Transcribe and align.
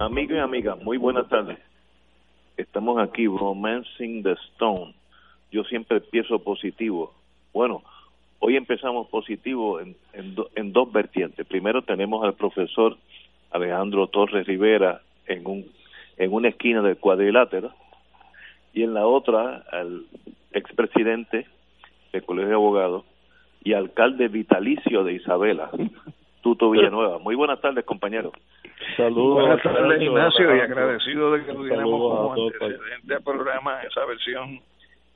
Amigos 0.00 0.38
y 0.38 0.40
amigas, 0.40 0.82
muy 0.82 0.96
buenas 0.96 1.28
tardes. 1.28 1.58
Estamos 2.56 2.98
aquí, 2.98 3.26
Romancing 3.26 4.22
the 4.22 4.32
Stone. 4.32 4.94
Yo 5.52 5.62
siempre 5.64 5.98
empiezo 5.98 6.38
positivo. 6.38 7.12
Bueno, 7.52 7.82
hoy 8.38 8.56
empezamos 8.56 9.08
positivo 9.08 9.78
en, 9.78 9.94
en, 10.14 10.72
dos 10.72 10.90
vertientes. 10.90 11.46
Primero 11.46 11.82
tenemos 11.82 12.24
al 12.24 12.32
profesor 12.32 12.96
Alejandro 13.50 14.06
Torres 14.06 14.46
Rivera 14.46 15.02
en, 15.26 15.46
un, 15.46 15.66
en 16.16 16.32
una 16.32 16.48
esquina 16.48 16.80
del 16.80 16.96
cuadrilátero 16.96 17.70
y 18.72 18.84
en 18.84 18.94
la 18.94 19.06
otra 19.06 19.66
al 19.70 20.06
expresidente 20.52 21.46
del 22.10 22.24
Colegio 22.24 22.48
de 22.48 22.54
Abogados 22.54 23.04
y 23.62 23.74
alcalde 23.74 24.28
vitalicio 24.28 25.04
de 25.04 25.12
Isabela, 25.12 25.70
Tuto 26.40 26.70
Villanueva. 26.70 27.18
Muy 27.18 27.34
buenas 27.34 27.60
tardes, 27.60 27.84
compañeros. 27.84 28.32
Saludos. 28.96 29.46
Buenas 29.46 29.62
tardes, 29.62 30.02
Ignacio, 30.02 30.56
y 30.56 30.60
agradecido 30.60 31.32
de 31.32 31.44
que 31.44 31.52
tuviéramos 31.52 31.90
como 31.90 32.32
antecedente 32.32 33.14
al 33.14 33.22
programa 33.22 33.82
esa 33.82 34.04
versión 34.06 34.60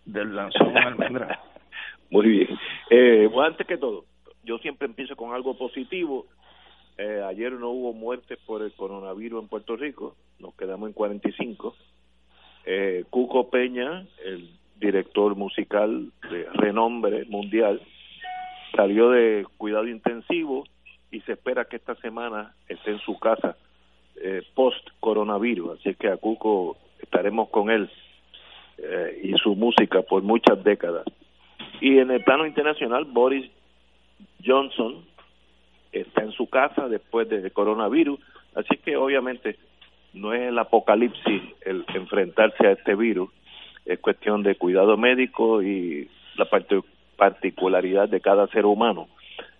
del 0.04 0.34
lanzón 0.34 0.76
almendra. 0.76 1.40
Muy 2.10 2.28
bien. 2.28 2.58
Eh, 2.90 3.28
bueno, 3.32 3.48
antes 3.48 3.66
que 3.66 3.78
todo, 3.78 4.04
yo 4.44 4.58
siempre 4.58 4.86
empiezo 4.86 5.16
con 5.16 5.34
algo 5.34 5.56
positivo. 5.56 6.26
Eh, 6.98 7.22
ayer 7.26 7.52
no 7.52 7.70
hubo 7.70 7.92
muertes 7.92 8.38
por 8.46 8.62
el 8.62 8.72
coronavirus 8.72 9.42
en 9.42 9.48
Puerto 9.48 9.76
Rico, 9.76 10.14
nos 10.38 10.54
quedamos 10.54 10.88
en 10.88 10.92
45. 10.92 11.74
Eh, 12.66 13.04
Cuco 13.10 13.50
Peña, 13.50 14.06
el 14.24 14.50
director 14.76 15.34
musical 15.34 16.12
de 16.30 16.46
renombre 16.52 17.24
mundial, 17.24 17.80
salió 18.76 19.10
de 19.10 19.46
cuidado 19.56 19.88
intensivo 19.88 20.64
y 21.14 21.20
se 21.20 21.32
espera 21.32 21.64
que 21.66 21.76
esta 21.76 21.94
semana 21.96 22.52
esté 22.68 22.90
en 22.90 22.98
su 22.98 23.16
casa 23.20 23.56
eh, 24.16 24.42
post 24.54 24.88
coronavirus 24.98 25.78
así 25.78 25.94
que 25.94 26.08
a 26.08 26.16
Cuco 26.16 26.76
estaremos 27.00 27.50
con 27.50 27.70
él 27.70 27.88
eh, 28.78 29.20
y 29.22 29.32
su 29.34 29.54
música 29.54 30.02
por 30.02 30.22
muchas 30.22 30.62
décadas. 30.64 31.04
Y 31.80 31.98
en 31.98 32.10
el 32.10 32.24
plano 32.24 32.46
internacional 32.46 33.04
Boris 33.04 33.48
Johnson 34.44 35.04
está 35.92 36.22
en 36.22 36.32
su 36.32 36.48
casa 36.48 36.88
después 36.88 37.28
del 37.28 37.52
coronavirus. 37.52 38.18
Así 38.56 38.76
que 38.78 38.96
obviamente 38.96 39.56
no 40.12 40.32
es 40.32 40.48
el 40.48 40.58
apocalipsis 40.58 41.42
el 41.64 41.84
enfrentarse 41.94 42.66
a 42.66 42.72
este 42.72 42.96
virus. 42.96 43.30
Es 43.84 44.00
cuestión 44.00 44.42
de 44.42 44.56
cuidado 44.56 44.96
médico 44.96 45.62
y 45.62 46.08
la 46.36 46.48
particularidad 47.16 48.08
de 48.08 48.20
cada 48.20 48.48
ser 48.48 48.66
humano 48.66 49.08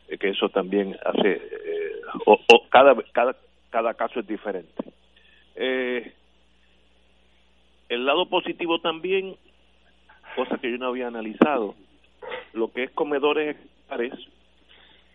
que 0.09 0.29
eso 0.31 0.49
también 0.49 0.97
hace 1.05 1.33
eh, 1.33 2.01
o, 2.27 2.39
cada 2.69 2.95
cada 3.13 3.37
cada 3.71 3.95
caso 3.95 4.21
es 4.21 4.27
diferente. 4.27 4.85
Eh, 5.57 6.13
el 7.89 8.05
lado 8.05 8.27
positivo 8.27 8.81
también 8.81 9.37
cosa 10.35 10.59
que 10.59 10.71
yo 10.71 10.79
no 10.79 10.89
había 10.89 11.09
analizado 11.09 11.75
lo 12.53 12.73
que 12.73 12.85
es 12.85 12.91
comedores 12.91 13.57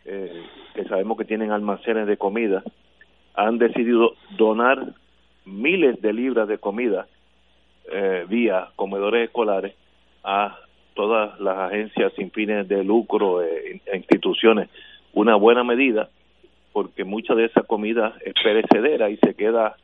eh, 0.05 0.45
que 0.73 0.85
sabemos 0.85 1.17
que 1.17 1.25
tienen 1.25 1.51
almacenes 1.51 2.07
de 2.07 2.17
comida 2.17 2.63
han 3.33 3.57
decidido 3.57 4.13
donar 4.37 4.93
miles 5.45 6.01
de 6.01 6.13
libras 6.13 6.47
de 6.47 6.57
comida 6.57 7.07
eh, 7.91 8.25
vía 8.29 8.69
comedores 8.75 9.25
escolares 9.25 9.75
a 10.23 10.57
todas 10.93 11.39
las 11.39 11.57
agencias 11.57 12.13
sin 12.15 12.31
fines 12.31 12.67
de 12.67 12.83
lucro 12.83 13.41
e, 13.43 13.81
instituciones 13.93 14.69
una 15.13 15.35
buena 15.35 15.63
medida 15.63 16.09
porque 16.73 17.03
mucha 17.03 17.35
de 17.35 17.45
esa 17.45 17.63
comida 17.63 18.15
es 18.23 18.33
perecedera 18.43 19.09
y 19.09 19.17
se 19.17 19.33
queda 19.33 19.75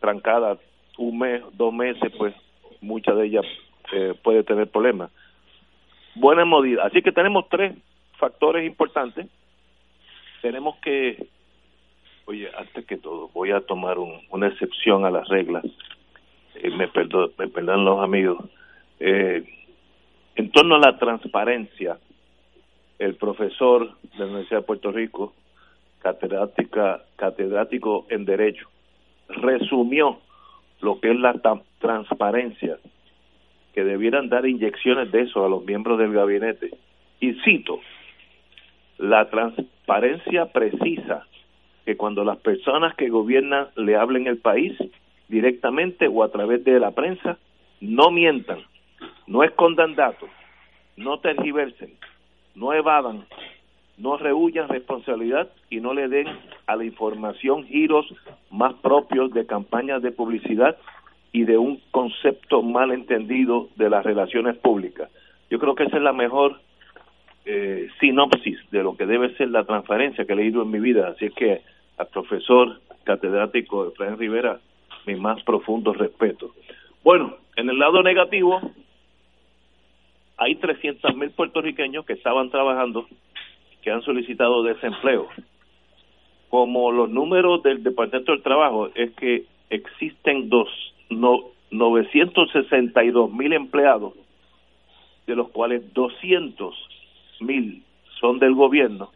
trancada 0.00 0.58
un 0.96 1.18
mes, 1.18 1.42
dos 1.54 1.72
meses, 1.72 2.12
pues 2.16 2.34
mucha 2.80 3.12
de 3.14 3.26
ellas 3.26 3.44
eh, 3.92 4.14
puede 4.22 4.42
tener 4.44 4.68
problemas. 4.68 5.10
Buena 6.14 6.44
medida. 6.44 6.84
Así 6.84 7.02
que 7.02 7.12
tenemos 7.12 7.48
tres 7.48 7.76
factores 8.18 8.66
importantes. 8.66 9.26
Tenemos 10.42 10.76
que, 10.78 11.26
oye, 12.26 12.48
antes 12.56 12.84
que 12.86 12.96
todo, 12.96 13.28
voy 13.28 13.52
a 13.52 13.60
tomar 13.60 13.96
una 13.98 14.48
excepción 14.48 15.04
a 15.04 15.10
las 15.10 15.28
reglas. 15.28 15.64
Eh, 16.54 16.70
me, 16.70 16.88
perdo, 16.88 17.30
me 17.38 17.48
perdonan 17.48 17.84
los 17.84 18.02
amigos. 18.02 18.38
Eh, 19.00 19.44
en 20.38 20.50
torno 20.50 20.76
a 20.76 20.78
la 20.78 20.96
transparencia, 20.98 21.98
el 23.00 23.16
profesor 23.16 23.96
de 24.02 24.18
la 24.18 24.26
Universidad 24.26 24.60
de 24.60 24.66
Puerto 24.66 24.92
Rico, 24.92 25.34
catedrática, 25.98 27.02
catedrático 27.16 28.06
en 28.08 28.24
Derecho, 28.24 28.68
resumió 29.28 30.20
lo 30.80 31.00
que 31.00 31.10
es 31.10 31.18
la 31.18 31.34
transparencia, 31.80 32.78
que 33.74 33.82
debieran 33.82 34.28
dar 34.28 34.46
inyecciones 34.46 35.10
de 35.10 35.22
eso 35.22 35.44
a 35.44 35.48
los 35.48 35.64
miembros 35.64 35.98
del 35.98 36.12
gabinete. 36.12 36.70
Y 37.18 37.32
cito, 37.42 37.80
la 38.98 39.28
transparencia 39.30 40.46
precisa 40.52 41.26
que 41.84 41.96
cuando 41.96 42.22
las 42.22 42.38
personas 42.38 42.94
que 42.94 43.08
gobiernan 43.08 43.70
le 43.74 43.96
hablen 43.96 44.28
el 44.28 44.38
país 44.38 44.78
directamente 45.26 46.06
o 46.06 46.22
a 46.22 46.30
través 46.30 46.62
de 46.62 46.78
la 46.78 46.92
prensa, 46.92 47.38
no 47.80 48.12
mientan, 48.12 48.60
no 49.28 49.44
escondan 49.44 49.94
datos, 49.94 50.30
no 50.96 51.20
tergiversen, 51.20 51.92
no 52.54 52.72
evadan, 52.72 53.26
no 53.98 54.16
rehuyan 54.16 54.68
responsabilidad 54.68 55.48
y 55.70 55.80
no 55.80 55.92
le 55.92 56.08
den 56.08 56.26
a 56.66 56.76
la 56.76 56.84
información 56.84 57.64
giros 57.66 58.06
más 58.50 58.74
propios 58.74 59.32
de 59.32 59.46
campañas 59.46 60.02
de 60.02 60.12
publicidad 60.12 60.76
y 61.32 61.44
de 61.44 61.58
un 61.58 61.80
concepto 61.90 62.62
mal 62.62 62.90
entendido 62.90 63.68
de 63.76 63.90
las 63.90 64.04
relaciones 64.04 64.56
públicas. 64.56 65.10
Yo 65.50 65.58
creo 65.58 65.74
que 65.74 65.84
esa 65.84 65.98
es 65.98 66.02
la 66.02 66.12
mejor 66.12 66.60
eh, 67.44 67.88
sinopsis 68.00 68.58
de 68.70 68.82
lo 68.82 68.96
que 68.96 69.06
debe 69.06 69.34
ser 69.36 69.50
la 69.50 69.64
transparencia 69.64 70.24
que 70.24 70.32
he 70.32 70.36
leído 70.36 70.62
en 70.62 70.70
mi 70.70 70.80
vida. 70.80 71.08
Así 71.08 71.26
es 71.26 71.34
que 71.34 71.60
al 71.98 72.06
profesor 72.08 72.80
catedrático 73.04 73.88
Efraín 73.88 74.18
Rivera, 74.18 74.58
mi 75.06 75.16
más 75.16 75.42
profundo 75.42 75.92
respeto. 75.92 76.54
Bueno, 77.04 77.36
en 77.56 77.68
el 77.68 77.78
lado 77.78 78.02
negativo, 78.02 78.60
hay 80.38 80.54
300 80.54 81.16
mil 81.16 81.30
puertorriqueños 81.30 82.06
que 82.06 82.14
estaban 82.14 82.50
trabajando 82.50 83.06
que 83.82 83.90
han 83.90 84.02
solicitado 84.02 84.62
desempleo. 84.62 85.28
Como 86.48 86.90
los 86.92 87.10
números 87.10 87.62
del 87.62 87.82
Departamento 87.82 88.32
del 88.32 88.42
Trabajo 88.42 88.88
es 88.94 89.10
que 89.16 89.44
existen 89.68 90.48
dos, 90.48 90.68
no, 91.10 91.40
962 91.70 93.32
mil 93.32 93.52
empleados, 93.52 94.14
de 95.26 95.36
los 95.36 95.50
cuales 95.50 95.92
200 95.92 96.74
mil 97.40 97.82
son 98.18 98.38
del 98.38 98.54
gobierno, 98.54 99.10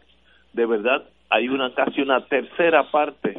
de 0.53 0.67
verdad 0.67 1.05
hay 1.31 1.49
una 1.49 1.73
casi 1.73 2.03
una 2.03 2.27
tercera 2.27 2.91
parte 2.91 3.35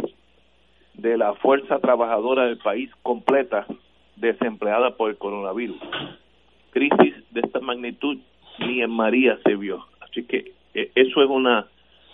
de 0.95 1.18
la 1.18 1.35
fuerza 1.35 1.80
trabajadora 1.80 2.45
del 2.45 2.57
país 2.57 2.89
completa 3.03 3.68
desempleada 4.15 4.95
por 4.95 5.12
el 5.12 5.18
coronavirus 5.18 5.80
crisis 6.74 7.12
de 7.33 7.41
esta 7.41 7.59
magnitud 7.59 8.18
ni 8.59 8.81
en 8.81 8.91
María 8.91 9.38
se 9.44 9.56
vio. 9.56 9.85
Así 10.01 10.24
que 10.25 10.53
eh, 10.74 10.91
eso 10.95 11.24
es 11.24 11.30
una 11.30 11.68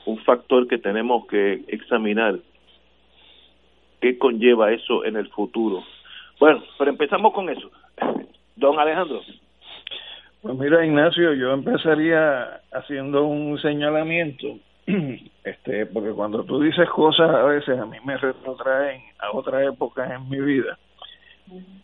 un 0.05 0.17
factor 0.19 0.67
que 0.67 0.77
tenemos 0.77 1.27
que 1.27 1.63
examinar. 1.67 2.39
qué 4.01 4.17
conlleva 4.17 4.71
eso 4.71 5.03
en 5.03 5.17
el 5.17 5.27
futuro. 5.29 5.83
Bueno, 6.39 6.63
pero 6.77 6.89
empezamos 6.89 7.33
con 7.33 7.49
eso. 7.49 7.69
Don 8.55 8.79
Alejandro. 8.79 9.21
Pues 10.41 10.57
mira, 10.57 10.85
Ignacio, 10.85 11.33
yo 11.33 11.51
empezaría 11.51 12.61
haciendo 12.71 13.25
un 13.25 13.59
señalamiento, 13.59 14.57
este, 15.43 15.85
porque 15.87 16.11
cuando 16.11 16.45
tú 16.45 16.61
dices 16.61 16.89
cosas 16.89 17.29
a 17.29 17.43
veces 17.43 17.77
a 17.77 17.85
mí 17.85 17.97
me 18.05 18.15
retrotraen 18.15 19.01
a 19.19 19.35
otra 19.35 19.65
época 19.65 20.15
en 20.15 20.29
mi 20.29 20.39
vida. 20.39 20.79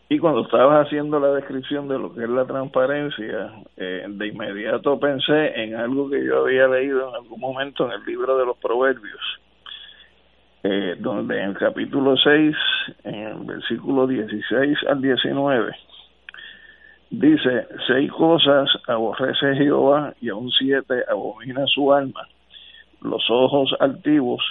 Y 0.08 0.20
cuando 0.20 0.42
estabas 0.42 0.86
haciendo 0.86 1.20
la 1.20 1.32
descripción 1.32 1.88
de 1.88 1.98
lo 1.98 2.14
que 2.14 2.24
es 2.24 2.30
la 2.30 2.46
transparencia, 2.46 3.54
eh, 3.76 4.06
de 4.08 4.28
inmediato 4.28 5.00
pensé 5.00 5.64
en 5.64 5.76
algo 5.76 6.10
que 6.10 6.24
yo 6.24 6.42
había 6.42 6.68
leído 6.68 7.10
en 7.10 7.16
algún 7.16 7.40
momento 7.40 7.86
en 7.88 7.94
el 7.94 8.06
libro 8.06 8.38
de 8.38 8.46
los 8.46 8.58
Proverbios, 8.58 9.22
eh, 10.64 10.96
donde 11.00 11.42
en 11.42 11.50
el 11.50 11.58
capítulo 11.58 12.16
6, 12.18 12.56
en 13.04 13.16
el 13.16 13.46
versículo 13.46 14.06
16 14.06 14.78
al 14.88 15.02
19, 15.02 15.76
dice, 17.10 17.68
seis 17.88 18.12
cosas 18.12 18.70
aborrece 18.88 19.56
Jehová 19.56 20.14
y 20.22 20.30
aún 20.30 20.52
siete 20.52 21.04
abomina 21.10 21.66
su 21.66 21.92
alma, 21.92 22.28
los 23.02 23.24
ojos 23.30 23.76
altivos, 23.80 24.44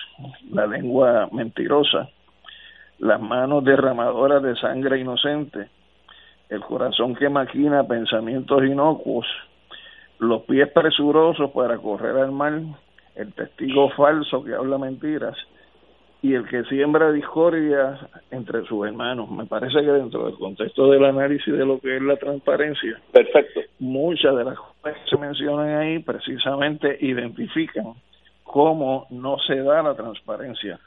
la 0.51 0.67
lengua 0.67 1.29
mentirosa, 1.33 2.09
las 3.05 3.21
manos 3.21 3.63
derramadoras 3.63 4.43
de 4.43 4.57
sangre 4.57 4.99
inocente, 4.99 5.69
el 6.49 6.63
corazón 6.63 7.15
que 7.15 7.29
maquina 7.29 7.87
pensamientos 7.87 8.65
inocuos, 8.65 9.27
los 10.21 10.41
pies 10.45 10.71
presurosos 10.71 11.51
para 11.51 11.77
correr 11.77 12.17
al 12.17 12.33
mal, 12.33 12.65
el 13.15 13.35
testigo 13.35 13.91
falso 13.91 14.43
que 14.43 14.55
habla 14.55 14.79
mentiras 14.79 15.37
y 16.23 16.33
el 16.33 16.49
que 16.49 16.65
siembra 16.65 17.13
discordia 17.13 18.09
entre 18.31 18.65
sus 18.65 18.87
hermanos. 18.87 19.31
Me 19.31 19.45
parece 19.45 19.83
que 19.83 19.93
dentro 19.93 20.25
del 20.25 20.39
contexto 20.39 20.91
del 20.91 21.05
análisis 21.05 21.53
de 21.53 21.67
lo 21.67 21.79
que 21.81 21.97
es 21.97 22.03
la 22.03 22.17
transparencia, 22.17 22.99
perfecto. 23.13 23.61
Muchas 23.81 24.35
de 24.35 24.45
las 24.45 24.57
cosas 24.57 24.95
que 24.95 25.11
se 25.11 25.19
mencionan 25.19 25.77
ahí 25.77 25.99
precisamente 25.99 26.97
identifican 27.03 27.93
cómo 28.45 29.07
no 29.11 29.37
se 29.47 29.57
da 29.57 29.83
la 29.83 29.95
transparencia 29.95 30.81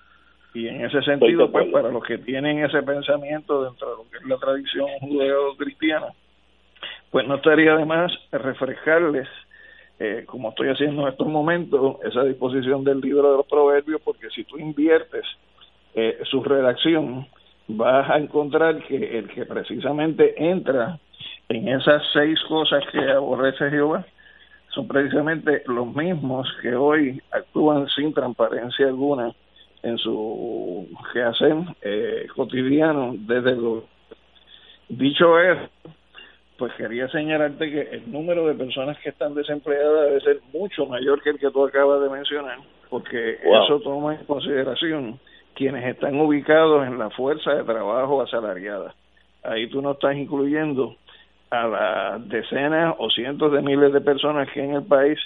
y 0.53 0.67
en 0.67 0.85
ese 0.85 1.01
sentido, 1.01 1.51
pues 1.51 1.67
para 1.71 1.89
los 1.89 2.03
que 2.03 2.17
tienen 2.17 2.63
ese 2.63 2.81
pensamiento 2.81 3.63
dentro 3.63 3.91
de 3.91 3.95
lo 3.97 4.09
que 4.09 4.17
es 4.17 4.25
la 4.25 4.37
tradición 4.37 4.87
judeo-cristiana, 5.01 6.07
pues 7.11 7.27
no 7.27 7.35
estaría 7.35 7.75
de 7.75 7.85
más 7.85 8.11
refrescarles, 8.31 9.27
eh, 9.99 10.23
como 10.25 10.49
estoy 10.49 10.69
haciendo 10.69 11.03
en 11.03 11.09
estos 11.09 11.27
momentos, 11.27 11.97
esa 12.03 12.23
disposición 12.23 12.83
del 12.83 13.01
libro 13.01 13.31
de 13.31 13.37
los 13.37 13.47
proverbios, 13.47 14.01
porque 14.03 14.29
si 14.29 14.43
tú 14.45 14.57
inviertes 14.57 15.25
eh, 15.95 16.19
su 16.29 16.43
redacción, 16.43 17.27
vas 17.67 18.09
a 18.09 18.17
encontrar 18.17 18.83
que 18.87 19.17
el 19.17 19.27
que 19.29 19.45
precisamente 19.45 20.35
entra 20.37 20.99
en 21.49 21.67
esas 21.67 22.03
seis 22.13 22.39
cosas 22.47 22.83
que 22.91 22.99
aborrece 22.99 23.69
Jehová, 23.69 24.05
son 24.69 24.87
precisamente 24.87 25.63
los 25.67 25.87
mismos 25.95 26.47
que 26.61 26.75
hoy 26.75 27.21
actúan 27.31 27.87
sin 27.89 28.13
transparencia 28.13 28.87
alguna 28.87 29.33
en 29.83 29.97
su 29.97 30.87
quehacer 31.13 31.55
eh, 31.81 32.27
cotidiano 32.35 33.13
desde 33.17 33.55
lo 33.55 33.85
dicho 34.89 35.39
es 35.39 35.69
pues 36.57 36.73
quería 36.73 37.07
señalarte 37.09 37.69
que 37.69 37.81
el 37.81 38.11
número 38.11 38.47
de 38.47 38.55
personas 38.55 38.97
que 38.99 39.09
están 39.09 39.35
desempleadas 39.35 40.07
debe 40.07 40.21
ser 40.21 40.39
mucho 40.51 40.87
mayor 40.87 41.21
que 41.21 41.29
el 41.29 41.39
que 41.39 41.51
tú 41.51 41.65
acabas 41.65 42.01
de 42.01 42.09
mencionar 42.09 42.57
porque 42.89 43.37
eso 43.43 43.79
toma 43.81 44.15
en 44.15 44.25
consideración 44.25 45.19
quienes 45.57 45.85
están 45.85 46.19
ubicados 46.19 46.85
en 46.85 46.99
la 46.99 47.09
fuerza 47.09 47.51
de 47.55 47.63
trabajo 47.63 48.21
asalariada. 48.21 48.93
Ahí 49.43 49.67
tú 49.67 49.81
no 49.81 49.91
estás 49.91 50.15
incluyendo 50.15 50.95
a 51.49 51.67
las 51.67 52.29
decenas 52.29 52.95
o 52.99 53.09
cientos 53.09 53.51
de 53.51 53.61
miles 53.61 53.91
de 53.91 54.01
personas 54.01 54.49
que 54.51 54.63
en 54.63 54.75
el 54.75 54.83
país 54.83 55.17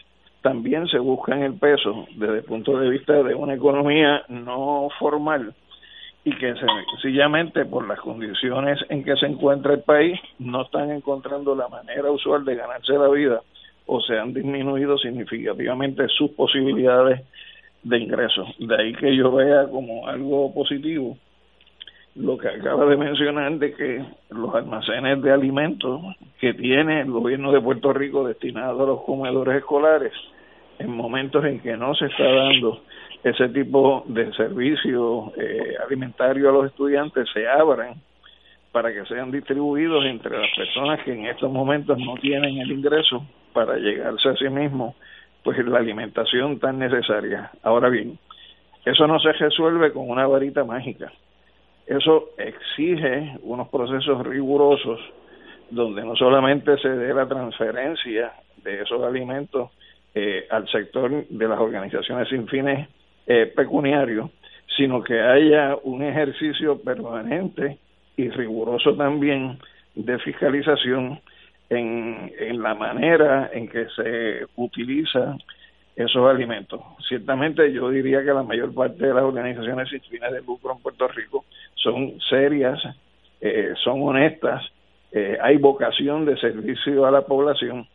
también 0.41 0.87
se 0.87 0.99
buscan 0.99 1.43
el 1.43 1.53
peso 1.53 2.07
desde 2.15 2.37
el 2.39 2.43
punto 2.43 2.77
de 2.79 2.89
vista 2.89 3.21
de 3.23 3.35
una 3.35 3.53
economía 3.53 4.23
no 4.29 4.89
formal 4.99 5.53
y 6.23 6.35
que 6.35 6.53
sencillamente 6.55 7.65
por 7.65 7.87
las 7.87 7.99
condiciones 7.99 8.79
en 8.89 9.03
que 9.03 9.15
se 9.15 9.25
encuentra 9.25 9.73
el 9.73 9.81
país 9.81 10.19
no 10.39 10.63
están 10.63 10.91
encontrando 10.91 11.55
la 11.55 11.67
manera 11.67 12.11
usual 12.11 12.45
de 12.45 12.55
ganarse 12.55 12.93
la 12.93 13.07
vida 13.09 13.41
o 13.87 13.99
se 14.01 14.17
han 14.17 14.33
disminuido 14.33 14.97
significativamente 14.97 16.07
sus 16.09 16.31
posibilidades 16.31 17.21
de 17.83 17.97
ingresos. 17.97 18.47
De 18.59 18.75
ahí 18.75 18.93
que 18.93 19.15
yo 19.15 19.31
vea 19.31 19.67
como 19.67 20.07
algo 20.07 20.53
positivo 20.53 21.17
lo 22.15 22.37
que 22.37 22.49
acaba 22.49 22.85
de 22.85 22.97
mencionar 22.97 23.53
de 23.53 23.73
que 23.73 24.05
los 24.29 24.53
almacenes 24.53 25.21
de 25.21 25.31
alimentos 25.31 26.01
que 26.39 26.53
tiene 26.53 27.01
el 27.01 27.11
gobierno 27.11 27.51
de 27.51 27.61
Puerto 27.61 27.93
Rico 27.93 28.27
destinados 28.27 28.81
a 28.81 28.85
los 28.85 29.03
comedores 29.03 29.55
escolares 29.57 30.11
en 30.79 30.91
momentos 30.91 31.45
en 31.45 31.59
que 31.61 31.77
no 31.77 31.95
se 31.95 32.07
está 32.07 32.23
dando 32.23 32.81
ese 33.23 33.49
tipo 33.49 34.03
de 34.07 34.33
servicio 34.33 35.31
eh, 35.37 35.75
alimentario 35.85 36.49
a 36.49 36.53
los 36.53 36.65
estudiantes 36.65 37.29
se 37.33 37.47
abran 37.47 37.95
para 38.73 38.91
que 38.91 39.05
sean 39.05 39.31
distribuidos 39.31 40.03
entre 40.05 40.37
las 40.37 40.49
personas 40.55 41.01
que 41.03 41.13
en 41.13 41.27
estos 41.27 41.51
momentos 41.51 41.97
no 41.97 42.15
tienen 42.15 42.57
el 42.57 42.71
ingreso 42.71 43.25
para 43.53 43.77
llegarse 43.77 44.29
a 44.29 44.35
sí 44.35 44.49
mismos 44.49 44.95
pues 45.43 45.57
la 45.65 45.79
alimentación 45.79 46.59
tan 46.59 46.77
necesaria. 46.77 47.51
Ahora 47.63 47.89
bien, 47.89 48.19
eso 48.85 49.07
no 49.07 49.19
se 49.19 49.31
resuelve 49.33 49.91
con 49.91 50.09
una 50.09 50.27
varita 50.27 50.63
mágica 50.63 51.11
eso 51.97 52.29
exige 52.37 53.37
unos 53.43 53.67
procesos 53.69 54.25
rigurosos 54.25 54.99
donde 55.69 56.03
no 56.03 56.15
solamente 56.15 56.77
se 56.77 56.89
dé 56.89 57.13
la 57.13 57.27
transferencia 57.27 58.33
de 58.63 58.81
esos 58.81 59.01
alimentos 59.03 59.71
eh, 60.13 60.45
al 60.49 60.67
sector 60.69 61.25
de 61.27 61.47
las 61.47 61.59
organizaciones 61.59 62.27
sin 62.29 62.47
fines 62.47 62.87
eh, 63.27 63.51
pecuniarios, 63.55 64.29
sino 64.75 65.03
que 65.03 65.19
haya 65.19 65.77
un 65.83 66.03
ejercicio 66.03 66.81
permanente 66.81 67.77
y 68.17 68.29
riguroso 68.29 68.95
también 68.95 69.57
de 69.95 70.19
fiscalización 70.19 71.19
en, 71.69 72.31
en 72.37 72.61
la 72.61 72.73
manera 72.73 73.49
en 73.53 73.67
que 73.67 73.87
se 73.95 74.45
utiliza 74.55 75.37
esos 75.95 76.29
alimentos. 76.29 76.81
Ciertamente 77.07 77.71
yo 77.71 77.89
diría 77.89 78.23
que 78.23 78.33
la 78.33 78.43
mayor 78.43 78.73
parte 78.73 79.05
de 79.05 79.13
las 79.13 79.23
organizaciones 79.23 79.89
sin 79.89 80.01
fines 80.01 80.31
de 80.31 80.41
lucro 80.41 80.73
en 80.73 80.81
Puerto 80.81 81.07
Rico 81.07 81.45
son 81.75 82.19
serias, 82.29 82.79
eh, 83.41 83.73
son 83.83 84.01
honestas, 84.01 84.63
eh, 85.11 85.37
hay 85.41 85.57
vocación 85.57 86.25
de 86.25 86.37
servicio 86.37 87.05
a 87.05 87.11
la 87.11 87.21
población, 87.23 87.87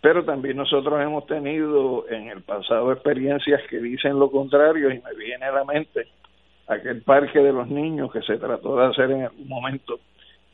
pero 0.00 0.24
también 0.24 0.56
nosotros 0.56 1.00
hemos 1.00 1.26
tenido 1.26 2.08
en 2.08 2.28
el 2.28 2.42
pasado 2.42 2.92
experiencias 2.92 3.60
que 3.68 3.78
dicen 3.78 4.18
lo 4.18 4.30
contrario 4.30 4.90
y 4.90 5.00
me 5.00 5.14
viene 5.16 5.46
a 5.46 5.52
la 5.52 5.64
mente 5.64 6.06
aquel 6.68 7.02
parque 7.02 7.40
de 7.40 7.52
los 7.52 7.68
niños 7.68 8.12
que 8.12 8.22
se 8.22 8.36
trató 8.36 8.76
de 8.76 8.86
hacer 8.86 9.10
en 9.10 9.22
algún 9.22 9.48
momento 9.48 9.98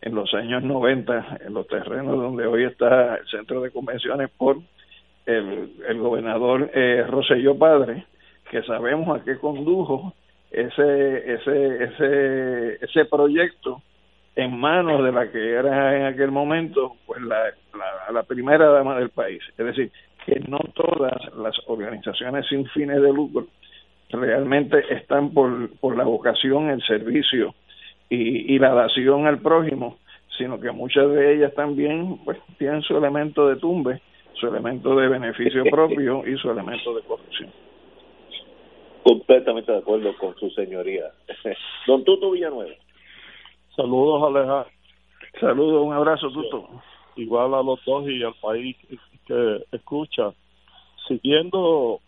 en 0.01 0.15
los 0.15 0.33
años 0.35 0.63
90 0.63 1.39
en 1.45 1.55
los 1.55 1.67
terrenos 1.67 2.17
donde 2.17 2.47
hoy 2.47 2.65
está 2.65 3.17
el 3.17 3.27
centro 3.29 3.61
de 3.61 3.71
convenciones 3.71 4.31
por 4.31 4.57
el, 5.27 5.73
el 5.89 5.99
gobernador 5.99 6.71
eh, 6.75 7.05
Roselló 7.09 7.57
Padre, 7.59 8.07
que 8.51 8.63
sabemos 8.63 9.21
a 9.21 9.25
qué 9.25 9.39
condujo 9.39 10.15
ese, 10.51 11.35
ese, 11.35 11.85
ese, 11.85 12.85
ese 12.85 13.05
proyecto 13.05 13.83
en 14.37 14.59
manos 14.59 15.05
de 15.05 15.13
la 15.13 15.31
que 15.31 15.53
era 15.53 15.97
en 15.97 16.07
aquel 16.07 16.31
momento 16.31 16.97
pues 17.07 17.21
la, 17.23 17.53
la, 18.13 18.23
primera 18.25 18.67
dama 18.67 18.99
del 18.99 19.11
país. 19.11 19.43
Es 19.57 19.65
decir, 19.65 19.91
que 20.25 20.41
no 20.49 20.59
todas 20.75 21.13
las 21.37 21.57
organizaciones 21.67 22.47
sin 22.49 22.67
fines 22.67 23.01
de 23.01 23.13
lucro 23.13 23.47
realmente 24.11 24.83
están 24.93 25.31
por, 25.31 25.71
por 25.79 25.97
la 25.97 26.05
vocación, 26.05 26.71
el 26.71 26.83
servicio 26.83 27.55
y, 28.09 28.55
y 28.55 28.59
la 28.59 28.75
dación 28.75 29.27
al 29.27 29.39
prójimo, 29.39 29.99
sino 30.37 30.59
que 30.59 30.71
muchas 30.73 31.09
de 31.11 31.35
ellas 31.35 31.55
también 31.55 32.19
pues 32.25 32.39
tienen 32.59 32.83
su 32.83 32.97
elemento 32.97 33.49
de 33.49 33.57
tumbe, 33.57 34.01
su 34.41 34.47
elemento 34.47 34.97
de 34.97 35.09
beneficio 35.09 35.65
propio 35.71 36.27
y 36.27 36.37
su 36.39 36.51
elemento 36.51 36.95
de 36.95 37.03
corrupción. 37.03 37.53
Completamente 39.03 39.73
de 39.73 39.79
acuerdo 39.79 40.17
con 40.19 40.35
su 40.37 40.51
señoría. 40.51 41.05
Don 41.87 42.05
Tuto 42.05 42.31
Villanueva. 42.31 42.75
Saludos, 43.77 44.23
Alejandro. 44.25 44.67
Saludos, 45.39 45.87
un 45.87 45.93
abrazo, 45.93 46.31
Tuto. 46.31 46.69
Igual 47.17 47.55
a 47.55 47.63
los 47.63 47.85
dos 47.85 48.09
y 48.09 48.23
al 48.23 48.35
país 48.35 48.77
que 49.27 49.65
escucha. 49.73 50.33
Siguiendo 51.07 52.01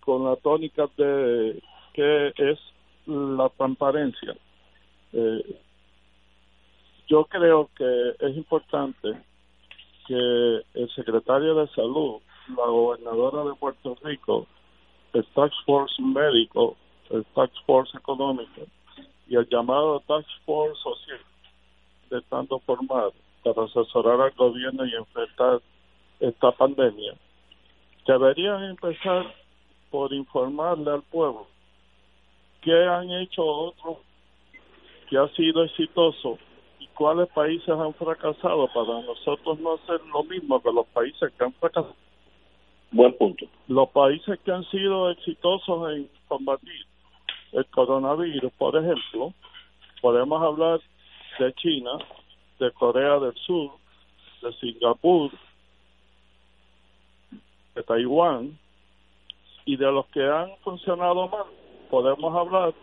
con 0.00 0.24
la 0.24 0.36
tónica 0.36 0.88
de 0.96 1.60
qué 1.92 2.32
es 2.36 2.58
la 3.06 3.48
transparencia, 3.56 4.34
eh, 5.12 5.56
yo 7.08 7.24
creo 7.24 7.70
que 7.76 8.14
es 8.20 8.36
importante 8.36 9.14
que 10.06 10.62
el 10.74 10.90
secretario 10.94 11.54
de 11.54 11.68
Salud, 11.68 12.20
la 12.48 12.66
gobernadora 12.66 13.44
de 13.44 13.54
Puerto 13.56 13.96
Rico, 14.02 14.46
el 15.12 15.24
Tax 15.34 15.54
Force 15.64 16.00
médico, 16.02 16.76
el 17.10 17.24
Tax 17.34 17.52
Force 17.66 17.96
económico 17.96 18.62
y 19.28 19.36
el 19.36 19.48
llamado 19.48 20.00
Task 20.00 20.28
Force 20.44 20.80
Social 20.82 21.20
estando 22.10 22.58
formado 22.60 23.12
para 23.42 23.64
asesorar 23.64 24.20
al 24.20 24.30
gobierno 24.32 24.86
y 24.86 24.94
enfrentar 24.94 25.60
esta 26.20 26.52
pandemia, 26.52 27.14
deberían 28.06 28.62
empezar 28.64 29.34
por 29.90 30.12
informarle 30.12 30.90
al 30.90 31.02
pueblo 31.02 31.46
qué 32.62 32.72
han 32.72 33.10
hecho 33.10 33.44
otros 33.44 33.98
que 35.08 35.18
ha 35.18 35.28
sido 35.34 35.64
exitoso 35.64 36.38
cuáles 36.94 37.28
países 37.28 37.68
han 37.68 37.94
fracasado 37.94 38.68
para 38.68 39.02
nosotros 39.02 39.58
no 39.60 39.74
hacer 39.74 40.00
lo 40.12 40.24
mismo 40.24 40.60
que 40.62 40.72
los 40.72 40.86
países 40.86 41.32
que 41.36 41.44
han 41.44 41.52
fracasado. 41.54 41.94
Buen 42.90 43.16
punto. 43.16 43.46
Los 43.68 43.88
países 43.90 44.38
que 44.44 44.52
han 44.52 44.64
sido 44.70 45.10
exitosos 45.10 45.92
en 45.92 46.08
combatir 46.28 46.86
el 47.52 47.66
coronavirus, 47.66 48.52
por 48.54 48.76
ejemplo, 48.76 49.32
podemos 50.00 50.42
hablar 50.42 50.80
de 51.38 51.52
China, 51.54 51.92
de 52.58 52.70
Corea 52.72 53.18
del 53.18 53.34
Sur, 53.34 53.72
de 54.42 54.52
Singapur, 54.54 55.30
de 57.74 57.82
Taiwán, 57.82 58.58
y 59.64 59.76
de 59.76 59.90
los 59.90 60.06
que 60.06 60.22
han 60.22 60.50
funcionado 60.62 61.28
mal, 61.28 61.46
podemos 61.90 62.34
hablar 62.36 62.74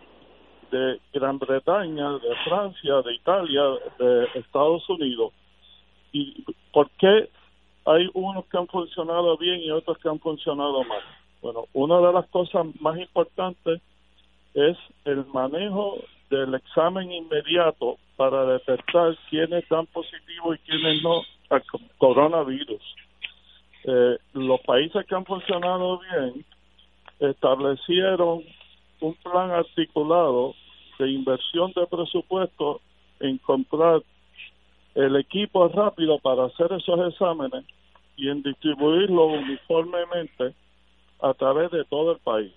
de 0.71 0.99
Gran 1.13 1.37
Bretaña, 1.37 2.13
de 2.13 2.35
Francia, 2.45 3.01
de 3.01 3.13
Italia, 3.13 3.61
de 3.99 4.27
Estados 4.35 4.87
Unidos. 4.89 5.33
¿Y 6.11 6.43
por 6.71 6.89
qué 6.91 7.29
hay 7.85 8.09
unos 8.13 8.45
que 8.45 8.57
han 8.57 8.67
funcionado 8.67 9.37
bien 9.37 9.61
y 9.61 9.71
otros 9.71 9.97
que 9.97 10.09
han 10.09 10.19
funcionado 10.19 10.83
mal? 10.83 11.01
Bueno, 11.41 11.65
una 11.73 11.99
de 11.99 12.13
las 12.13 12.27
cosas 12.27 12.65
más 12.79 12.97
importantes 12.97 13.81
es 14.53 14.77
el 15.05 15.25
manejo 15.27 15.97
del 16.29 16.53
examen 16.55 17.11
inmediato 17.11 17.97
para 18.15 18.45
detectar 18.45 19.17
quiénes 19.29 19.67
dan 19.69 19.85
positivo 19.87 20.53
y 20.53 20.57
quiénes 20.59 21.03
no 21.03 21.21
al 21.49 21.63
coronavirus. 21.97 22.81
Eh, 23.83 24.17
los 24.33 24.61
países 24.61 25.05
que 25.05 25.15
han 25.15 25.25
funcionado 25.25 25.99
bien 25.99 26.45
establecieron 27.19 28.43
un 29.01 29.13
plan 29.15 29.51
articulado 29.51 30.53
de 31.01 31.09
inversión 31.09 31.73
de 31.75 31.87
presupuesto 31.87 32.79
en 33.19 33.39
comprar 33.39 34.03
el 34.93 35.15
equipo 35.15 35.67
rápido 35.67 36.19
para 36.19 36.45
hacer 36.45 36.71
esos 36.73 37.11
exámenes 37.11 37.65
y 38.15 38.29
en 38.29 38.43
distribuirlo 38.43 39.25
uniformemente 39.25 40.53
a 41.21 41.33
través 41.33 41.71
de 41.71 41.83
todo 41.85 42.11
el 42.11 42.19
país. 42.19 42.51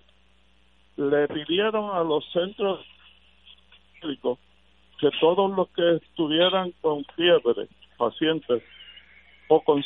Le 0.97 1.27
pidieron 1.29 1.97
a 1.97 2.03
los 2.05 2.23
centros 2.33 2.81
públicos 4.01 4.39
que 5.01 5.11
todos 5.21 5.51
los 5.57 5.69
que 5.71 5.97
estuvieran 5.97 6.73
con 6.83 7.05
fiebre, 7.17 7.69
pacientes 7.97 8.63
o 9.49 9.61
con 9.63 9.83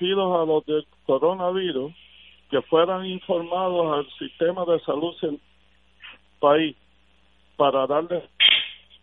a 0.00 0.44
los 0.46 0.64
del 0.64 0.86
coronavirus, 1.06 1.92
que 2.50 2.62
fueran 2.62 3.04
informados 3.04 3.98
al 3.98 4.08
sistema 4.16 4.64
de 4.64 4.78
salud 4.80 5.12
del 5.20 5.40
país 6.38 6.76
para 7.58 7.88
darle 7.88 8.22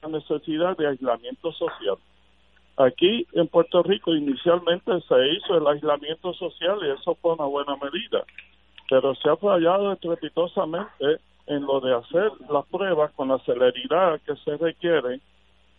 la 0.01 0.09
necesidad 0.09 0.77
de 0.77 0.87
aislamiento 0.87 1.51
social. 1.51 1.97
Aquí 2.77 3.27
en 3.33 3.47
Puerto 3.49 3.83
Rico 3.83 4.15
inicialmente 4.15 4.91
se 5.01 5.27
hizo 5.33 5.57
el 5.57 5.67
aislamiento 5.67 6.33
social 6.33 6.79
y 6.81 6.89
eso 6.89 7.15
fue 7.21 7.33
una 7.33 7.45
buena 7.45 7.75
medida, 7.75 8.23
pero 8.89 9.13
se 9.15 9.29
ha 9.29 9.35
fallado 9.35 9.91
estrepitosamente 9.91 11.19
en 11.47 11.63
lo 11.63 11.81
de 11.81 11.95
hacer 11.95 12.31
las 12.49 12.65
pruebas 12.67 13.11
con 13.11 13.27
la 13.27 13.39
celeridad 13.39 14.21
que 14.21 14.35
se 14.37 14.57
requiere 14.57 15.19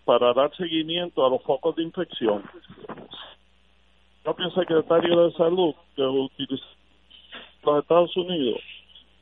para 0.05 0.35
dar 0.35 0.55
seguimiento 0.57 1.25
a 1.25 1.31
los 1.31 1.43
focos 1.43 1.77
de 1.77 1.83
infección. 1.83 2.45
El 2.89 4.23
propio 4.23 4.51
secretario 4.51 5.25
de 5.27 5.33
Salud 5.33 5.75
que 5.95 6.03
utiliza 6.03 6.67
los 7.65 7.83
Estados 7.83 8.17
Unidos, 8.17 8.61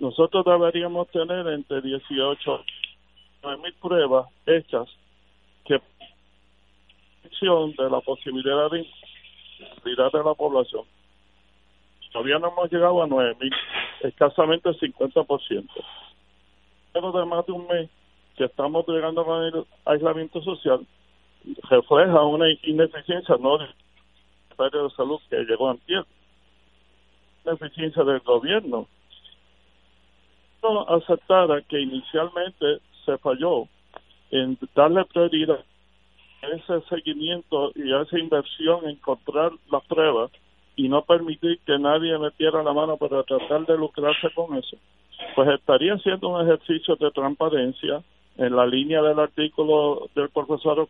nosotros 0.01 0.45
deberíamos 0.45 1.09
tener 1.09 1.47
entre 1.49 1.81
18 1.83 2.65
y 3.45 3.57
9 3.57 3.63
mil 3.63 3.75
pruebas 3.75 4.27
hechas 4.47 4.89
que 5.65 5.81
de 7.77 7.91
la 7.91 8.01
posibilidad 8.01 8.71
de 8.71 8.87
de 9.85 10.25
la 10.25 10.35
población. 10.35 10.85
Todavía 12.13 12.39
no 12.39 12.49
hemos 12.49 12.73
llegado 12.73 13.03
a 13.03 13.07
9 13.07 13.37
mil, 13.41 13.53
escasamente 14.01 14.71
el 14.71 14.79
50%. 14.79 15.69
Pero 16.93 17.13
de 17.13 17.25
más 17.27 17.45
de 17.45 17.53
un 17.53 17.67
mes 17.67 17.91
que 18.37 18.45
estamos 18.45 18.87
llegando 18.89 19.43
el 19.43 19.67
aislamiento 19.85 20.43
social, 20.43 20.87
refleja 21.69 22.23
una 22.23 22.47
ineficiencia 22.63 23.37
no 23.39 23.59
del 23.59 23.69
Ministerio 24.49 24.89
de 24.89 24.95
Salud 24.95 25.21
que 25.29 25.37
llegó 25.45 25.71
a 25.71 25.77
tiempo 25.77 26.09
eficiencia 27.53 28.03
del 28.05 28.21
gobierno. 28.21 28.89
No 30.63 30.89
aceptara 30.89 31.61
que 31.63 31.81
inicialmente 31.81 32.81
se 33.05 33.19
falló 33.19 33.69
en 34.31 34.59
darle 34.75 35.05
prioridad 35.05 35.65
a 36.43 36.47
ese 36.49 36.81
seguimiento 36.89 37.73
y 37.75 37.93
a 37.93 38.03
esa 38.03 38.19
inversión 38.19 38.89
en 38.89 38.97
comprar 38.97 39.53
las 39.71 39.85
pruebas 39.85 40.31
y 40.77 40.89
no 40.89 41.03
permitir 41.03 41.61
que 41.65 41.79
nadie 41.79 42.19
metiera 42.19 42.63
la 42.63 42.73
mano 42.73 42.97
para 42.97 43.23
tratar 43.23 43.65
de 43.67 43.79
lucrarse 43.79 44.29
con 44.35 44.57
eso, 44.57 44.77
pues 45.35 45.49
estaría 45.49 45.95
haciendo 45.95 46.29
un 46.29 46.43
ejercicio 46.43 46.97
de 46.97 47.11
transparencia 47.13 48.03
en 48.37 48.57
la 48.57 48.67
línea 48.67 49.01
del 49.03 49.19
artículo 49.19 50.09
del 50.15 50.29
profesor 50.31 50.89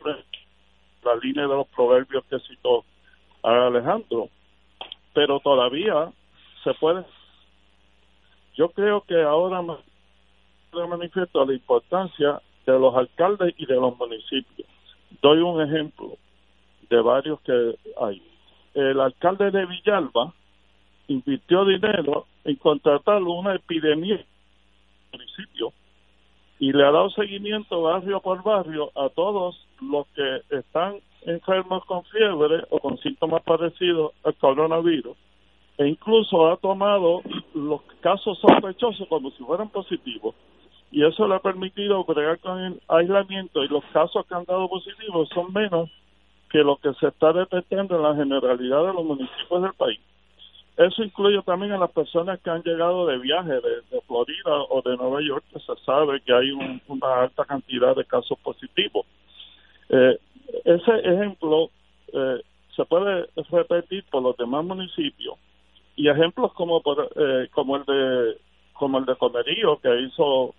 la 1.05 1.17
línea 1.17 1.43
de 1.43 1.55
los 1.55 1.67
proverbios 1.69 2.25
que 2.31 2.39
citó 2.41 2.85
Alejandro. 3.43 4.29
Pero 5.13 5.39
todavía 5.41 6.11
se 6.65 6.73
puede. 6.75 7.05
Yo 8.57 8.71
creo 8.71 9.03
que 9.03 9.23
ahora 9.23 9.63
me 10.75 10.87
manifiesto 10.87 11.45
la 11.45 11.53
importancia 11.53 12.41
de 12.67 12.79
los 12.79 12.95
alcaldes 12.95 13.55
y 13.57 13.67
de 13.67 13.75
los 13.75 13.97
municipios. 13.99 14.69
Doy 15.23 15.39
un 15.39 15.61
ejemplo 15.63 16.17
de 16.89 17.01
varios 17.01 17.41
que 17.41 17.77
hay. 18.01 18.23
El 18.75 19.01
alcalde 19.01 19.51
de 19.51 19.67
Villalba 19.67 20.33
invirtió 21.09 21.65
dinero 21.65 22.27
en 22.45 22.57
contratar 22.57 23.23
una 23.23 23.55
epidemia 23.55 24.15
en 24.15 24.21
el 24.21 25.19
municipio 25.19 25.73
y 26.59 26.73
le 26.73 26.85
ha 26.85 26.91
dado 26.91 27.11
seguimiento 27.11 27.83
barrio 27.83 28.21
por 28.21 28.43
barrio 28.43 28.91
a 28.95 29.09
todos 29.11 29.67
los 29.81 30.07
que 30.09 30.41
están 30.51 30.97
enfermos 31.23 31.85
con 31.85 32.05
fiebre 32.05 32.65
o 32.71 32.79
con 32.79 32.99
síntomas 32.99 33.43
parecidos 33.43 34.13
al 34.25 34.35
coronavirus 34.35 35.17
e 35.79 35.89
incluso 35.89 36.51
ha 36.51 36.57
tomado 36.57 37.23
los 37.55 37.83
casos 38.01 38.39
sospechosos 38.39 39.09
como 39.09 39.31
si 39.33 39.43
fueran 39.43 39.69
positivos 39.71 40.35
y 40.95 41.05
eso 41.05 41.27
le 41.27 41.35
ha 41.35 41.41
permitido 41.41 42.05
bregar 42.05 42.39
con 42.39 42.57
el 42.57 42.81
aislamiento 42.87 43.65
y 43.65 43.69
los 43.69 43.85
casos 43.87 44.25
que 44.27 44.35
han 44.37 44.45
dado 44.45 44.69
positivos 44.69 45.29
son 45.35 45.53
menos 45.53 45.91
que 46.51 46.59
lo 46.59 46.77
que 46.77 46.95
se 46.95 47.09
está 47.09 47.33
detectando 47.33 47.97
en 47.97 48.03
la 48.05 48.15
generalidad 48.15 48.87
de 48.87 48.93
los 48.93 49.05
municipios 49.05 49.61
del 49.61 49.75
país. 49.75 49.99
Eso 50.77 51.03
incluye 51.03 51.43
también 51.43 51.73
a 51.73 51.79
las 51.79 51.91
personas 51.91 52.39
que 52.39 52.49
han 52.49 52.63
llegado 52.63 53.07
de 53.07 53.19
viaje 53.19 53.55
de, 53.55 54.01
Florida 54.07 54.63
o 54.71 54.83
de 54.83 54.97
Nueva 54.97 55.21
York, 55.21 55.45
que 55.53 55.59
se 55.59 55.75
sabe 55.85 56.21
que 56.21 56.33
hay 56.33 56.53
una 56.53 57.23
alta 57.23 57.45
cantidad 57.45 57.97
de 57.97 58.05
casos 58.05 58.39
positivos. 58.39 59.05
Eh, 59.89 60.17
ese 60.65 60.93
ejemplo 61.03 61.71
eh, 62.13 62.41
se 62.77 62.85
puede 62.85 63.27
repetir 63.51 64.05
por 64.13 64.23
los 64.23 64.37
demás 64.37 64.65
municipios 64.65 65.39
y 65.97 66.09
ejemplos 66.09 66.53
como 66.53 66.81
eh, 67.17 67.49
como 67.51 67.79
el 67.79 67.85
de 67.85 68.39
como 68.75 68.99
el 68.99 69.07
de 69.07 69.17
Comerío 69.17 69.81
que 69.81 70.01
hizo 70.03 70.55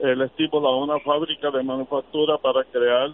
el 0.00 0.22
estímulo 0.22 0.68
a 0.68 0.76
una 0.76 1.00
fábrica 1.00 1.50
de 1.50 1.62
manufactura 1.62 2.38
para 2.38 2.64
crear 2.64 3.12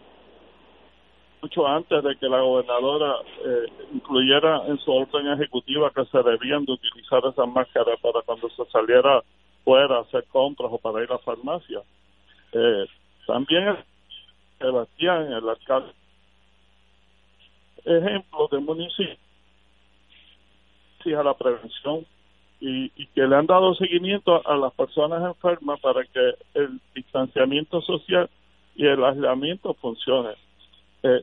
mucho 1.41 1.67
antes 1.67 2.03
de 2.03 2.17
que 2.17 2.29
la 2.29 2.41
gobernadora 2.41 3.17
eh, 3.45 3.67
incluyera 3.93 4.67
en 4.67 4.79
su 4.79 4.91
orden 4.91 5.27
ejecutiva 5.29 5.91
que 5.91 6.05
se 6.07 6.23
debían 6.23 6.65
de 6.65 6.73
utilizar 6.73 7.23
esas 7.27 7.49
máscaras 7.49 8.01
para 8.01 8.23
cuando 8.23 8.49
se 8.51 8.65
saliera 8.71 9.23
fuera 9.63 9.99
a 9.99 10.01
hacer 10.01 10.25
compras 10.33 10.71
o 10.73 10.79
para 10.79 11.03
ir 11.03 11.11
a 11.11 11.15
la 11.15 11.19
farmacia. 11.19 11.83
Eh, 12.53 12.87
también 13.27 13.77
Sebastián, 14.59 15.33
el 15.33 15.49
alcalde, 15.49 15.93
ejemplo 17.85 18.49
de 18.51 18.59
municipio 18.59 19.19
a 21.19 21.23
la 21.23 21.35
prevención 21.35 22.07
y, 22.67 23.07
que 23.15 23.27
le 23.27 23.37
han 23.37 23.47
dado 23.47 23.75
seguimiento 23.75 24.47
a, 24.47 24.57
las 24.57 24.73
personas 24.73 25.23
enfermas 25.23 25.79
para 25.81 26.03
que 26.05 26.35
el 26.55 26.81
distanciamiento 26.95 27.81
social 27.83 28.29
y 28.75 28.87
el 28.87 29.05
aislamiento 29.05 29.75
funcione. 29.75 30.31
Eh, 31.03 31.23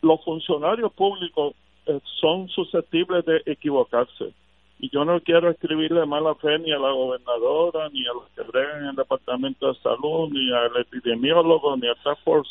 los 0.00 0.24
funcionarios 0.24 0.92
públicos 0.92 1.54
eh, 1.86 2.00
son 2.20 2.48
susceptibles 2.48 3.24
de 3.26 3.42
equivocarse 3.44 4.32
y 4.78 4.90
yo 4.90 5.04
no 5.04 5.20
quiero 5.20 5.50
escribirle 5.50 6.04
mala 6.06 6.34
fe 6.36 6.58
ni 6.58 6.72
a 6.72 6.78
la 6.78 6.90
gobernadora, 6.90 7.88
ni 7.90 8.06
a 8.06 8.12
los 8.12 8.28
que 8.34 8.42
bregan 8.42 8.82
en 8.82 8.88
el 8.90 8.96
Departamento 8.96 9.68
de 9.68 9.78
Salud, 9.80 10.30
ni 10.30 10.52
al 10.52 10.76
epidemiólogo, 10.76 11.76
ni 11.76 11.88
a 11.88 11.94
Task 12.02 12.22
Force. 12.24 12.50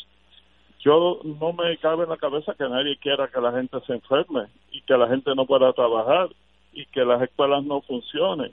Yo 0.80 1.20
no 1.24 1.52
me 1.52 1.76
cabe 1.78 2.04
en 2.04 2.10
la 2.10 2.16
cabeza 2.16 2.54
que 2.54 2.68
nadie 2.68 2.96
quiera 2.96 3.28
que 3.28 3.40
la 3.40 3.52
gente 3.52 3.78
se 3.86 3.94
enferme 3.94 4.46
y 4.72 4.80
que 4.82 4.96
la 4.96 5.08
gente 5.08 5.34
no 5.34 5.46
pueda 5.46 5.72
trabajar 5.72 6.28
y 6.76 6.84
que 6.86 7.04
las 7.04 7.22
escuelas 7.22 7.64
no 7.64 7.80
funcionen. 7.80 8.52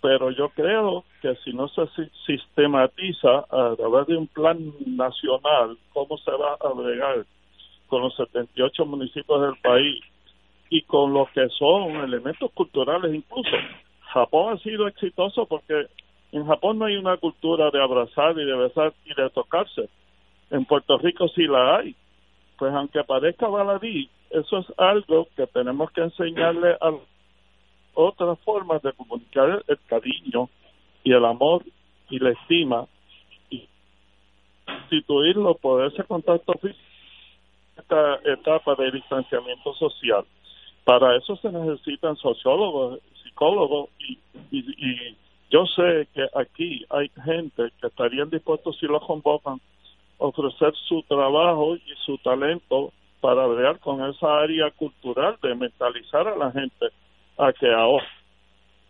Pero 0.00 0.30
yo 0.30 0.50
creo 0.50 1.04
que 1.22 1.34
si 1.44 1.52
no 1.52 1.66
se 1.68 1.88
sistematiza 2.26 3.38
a 3.50 3.74
través 3.74 4.06
de 4.06 4.16
un 4.16 4.28
plan 4.28 4.58
nacional 4.86 5.76
cómo 5.92 6.16
se 6.18 6.30
va 6.30 6.56
a 6.60 6.72
bregar 6.72 7.24
con 7.88 8.02
los 8.02 8.14
78 8.14 8.84
municipios 8.84 9.40
del 9.40 9.56
país 9.60 10.00
y 10.70 10.82
con 10.82 11.14
lo 11.14 11.26
que 11.34 11.48
son 11.58 11.96
elementos 11.96 12.52
culturales 12.52 13.12
incluso. 13.12 13.56
Japón 14.12 14.54
ha 14.54 14.58
sido 14.58 14.86
exitoso 14.86 15.46
porque 15.46 15.86
en 16.32 16.46
Japón 16.46 16.78
no 16.78 16.84
hay 16.84 16.96
una 16.96 17.16
cultura 17.16 17.70
de 17.70 17.82
abrazar 17.82 18.38
y 18.38 18.44
de 18.44 18.54
besar 18.54 18.92
y 19.04 19.14
de 19.14 19.30
tocarse. 19.30 19.88
En 20.50 20.66
Puerto 20.66 20.98
Rico 20.98 21.26
sí 21.28 21.46
la 21.46 21.78
hay. 21.78 21.96
Pues 22.58 22.72
aunque 22.74 23.02
parezca 23.04 23.48
baladí, 23.48 24.10
eso 24.30 24.58
es 24.58 24.66
algo 24.76 25.28
que 25.36 25.46
tenemos 25.46 25.90
que 25.92 26.02
enseñarle 26.02 26.76
a 26.80 26.92
otras 27.94 28.38
formas 28.40 28.82
de 28.82 28.92
comunicar 28.92 29.64
el 29.66 29.78
cariño 29.86 30.48
y 31.04 31.12
el 31.12 31.24
amor 31.24 31.64
y 32.10 32.18
la 32.18 32.30
estima 32.30 32.86
y 33.50 33.68
instituirlo 34.66 35.54
por 35.54 35.84
ese 35.84 36.04
contacto 36.04 36.52
físico 36.54 36.88
esta 37.78 38.16
etapa 38.24 38.74
de 38.74 38.90
distanciamiento 38.90 39.72
social. 39.74 40.24
Para 40.84 41.16
eso 41.16 41.36
se 41.36 41.50
necesitan 41.50 42.16
sociólogos, 42.16 43.00
psicólogos 43.22 43.90
y, 43.98 44.18
y, 44.50 45.16
yo 45.50 45.64
sé 45.64 46.08
que 46.12 46.26
aquí 46.34 46.84
hay 46.90 47.10
gente 47.24 47.70
que 47.80 47.86
estarían 47.86 48.28
dispuestos 48.28 48.76
si 48.78 48.86
lo 48.86 49.00
convocan 49.00 49.58
ofrecer 50.18 50.74
su 50.88 51.02
trabajo 51.04 51.76
y 51.76 51.94
su 52.04 52.18
talento 52.18 52.92
para 53.20 53.46
bregar 53.46 53.78
con 53.80 54.04
esa 54.04 54.40
área 54.40 54.70
cultural 54.72 55.38
de 55.42 55.54
mentalizar 55.54 56.28
a 56.28 56.36
la 56.36 56.50
gente 56.52 56.86
a 57.38 57.52
que 57.52 57.72
ahora 57.72 58.06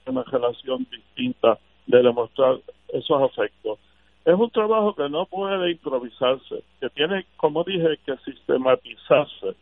una 0.06 0.22
relación 0.24 0.86
distinta 0.90 1.58
de 1.86 2.02
demostrar 2.02 2.56
esos 2.88 3.22
afectos. 3.22 3.78
Es 4.24 4.34
un 4.34 4.50
trabajo 4.50 4.94
que 4.94 5.08
no 5.08 5.26
puede 5.26 5.70
improvisarse, 5.70 6.62
que 6.80 6.90
tiene, 6.90 7.26
como 7.36 7.64
dije, 7.64 7.98
que 8.04 8.16
sistematizarse 8.24 9.54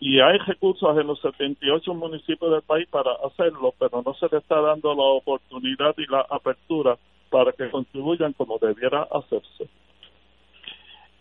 y 0.00 0.20
hay 0.20 0.38
recursos 0.38 0.96
en 0.96 1.06
los 1.08 1.20
78 1.20 1.92
municipios 1.94 2.52
del 2.52 2.62
país 2.62 2.88
para 2.88 3.10
hacerlo, 3.24 3.74
pero 3.78 4.02
no 4.04 4.14
se 4.14 4.28
le 4.30 4.38
está 4.38 4.60
dando 4.60 4.94
la 4.94 5.02
oportunidad 5.02 5.94
y 5.96 6.06
la 6.06 6.24
apertura 6.30 6.96
para 7.30 7.52
que 7.52 7.68
contribuyan 7.68 8.32
como 8.34 8.58
debiera 8.58 9.08
hacerse. 9.10 9.68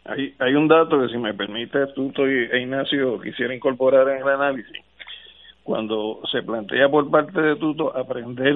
Hay, 0.05 0.33
hay 0.39 0.53
un 0.53 0.67
dato 0.67 1.01
que 1.01 1.09
si 1.09 1.17
me 1.17 1.33
permite 1.33 1.87
tú 1.87 2.13
e 2.17 2.61
Ignacio 2.61 3.19
quisiera 3.19 3.53
incorporar 3.53 4.07
en 4.09 4.21
el 4.21 4.29
análisis. 4.29 4.86
Cuando 5.67 6.21
se 6.31 6.43
plantea 6.43 6.87
por 6.87 7.11
parte 7.11 7.41
de 7.41 7.57
Tuto 7.57 7.93
aprender 7.93 8.55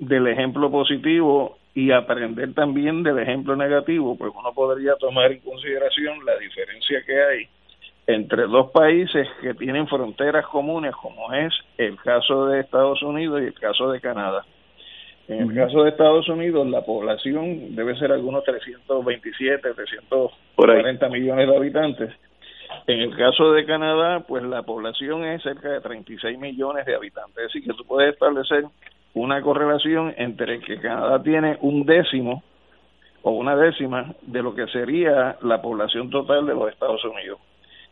del 0.00 0.26
ejemplo 0.26 0.72
positivo 0.72 1.56
y 1.72 1.92
aprender 1.92 2.52
también 2.52 3.04
del 3.04 3.20
ejemplo 3.20 3.54
negativo, 3.54 4.16
pues 4.18 4.32
uno 4.36 4.52
podría 4.52 4.96
tomar 4.96 5.30
en 5.30 5.38
consideración 5.38 6.18
la 6.26 6.36
diferencia 6.38 7.00
que 7.06 7.22
hay 7.22 7.48
entre 8.08 8.48
dos 8.48 8.72
países 8.72 9.28
que 9.40 9.54
tienen 9.54 9.86
fronteras 9.86 10.44
comunes, 10.46 10.92
como 10.96 11.32
es 11.32 11.54
el 11.78 11.96
caso 11.98 12.46
de 12.46 12.58
Estados 12.58 13.00
Unidos 13.04 13.40
y 13.40 13.44
el 13.44 13.54
caso 13.54 13.92
de 13.92 14.00
Canadá. 14.00 14.44
En 15.28 15.48
el 15.48 15.54
caso 15.54 15.84
de 15.84 15.90
Estados 15.90 16.28
Unidos, 16.28 16.66
la 16.66 16.84
población 16.84 17.76
debe 17.76 17.96
ser 18.00 18.10
algunos 18.10 18.42
327, 18.42 19.74
340 19.74 21.08
millones 21.08 21.48
de 21.48 21.56
habitantes. 21.56 22.12
En 22.86 23.00
el 23.00 23.16
caso 23.16 23.52
de 23.52 23.64
Canadá, 23.64 24.20
pues 24.26 24.42
la 24.42 24.62
población 24.62 25.24
es 25.24 25.42
cerca 25.42 25.68
de 25.68 25.80
36 25.80 26.38
millones 26.38 26.86
de 26.86 26.94
habitantes. 26.94 27.36
Es 27.36 27.52
decir, 27.52 27.64
que 27.64 27.76
tú 27.76 27.84
puedes 27.84 28.12
establecer 28.12 28.64
una 29.14 29.40
correlación 29.42 30.14
entre 30.16 30.60
que 30.60 30.80
Canadá 30.80 31.22
tiene 31.22 31.58
un 31.60 31.84
décimo 31.84 32.42
o 33.22 33.32
una 33.32 33.56
décima 33.56 34.14
de 34.22 34.42
lo 34.42 34.54
que 34.54 34.66
sería 34.68 35.36
la 35.42 35.62
población 35.62 36.10
total 36.10 36.46
de 36.46 36.54
los 36.54 36.70
Estados 36.70 37.04
Unidos 37.04 37.38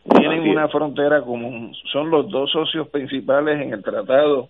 tienen 0.03 0.47
una 0.49 0.67
frontera 0.67 1.21
común. 1.21 1.73
Son 1.91 2.09
los 2.09 2.29
dos 2.29 2.51
socios 2.51 2.87
principales 2.89 3.61
en 3.61 3.73
el 3.73 3.83
Tratado 3.83 4.49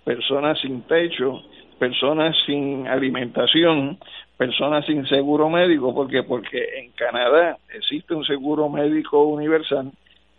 personas 0.05 0.59
sin 0.61 0.83
techo, 0.83 1.43
personas 1.75 2.37
sin 2.47 2.87
alimentación, 2.87 3.99
personas 4.37 4.85
sin 4.87 5.07
seguro 5.07 5.49
médico, 5.49 5.95
porque 5.95 6.23
porque 6.23 6.81
en 6.81 6.93
Canadá 6.93 7.59
existe 7.73 8.15
un 8.15 8.25
seguro 8.25 8.69
médico 8.69 9.25
universal 9.25 9.91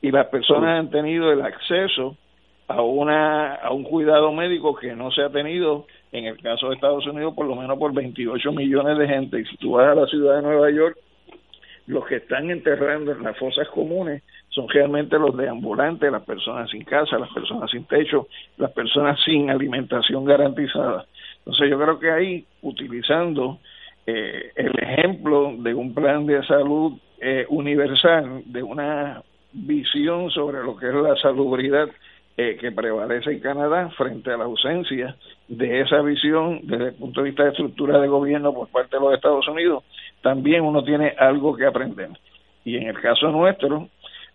y 0.01 0.11
las 0.11 0.27
personas 0.27 0.79
han 0.79 0.89
tenido 0.89 1.31
el 1.31 1.41
acceso 1.41 2.15
a 2.67 2.81
una 2.81 3.55
a 3.55 3.71
un 3.71 3.83
cuidado 3.83 4.31
médico 4.31 4.75
que 4.75 4.95
no 4.95 5.11
se 5.11 5.21
ha 5.21 5.29
tenido 5.29 5.85
en 6.11 6.25
el 6.25 6.41
caso 6.41 6.69
de 6.69 6.75
Estados 6.75 7.05
Unidos 7.07 7.33
por 7.35 7.45
lo 7.45 7.55
menos 7.55 7.77
por 7.77 7.93
28 7.93 8.51
millones 8.51 8.97
de 8.97 9.07
gente. 9.07 9.39
Y 9.39 9.45
si 9.45 9.57
tú 9.57 9.71
vas 9.71 9.87
a 9.87 9.95
la 9.95 10.07
ciudad 10.07 10.37
de 10.37 10.41
Nueva 10.41 10.71
York 10.71 10.97
los 11.87 12.05
que 12.07 12.15
están 12.15 12.49
enterrando 12.49 13.11
en 13.11 13.23
las 13.23 13.37
fosas 13.37 13.67
comunes 13.69 14.23
son 14.49 14.67
realmente 14.69 15.19
los 15.19 15.35
deambulantes, 15.35 16.11
las 16.11 16.23
personas 16.23 16.69
sin 16.69 16.83
casa, 16.83 17.19
las 17.19 17.31
personas 17.31 17.69
sin 17.69 17.85
techo, 17.85 18.27
las 18.57 18.71
personas 18.71 19.19
sin 19.23 19.49
alimentación 19.49 20.25
garantizada. 20.25 21.05
Entonces 21.45 21.69
yo 21.69 21.79
creo 21.79 21.99
que 21.99 22.11
ahí, 22.11 22.45
utilizando 22.63 23.59
eh, 24.07 24.51
el 24.55 24.71
ejemplo 24.79 25.53
de 25.57 25.73
un 25.73 25.93
plan 25.93 26.25
de 26.25 26.43
salud 26.45 26.93
eh, 27.19 27.45
universal, 27.49 28.41
de 28.45 28.63
una 28.63 29.21
visión 29.53 30.31
sobre 30.31 30.63
lo 30.63 30.75
que 30.75 30.87
es 30.87 30.93
la 30.93 31.15
salubridad 31.17 31.87
eh, 32.37 32.57
que 32.59 32.71
prevalece 32.71 33.31
en 33.31 33.39
Canadá 33.39 33.89
frente 33.91 34.31
a 34.31 34.37
la 34.37 34.43
ausencia 34.45 35.15
de 35.47 35.81
esa 35.81 36.01
visión 36.01 36.59
desde 36.63 36.87
el 36.87 36.93
punto 36.95 37.21
de 37.21 37.29
vista 37.29 37.43
de 37.43 37.51
estructura 37.51 37.99
de 37.99 38.07
gobierno 38.07 38.53
por 38.53 38.67
parte 38.67 38.97
de 38.97 39.01
los 39.01 39.13
Estados 39.13 39.47
Unidos, 39.47 39.83
también 40.21 40.63
uno 40.63 40.83
tiene 40.83 41.13
algo 41.17 41.55
que 41.55 41.65
aprender. 41.65 42.09
Y 42.65 42.77
en 42.77 42.87
el 42.87 42.99
caso 42.99 43.31
nuestro, 43.31 43.87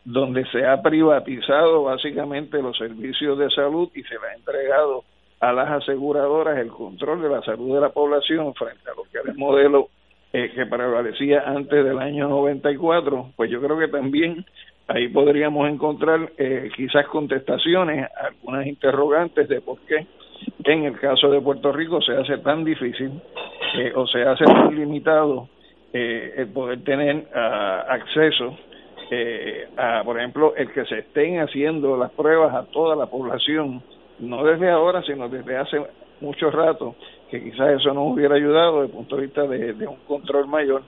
donde 0.05 0.47
se 0.47 0.65
ha 0.65 0.81
privatizado 0.81 1.83
básicamente 1.83 2.63
los 2.63 2.79
servicios 2.79 3.37
de 3.39 3.51
salud 3.51 3.91
y 3.95 4.03
se 4.05 4.15
le 4.15 4.29
ha 4.29 4.35
entregado 4.35 5.05
a 5.41 5.53
las 5.53 5.71
aseguradoras 5.71 6.59
el 6.59 6.69
control 6.69 7.23
de 7.23 7.29
la 7.29 7.43
salud 7.43 7.75
de 7.75 7.81
la 7.81 7.91
población 7.91 8.55
frente 8.55 8.89
a 8.91 8.95
lo 8.95 9.05
que 9.05 9.19
era 9.19 9.31
el 9.31 9.39
modelo 9.39 9.89
eh, 10.33 10.53
que 10.55 10.67
prevalecía 10.67 11.43
antes 11.47 11.85
del 11.85 11.99
año 11.99 12.29
94, 12.29 13.33
pues 13.37 13.51
yo 13.51 13.61
creo 13.61 13.79
que 13.79 13.89
también 13.89 14.45
ahí 14.87 15.09
podríamos 15.09 15.69
encontrar 15.69 16.31
eh, 16.39 16.71
quizás 16.77 17.07
contestaciones, 17.07 18.09
algunas 18.21 18.67
interrogantes 18.67 19.49
de 19.49 19.61
por 19.61 19.81
qué 19.81 20.07
en 20.65 20.85
el 20.85 20.99
caso 20.99 21.31
de 21.31 21.41
Puerto 21.41 21.73
Rico 21.73 22.01
se 22.01 22.13
hace 22.13 22.39
tan 22.39 22.65
difícil 22.65 23.21
eh, 23.77 23.93
o 23.95 24.07
se 24.07 24.23
hace 24.23 24.45
tan 24.45 24.75
limitado 24.75 25.49
eh, 25.93 26.35
el 26.37 26.49
poder 26.49 26.83
tener 26.85 27.17
uh, 27.17 27.91
acceso 27.91 28.57
eh, 29.11 29.69
a, 29.77 30.03
por 30.05 30.19
ejemplo, 30.19 30.55
el 30.55 30.71
que 30.73 30.85
se 30.85 31.01
estén 31.01 31.41
haciendo 31.41 31.97
las 31.97 32.13
pruebas 32.13 32.55
a 32.55 32.65
toda 32.67 32.95
la 32.95 33.07
población, 33.07 33.83
no 34.21 34.45
desde 34.45 34.71
ahora, 34.71 35.03
sino 35.03 35.29
desde 35.29 35.57
hace 35.57 35.79
mucho 36.21 36.51
rato, 36.51 36.95
que 37.31 37.43
quizás 37.43 37.81
eso 37.81 37.95
nos 37.95 38.13
hubiera 38.13 38.35
ayudado 38.35 38.83
desde 38.83 38.87
el 38.87 38.93
punto 38.93 39.17
de 39.17 39.23
vista 39.23 39.43
de, 39.47 39.87
un 39.87 39.97
control 40.07 40.47
mayor 40.47 40.83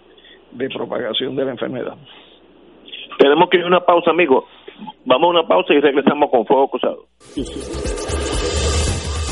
de 0.52 0.68
propagación 0.68 1.34
de 1.36 1.44
la 1.44 1.52
enfermedad. 1.52 1.96
Tenemos 3.18 3.48
que 3.50 3.58
ir 3.58 3.64
a 3.64 3.68
una 3.68 3.80
pausa, 3.80 4.10
amigo. 4.10 4.46
Vamos 5.04 5.28
a 5.28 5.40
una 5.40 5.48
pausa 5.48 5.72
y 5.74 5.80
regresamos 5.80 6.30
con 6.30 6.44
Fuego 6.46 6.68
Cruzado. 6.68 7.06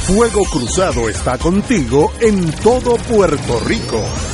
Fuego 0.07 0.43
Cruzado 0.51 1.09
está 1.09 1.39
contigo 1.39 2.11
en 2.21 2.51
todo 2.63 2.97
Puerto 3.09 3.61
Rico. 3.69 4.30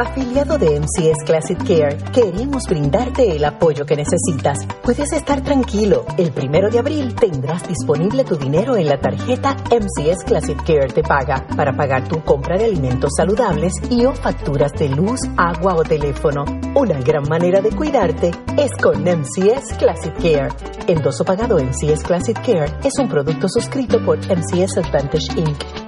Afiliado 0.00 0.58
de 0.58 0.78
MCS 0.78 1.24
Classic 1.26 1.58
Care, 1.58 1.96
queremos 2.12 2.62
brindarte 2.68 3.34
el 3.34 3.44
apoyo 3.44 3.84
que 3.84 3.96
necesitas. 3.96 4.60
Puedes 4.80 5.12
estar 5.12 5.42
tranquilo. 5.42 6.04
El 6.16 6.30
primero 6.30 6.70
de 6.70 6.78
abril 6.78 7.16
tendrás 7.16 7.66
disponible 7.66 8.22
tu 8.22 8.36
dinero 8.36 8.76
en 8.76 8.86
la 8.86 9.00
tarjeta 9.00 9.56
MCS 9.72 10.22
Classic 10.24 10.56
Care 10.64 10.92
Te 10.94 11.02
Paga 11.02 11.44
para 11.56 11.76
pagar 11.76 12.06
tu 12.06 12.22
compra 12.22 12.56
de 12.56 12.66
alimentos 12.66 13.10
saludables 13.16 13.72
y 13.90 14.04
o 14.04 14.14
facturas 14.14 14.72
de 14.74 14.88
luz, 14.88 15.18
agua 15.36 15.74
o 15.74 15.82
teléfono. 15.82 16.44
Una 16.76 17.00
gran 17.00 17.28
manera 17.28 17.60
de 17.60 17.70
cuidarte 17.70 18.30
es 18.56 18.70
con 18.80 19.02
MCS 19.02 19.78
Classic 19.78 20.14
Care. 20.14 20.50
Endoso 20.86 21.24
pagado 21.24 21.56
MCS 21.56 22.04
Classic 22.04 22.40
Care 22.40 22.72
es 22.84 22.96
un 23.00 23.08
producto 23.08 23.48
suscrito 23.48 23.98
por 24.04 24.18
MCS 24.18 24.78
Advantage 24.78 25.40
Inc. 25.40 25.87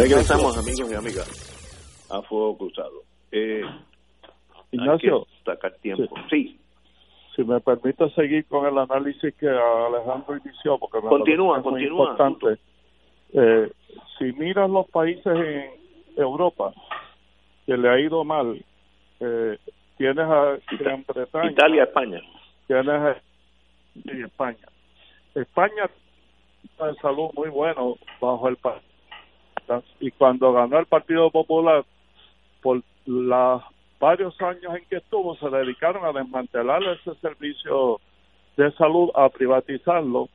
Regresamos, 0.00 0.56
amigos 0.56 0.90
y 0.90 0.94
amigas, 0.94 2.08
a 2.10 2.22
Fuego 2.22 2.56
Cruzado. 2.56 3.02
Eh, 3.32 3.60
Ignacio. 4.72 5.26
sacar 5.44 5.74
tiempo. 5.82 6.14
Sí. 6.30 6.58
Si 7.36 7.44
me 7.44 7.60
permite 7.60 8.08
seguir 8.14 8.46
con 8.46 8.64
el 8.64 8.78
análisis 8.78 9.34
que 9.34 9.46
Alejandro 9.46 10.38
inició, 10.42 10.78
porque 10.78 11.02
me 11.02 11.08
continúa, 11.10 11.62
continúa. 11.62 12.12
importante. 12.12 12.58
Eh, 13.34 13.70
si 14.18 14.32
miras 14.32 14.70
los 14.70 14.88
países 14.88 15.26
en 15.26 15.70
Europa 16.16 16.72
que 17.66 17.76
le 17.76 17.90
ha 17.90 18.00
ido 18.00 18.24
mal, 18.24 18.58
eh, 19.20 19.58
tienes 19.98 20.24
a 20.24 20.56
Gran 20.78 21.04
Bretaña. 21.06 21.50
Italia, 21.50 21.82
España. 21.84 22.20
Tienes 22.66 22.88
a 22.88 23.16
España. 23.94 24.66
España 25.34 25.90
de 26.78 26.94
salud 27.02 27.28
muy 27.34 27.50
bueno 27.50 27.98
bajo 28.18 28.48
el 28.48 28.56
país 28.56 28.89
y 30.00 30.10
cuando 30.12 30.52
ganó 30.52 30.78
el 30.78 30.86
Partido 30.86 31.30
Popular, 31.30 31.84
por 32.62 32.82
los 33.06 33.62
varios 33.98 34.40
años 34.40 34.74
en 34.76 34.84
que 34.86 34.96
estuvo, 34.96 35.36
se 35.36 35.48
dedicaron 35.50 36.04
a 36.04 36.18
desmantelar 36.18 36.82
ese 36.82 37.14
servicio 37.20 38.00
de 38.56 38.72
salud, 38.72 39.10
a 39.14 39.28
privatizarlo 39.28 40.28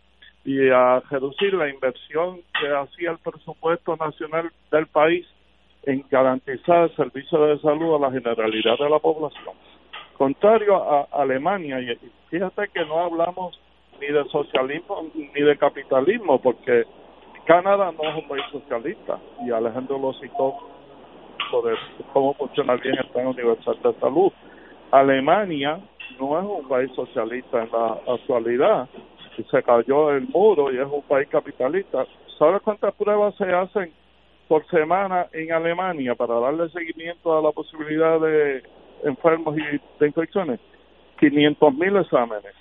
y 0.44 0.70
a 0.70 1.00
reducir 1.10 1.54
la 1.56 1.70
inversión 1.70 2.42
que 2.60 2.68
hacía 2.68 3.12
el 3.12 3.18
presupuesto 3.18 3.96
nacional 3.98 4.52
del 4.72 4.88
país 4.88 5.26
en 5.84 6.06
garantizar 6.10 6.84
el 6.84 6.96
servicio 6.96 7.40
de 7.46 7.60
salud 7.60 7.96
a 7.96 8.08
la 8.08 8.12
generalidad 8.12 8.78
de 8.78 8.90
la 8.90 9.00
población. 9.00 9.56
Contrario 10.18 10.76
a 10.78 11.08
Alemania, 11.12 11.80
y 11.82 11.98
fíjate 12.30 12.70
que 12.74 12.86
no 12.86 13.00
hablamos 13.00 13.60
ni 14.00 14.08
de 14.08 14.24
socialismo 14.26 15.10
ni 15.14 15.42
de 15.42 15.58
capitalismo, 15.58 16.40
porque 16.42 16.86
Canadá 17.46 17.92
no 17.92 18.10
es 18.10 18.16
un 18.16 18.28
país 18.28 18.44
socialista 18.52 19.20
y 19.46 19.52
Alejandro 19.52 20.00
lo 20.00 20.14
citó 20.14 20.56
sobre 21.52 21.76
cómo 22.12 22.34
funciona 22.34 22.76
bien 22.76 22.96
el 22.98 23.06
plan 23.10 23.28
universal 23.28 23.78
de 23.84 23.94
salud. 24.00 24.32
Alemania 24.92 25.80
no 26.20 26.40
es 26.40 26.46
un 26.46 26.68
país 26.68 26.92
socialista 26.96 27.64
en 27.64 27.72
la 27.72 28.00
actualidad 28.14 28.90
y 29.38 29.44
se 29.44 29.62
cayó 29.62 30.12
el 30.12 30.28
muro 30.30 30.72
y 30.72 30.78
es 30.78 30.88
un 30.88 31.04
país 31.04 31.28
capitalista. 31.30 32.08
¿Sabes 32.40 32.64
cuántas 32.64 32.96
pruebas 32.96 33.36
se 33.36 33.46
hacen 33.46 33.94
por 34.48 34.66
semana 34.68 35.28
en 35.32 35.52
Alemania 35.52 36.16
para 36.16 36.40
darle 36.40 36.68
seguimiento 36.70 37.38
a 37.38 37.44
la 37.44 37.52
posibilidad 37.52 38.20
de 38.22 38.64
enfermos 39.04 39.56
y 39.56 39.80
de 40.00 40.08
infecciones? 40.08 40.60
500 41.20 41.74
mil 41.76 41.96
exámenes. 41.98 42.56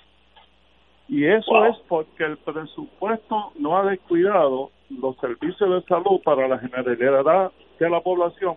Y 1.07 1.25
eso 1.25 1.65
es 1.65 1.77
porque 1.87 2.23
el 2.23 2.37
presupuesto 2.37 3.51
no 3.59 3.77
ha 3.77 3.85
descuidado 3.85 4.71
los 4.89 5.17
servicios 5.17 5.69
de 5.69 5.81
salud 5.87 6.21
para 6.23 6.47
la 6.47 6.59
generalidad 6.59 7.51
de 7.79 7.89
la 7.89 8.01
población, 8.01 8.55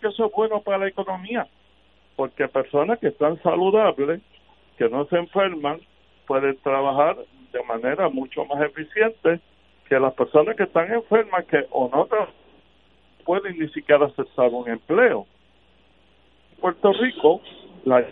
que 0.00 0.08
eso 0.08 0.26
es 0.26 0.32
bueno 0.32 0.60
para 0.60 0.78
la 0.78 0.88
economía, 0.88 1.46
porque 2.16 2.48
personas 2.48 2.98
que 2.98 3.08
están 3.08 3.40
saludables, 3.42 4.20
que 4.78 4.88
no 4.88 5.06
se 5.06 5.16
enferman, 5.16 5.80
pueden 6.26 6.56
trabajar 6.58 7.16
de 7.52 7.62
manera 7.64 8.08
mucho 8.08 8.44
más 8.46 8.62
eficiente 8.62 9.40
que 9.88 10.00
las 10.00 10.14
personas 10.14 10.56
que 10.56 10.62
están 10.64 10.92
enfermas 10.92 11.44
que 11.46 11.66
o 11.70 11.88
no 11.88 12.08
pueden 13.24 13.58
ni 13.58 13.68
siquiera 13.68 14.08
cesar 14.10 14.48
un 14.50 14.68
empleo. 14.68 15.26
En 16.54 16.60
Puerto 16.60 16.92
Rico, 16.92 17.40
la 17.84 18.04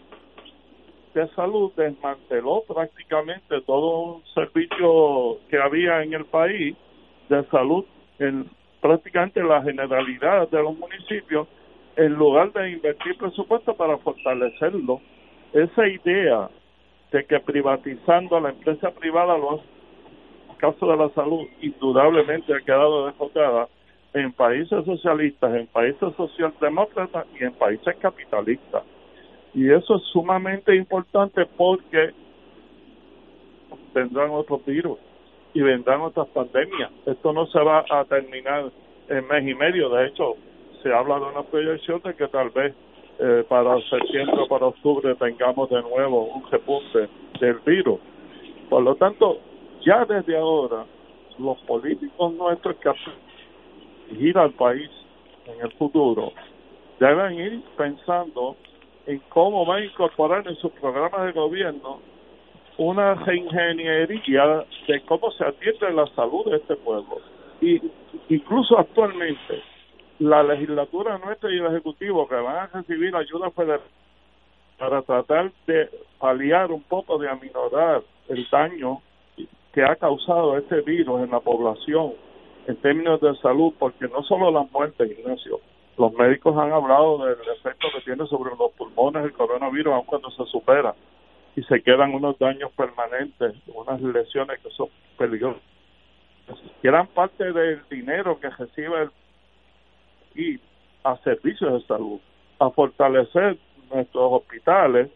de 1.14 1.28
salud 1.34 1.72
desmanteló 1.76 2.62
prácticamente 2.68 3.60
todo 3.62 4.00
un 4.00 4.24
servicio 4.34 5.38
que 5.48 5.58
había 5.58 6.02
en 6.02 6.14
el 6.14 6.24
país 6.26 6.76
de 7.30 7.44
salud 7.44 7.84
en 8.18 8.46
prácticamente 8.80 9.42
la 9.42 9.62
generalidad 9.62 10.48
de 10.50 10.62
los 10.62 10.76
municipios 10.76 11.46
en 11.96 12.14
lugar 12.14 12.52
de 12.52 12.72
invertir 12.72 13.16
presupuesto 13.16 13.74
para 13.74 13.96
fortalecerlo. 13.98 15.00
Esa 15.52 15.86
idea 15.86 16.50
de 17.12 17.24
que 17.24 17.40
privatizando 17.40 18.36
a 18.36 18.40
la 18.40 18.50
empresa 18.50 18.90
privada 18.90 19.38
los 19.38 19.60
casos 20.58 20.88
de 20.88 20.96
la 20.96 21.08
salud 21.10 21.46
indudablemente 21.60 22.54
ha 22.54 22.60
quedado 22.60 23.06
desfocada 23.06 23.68
en 24.12 24.32
países 24.32 24.84
socialistas, 24.84 25.54
en 25.54 25.66
países 25.68 26.14
socialdemócratas 26.16 27.26
y 27.38 27.44
en 27.44 27.52
países 27.52 27.96
capitalistas. 28.00 28.82
Y 29.54 29.70
eso 29.70 29.96
es 29.96 30.02
sumamente 30.12 30.74
importante 30.74 31.46
porque 31.56 32.10
tendrán 33.92 34.30
otros 34.30 34.64
virus 34.64 34.98
y 35.54 35.60
vendrán 35.60 36.00
otras 36.00 36.28
pandemias. 36.28 36.90
Esto 37.06 37.32
no 37.32 37.46
se 37.46 37.60
va 37.60 37.84
a 37.90 38.04
terminar 38.04 38.70
en 39.08 39.26
mes 39.26 39.48
y 39.48 39.54
medio. 39.54 39.88
De 39.90 40.06
hecho, 40.06 40.36
se 40.82 40.92
habla 40.92 41.18
de 41.18 41.26
una 41.26 41.42
proyección 41.42 42.00
de 42.02 42.14
que 42.14 42.28
tal 42.28 42.50
vez 42.50 42.74
eh, 43.18 43.44
para 43.48 43.78
septiembre 43.82 44.36
o 44.40 44.48
para 44.48 44.66
octubre 44.66 45.14
tengamos 45.16 45.68
de 45.68 45.82
nuevo 45.82 46.24
un 46.24 46.50
repunte 46.50 47.08
del 47.40 47.58
virus. 47.66 47.98
Por 48.68 48.82
lo 48.82 48.94
tanto, 48.94 49.38
ya 49.84 50.04
desde 50.04 50.36
ahora, 50.36 50.84
los 51.38 51.58
políticos 51.62 52.32
nuestros 52.34 52.76
que 52.76 52.90
dirigir 54.10 54.38
al 54.38 54.52
país 54.52 54.90
en 55.46 55.60
el 55.60 55.72
futuro 55.72 56.32
deben 56.98 57.34
ir 57.34 57.62
pensando 57.76 58.56
en 59.06 59.18
cómo 59.28 59.66
va 59.66 59.76
a 59.76 59.84
incorporar 59.84 60.46
en 60.46 60.54
sus 60.56 60.70
programas 60.72 61.24
de 61.24 61.32
gobierno 61.32 62.00
una 62.80 63.12
reingeniería 63.12 64.64
de 64.88 65.00
cómo 65.02 65.30
se 65.32 65.44
atiende 65.44 65.92
la 65.92 66.06
salud 66.14 66.50
de 66.50 66.56
este 66.56 66.76
pueblo. 66.76 67.18
Y 67.60 67.78
incluso 68.30 68.78
actualmente, 68.78 69.62
la 70.18 70.42
legislatura 70.42 71.18
nuestra 71.18 71.52
y 71.52 71.58
el 71.58 71.66
Ejecutivo 71.66 72.26
que 72.26 72.36
van 72.36 72.56
a 72.56 72.66
recibir 72.68 73.14
ayuda 73.14 73.50
federal 73.50 73.82
para 74.78 75.02
tratar 75.02 75.52
de 75.66 75.90
paliar 76.18 76.72
un 76.72 76.82
poco, 76.84 77.18
de 77.18 77.28
aminorar 77.28 78.02
el 78.28 78.48
daño 78.50 79.02
que 79.74 79.84
ha 79.84 79.94
causado 79.96 80.56
este 80.56 80.80
virus 80.80 81.20
en 81.20 81.32
la 81.32 81.40
población 81.40 82.14
en 82.66 82.76
términos 82.76 83.20
de 83.20 83.36
salud, 83.42 83.74
porque 83.78 84.08
no 84.08 84.22
solo 84.22 84.50
las 84.50 84.70
muertes, 84.72 85.18
Ignacio, 85.18 85.60
los 85.98 86.14
médicos 86.14 86.56
han 86.56 86.72
hablado 86.72 87.26
del 87.26 87.36
efecto 87.58 87.88
que 87.94 88.00
tiene 88.06 88.26
sobre 88.26 88.52
los 88.58 88.72
pulmones 88.72 89.22
el 89.22 89.34
coronavirus, 89.34 89.92
aun 89.92 90.06
cuando 90.06 90.30
se 90.30 90.46
supera, 90.46 90.94
y 91.56 91.62
se 91.64 91.82
quedan 91.82 92.14
unos 92.14 92.38
daños 92.38 92.70
permanentes, 92.72 93.54
unas 93.66 94.00
lesiones 94.00 94.60
que 94.60 94.70
son 94.70 94.88
peligrosas. 95.18 95.62
Gran 96.82 97.06
parte 97.08 97.52
del 97.52 97.82
dinero 97.90 98.38
que 98.40 98.50
recibe 98.50 99.02
el 99.02 99.10
y 100.34 100.60
a 101.04 101.16
servicios 101.18 101.72
de 101.72 101.86
salud, 101.86 102.20
a 102.58 102.70
fortalecer 102.70 103.58
nuestros 103.92 104.32
hospitales 104.32 105.10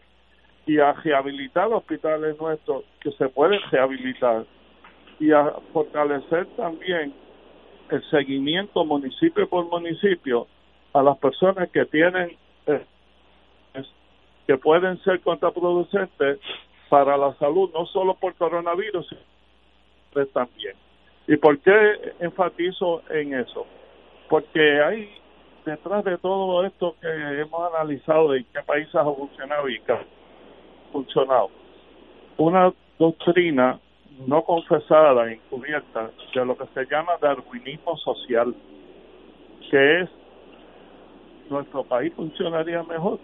y 0.65 0.79
a 0.79 0.93
rehabilitar 0.93 1.67
hospitales 1.71 2.39
nuestros 2.39 2.83
que 2.99 3.11
se 3.11 3.29
pueden 3.29 3.59
rehabilitar 3.71 4.45
y 5.19 5.31
a 5.31 5.53
fortalecer 5.71 6.47
también 6.57 7.13
el 7.89 8.03
seguimiento 8.09 8.83
municipio 8.83 9.47
por 9.47 9.65
municipio 9.65 10.47
a 10.93 11.03
las 11.03 11.17
personas 11.17 11.69
que 11.69 11.85
tienen 11.85 12.35
que 14.47 14.57
pueden 14.57 15.01
ser 15.03 15.21
contraproducentes 15.21 16.39
para 16.89 17.17
la 17.17 17.33
salud, 17.35 17.71
no 17.73 17.85
solo 17.87 18.15
por 18.15 18.35
coronavirus, 18.35 19.07
sino 19.07 20.25
también. 20.27 20.75
¿Y 21.27 21.37
por 21.37 21.59
qué 21.59 22.13
enfatizo 22.19 23.01
en 23.09 23.33
eso? 23.33 23.65
Porque 24.29 24.81
hay 24.81 25.09
detrás 25.65 26.03
de 26.03 26.17
todo 26.19 26.63
esto 26.63 26.95
que 27.01 27.07
hemos 27.41 27.73
analizado 27.73 28.31
de 28.31 28.43
qué 28.45 28.61
países 28.65 28.93
ha 28.95 29.03
funcionado 29.03 29.67
y 29.67 29.79
qué 29.81 29.93
ha 29.93 30.05
funcionado, 30.91 31.49
una 32.37 32.71
doctrina 32.99 33.79
no 34.27 34.43
confesada, 34.43 35.29
encubierta, 35.31 36.11
de 36.33 36.45
lo 36.45 36.55
que 36.55 36.65
se 36.73 36.85
llama 36.85 37.13
darwinismo 37.19 37.97
social, 37.97 38.55
que 39.69 40.01
es 40.01 40.09
nuestro 41.49 41.83
país 41.83 42.13
funcionaría 42.15 42.81
mejor 42.83 43.19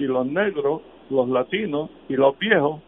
si 0.00 0.06
los 0.06 0.26
negros, 0.26 0.80
los 1.10 1.28
latinos 1.28 1.90
y 2.08 2.14
los 2.14 2.38
viejos 2.38 2.80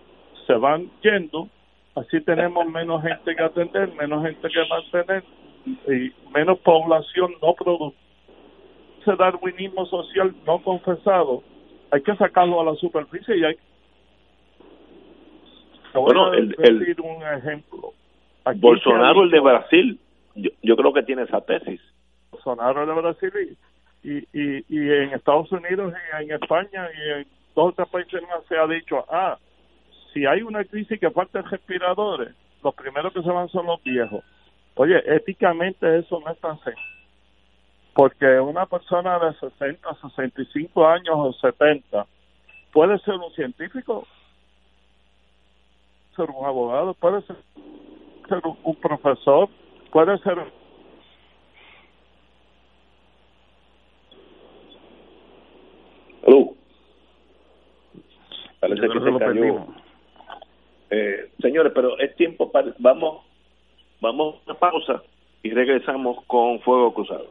se 0.46 0.55
van 0.55 0.90
yendo, 1.03 1.46
así 1.94 2.22
tenemos 2.22 2.66
menos 2.66 3.03
gente 3.03 3.37
que 3.37 3.42
atender, 3.42 3.92
menos 3.96 4.25
gente 4.25 4.48
que 4.48 4.61
mantener 4.66 5.25
y 5.66 6.11
menos 6.35 6.59
población 6.61 7.33
no 7.42 7.53
productiva. 7.53 8.03
Ese 9.03 9.16
darwinismo 9.16 9.85
social 9.87 10.35
no 10.46 10.62
confesado 10.62 11.42
hay 11.90 12.03
que 12.03 12.16
sacarlo 12.16 12.62
a 12.62 12.64
la 12.64 12.75
superficie 12.77 13.37
y 13.37 13.44
hay 13.44 13.57
bueno, 15.94 16.33
el, 16.33 16.57
el, 16.59 16.96
un 17.03 17.22
ejemplo. 17.22 17.92
Bolsonaro, 18.57 19.25
el 19.25 19.31
de 19.31 19.40
Brasil, 19.40 20.01
yo, 20.35 20.51
yo, 20.62 20.75
creo 20.75 20.94
que 20.94 21.03
tiene 21.03 21.25
esa 21.25 21.42
tesis. 21.42 21.83
Bolsonaro, 22.31 22.81
el 22.81 22.88
de 22.88 22.94
Brasil, 22.94 23.59
y, 24.03 24.19
y, 24.33 24.65
y, 24.69 24.91
en 24.91 25.15
Estados 25.15 25.51
Unidos, 25.53 25.93
y 26.21 26.25
en 26.25 26.33
España 26.33 26.88
y 26.97 27.21
en 27.21 27.27
todos 27.55 27.73
otros 27.73 27.88
países 27.88 28.23
más 28.23 28.45
se 28.49 28.57
ha 28.57 28.67
dicho, 28.67 29.05
ah, 29.09 29.38
si 30.12 30.27
hay 30.27 30.43
una 30.43 30.65
crisis 30.65 30.99
que 30.99 31.11
faltan 31.11 31.49
respiradores, 31.49 32.35
los 32.62 32.75
primeros 32.75 33.12
que 33.12 33.23
se 33.23 33.31
van 33.31 33.49
son 33.49 33.67
los 33.67 33.83
viejos. 33.83 34.25
Oye, 34.75 35.03
éticamente 35.07 35.99
eso 35.99 36.21
no 36.21 36.33
es 36.33 36.38
tan 36.38 36.59
sencillo. 36.61 36.87
Porque 37.95 38.41
una 38.41 38.65
persona 38.67 39.19
de 39.19 39.35
60, 39.35 39.95
65 40.17 40.87
años 40.87 41.15
o 41.15 41.33
70 41.35 42.07
puede 42.73 42.99
ser 43.01 43.15
un 43.15 43.33
científico 43.35 44.07
ser 46.17 46.31
un 46.31 46.45
abogado, 46.45 46.95
puede 46.95 47.23
ser, 47.23 47.37
un, 48.65 48.77
profesor, 48.77 49.49
puede 49.91 50.19
ser 50.19 50.38
Salud. 58.61 58.72
Parece 58.87 59.05
que 59.05 59.12
se 59.12 59.18
cayó. 59.18 59.66
Eh, 60.90 61.31
señores, 61.40 61.73
pero 61.75 61.99
es 61.99 62.14
tiempo 62.16 62.51
para 62.53 62.75
vamos 62.79 63.25
vamos 64.01 64.35
a 64.47 64.51
una 64.51 64.59
pausa 64.59 65.03
y 65.42 65.51
regresamos 65.51 66.18
con 66.27 66.61
Fuego 66.61 66.92
Cruzado. 66.92 67.27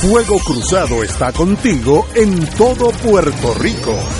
Fuego 0.00 0.38
Cruzado 0.46 1.02
está 1.02 1.32
contigo 1.32 2.04
en 2.14 2.40
todo 2.56 2.90
Puerto 3.02 3.54
Rico. 3.60 4.19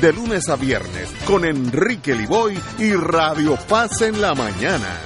de 0.00 0.12
lunes 0.12 0.48
a 0.50 0.56
viernes 0.56 1.14
con 1.26 1.44
Enrique 1.44 2.14
Liboy 2.14 2.54
y 2.78 2.92
Radio 2.92 3.56
Paz 3.68 4.02
en 4.02 4.20
la 4.20 4.34
mañana. 4.34 5.00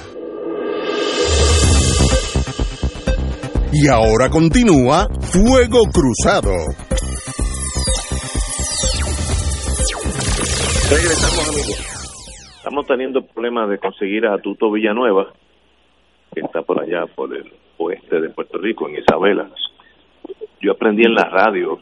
Y 3.73 3.89
ahora 3.89 4.29
continúa 4.31 5.07
Fuego 5.21 5.83
Cruzado. 5.93 6.51
Regresamos, 10.91 11.49
amigos. 11.49 12.57
Estamos 12.57 12.87
teniendo 12.87 13.23
problemas 13.23 13.71
de 13.71 13.79
conseguir 13.79 14.27
a 14.27 14.39
Tuto 14.39 14.73
Villanueva, 14.73 15.33
que 16.35 16.41
está 16.41 16.63
por 16.63 16.83
allá, 16.83 17.07
por 17.15 17.35
el 17.37 17.53
oeste 17.79 18.21
de 18.21 18.31
Puerto 18.31 18.59
Rico, 18.59 18.89
en 18.89 18.97
Isabela. 18.97 19.49
Yo 20.61 20.73
aprendí 20.73 21.05
en 21.05 21.15
la 21.15 21.25
radio 21.25 21.79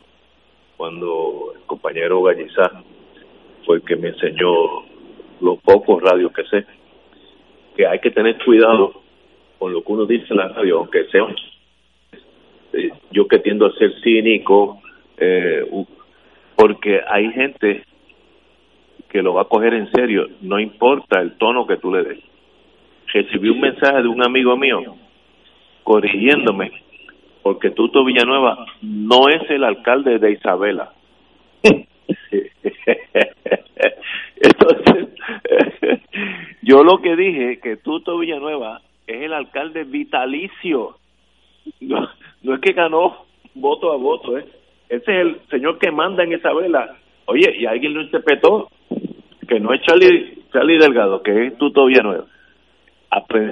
cuando 0.77 1.55
el 1.57 1.63
compañero 1.63 2.23
Gallizá 2.23 2.71
fue 3.69 3.83
que 3.83 3.97
me 3.97 4.09
enseñó 4.09 4.49
los 5.43 5.59
pocos 5.59 6.03
radios 6.03 6.33
que 6.33 6.43
sé, 6.45 6.65
que 7.77 7.87
hay 7.87 7.99
que 7.99 8.11
tener 8.11 8.43
cuidado 8.43 9.03
con 9.59 9.75
lo 9.75 9.85
que 9.85 9.93
uno 9.93 10.07
dice 10.07 10.25
en 10.31 10.39
la 10.39 10.49
radio, 10.49 10.79
aunque 10.79 11.05
sea 11.09 11.27
eh, 12.73 12.91
yo 13.11 13.29
que 13.29 13.41
tiendo 13.41 13.67
a 13.67 13.73
ser 13.75 13.93
cínico, 14.01 14.81
eh, 15.19 15.69
porque 16.57 16.99
hay 17.07 17.31
gente 17.31 17.85
que 19.11 19.21
lo 19.21 19.35
va 19.35 19.43
a 19.43 19.49
coger 19.49 19.75
en 19.75 19.91
serio, 19.93 20.27
no 20.41 20.59
importa 20.59 21.21
el 21.21 21.37
tono 21.37 21.67
que 21.67 21.77
tú 21.77 21.93
le 21.93 22.05
des. 22.05 22.25
Recibí 23.13 23.51
un 23.51 23.61
mensaje 23.61 24.01
de 24.01 24.09
un 24.09 24.25
amigo 24.25 24.57
mío 24.57 24.97
corrigiéndome 25.85 26.73
porque 27.43 27.73
Tuto 27.73 28.03
Villanueva 28.03 28.65
no 28.81 29.29
es 29.29 29.43
el 29.51 29.63
alcalde 29.63 30.19
de 30.19 30.33
Isabela. 30.33 30.93
Entonces, 34.41 35.09
yo 36.63 36.83
lo 36.85 37.01
que 37.01 37.17
dije 37.17 37.61
que 37.61 37.77
Tuto 37.77 38.19
Villanueva 38.19 38.81
es 39.07 39.23
el 39.23 39.33
alcalde 39.33 39.85
vitalicio. 39.85 40.97
No, 41.81 42.09
no 42.43 42.55
es 42.55 42.61
que 42.61 42.73
ganó 42.73 43.27
voto 43.55 43.93
a 43.93 43.97
voto, 43.97 44.39
¿eh? 44.39 44.47
Ese 44.89 45.13
es 45.13 45.21
el 45.21 45.41
señor 45.51 45.79
que 45.79 45.91
manda 45.91 46.25
en 46.25 46.33
Isabela. 46.33 46.97
Oye, 47.27 47.55
y 47.59 47.67
alguien 47.67 47.93
lo 47.95 48.03
interpretó 48.03 48.69
que 49.47 49.61
no 49.61 49.73
es 49.75 49.83
Charlie, 49.83 50.45
Charlie 50.53 50.79
Delgado, 50.79 51.23
que 51.23 51.47
es 51.47 51.59
Tuto 51.59 51.87
Villanueva. 51.87 52.25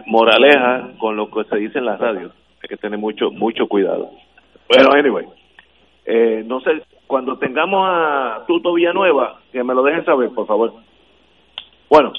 Moraleja 0.07 0.93
con 0.99 1.17
lo 1.17 1.31
que 1.31 1.45
se 1.45 1.57
dice 1.57 1.79
en 1.79 1.87
la 1.87 1.97
radio. 1.97 2.31
Hay 2.63 2.69
que 2.69 2.77
tener 2.77 2.99
mucho 2.99 3.31
mucho 3.31 3.67
cuidado. 3.67 4.11
Bueno, 4.69 4.91
anyway. 4.93 5.27
Eh, 6.05 6.45
no 6.47 6.61
sé, 6.61 6.83
cuando 7.07 7.39
tengamos 7.39 7.89
a 7.89 8.45
Tuto 8.47 8.75
Villanueva, 8.75 9.41
que 9.53 9.63
me 9.63 9.75
lo 9.75 9.83
dejen 9.83 10.05
saber, 10.05 10.31
por 10.31 10.47
favor. 10.47 10.73
Bueno, 11.89 12.13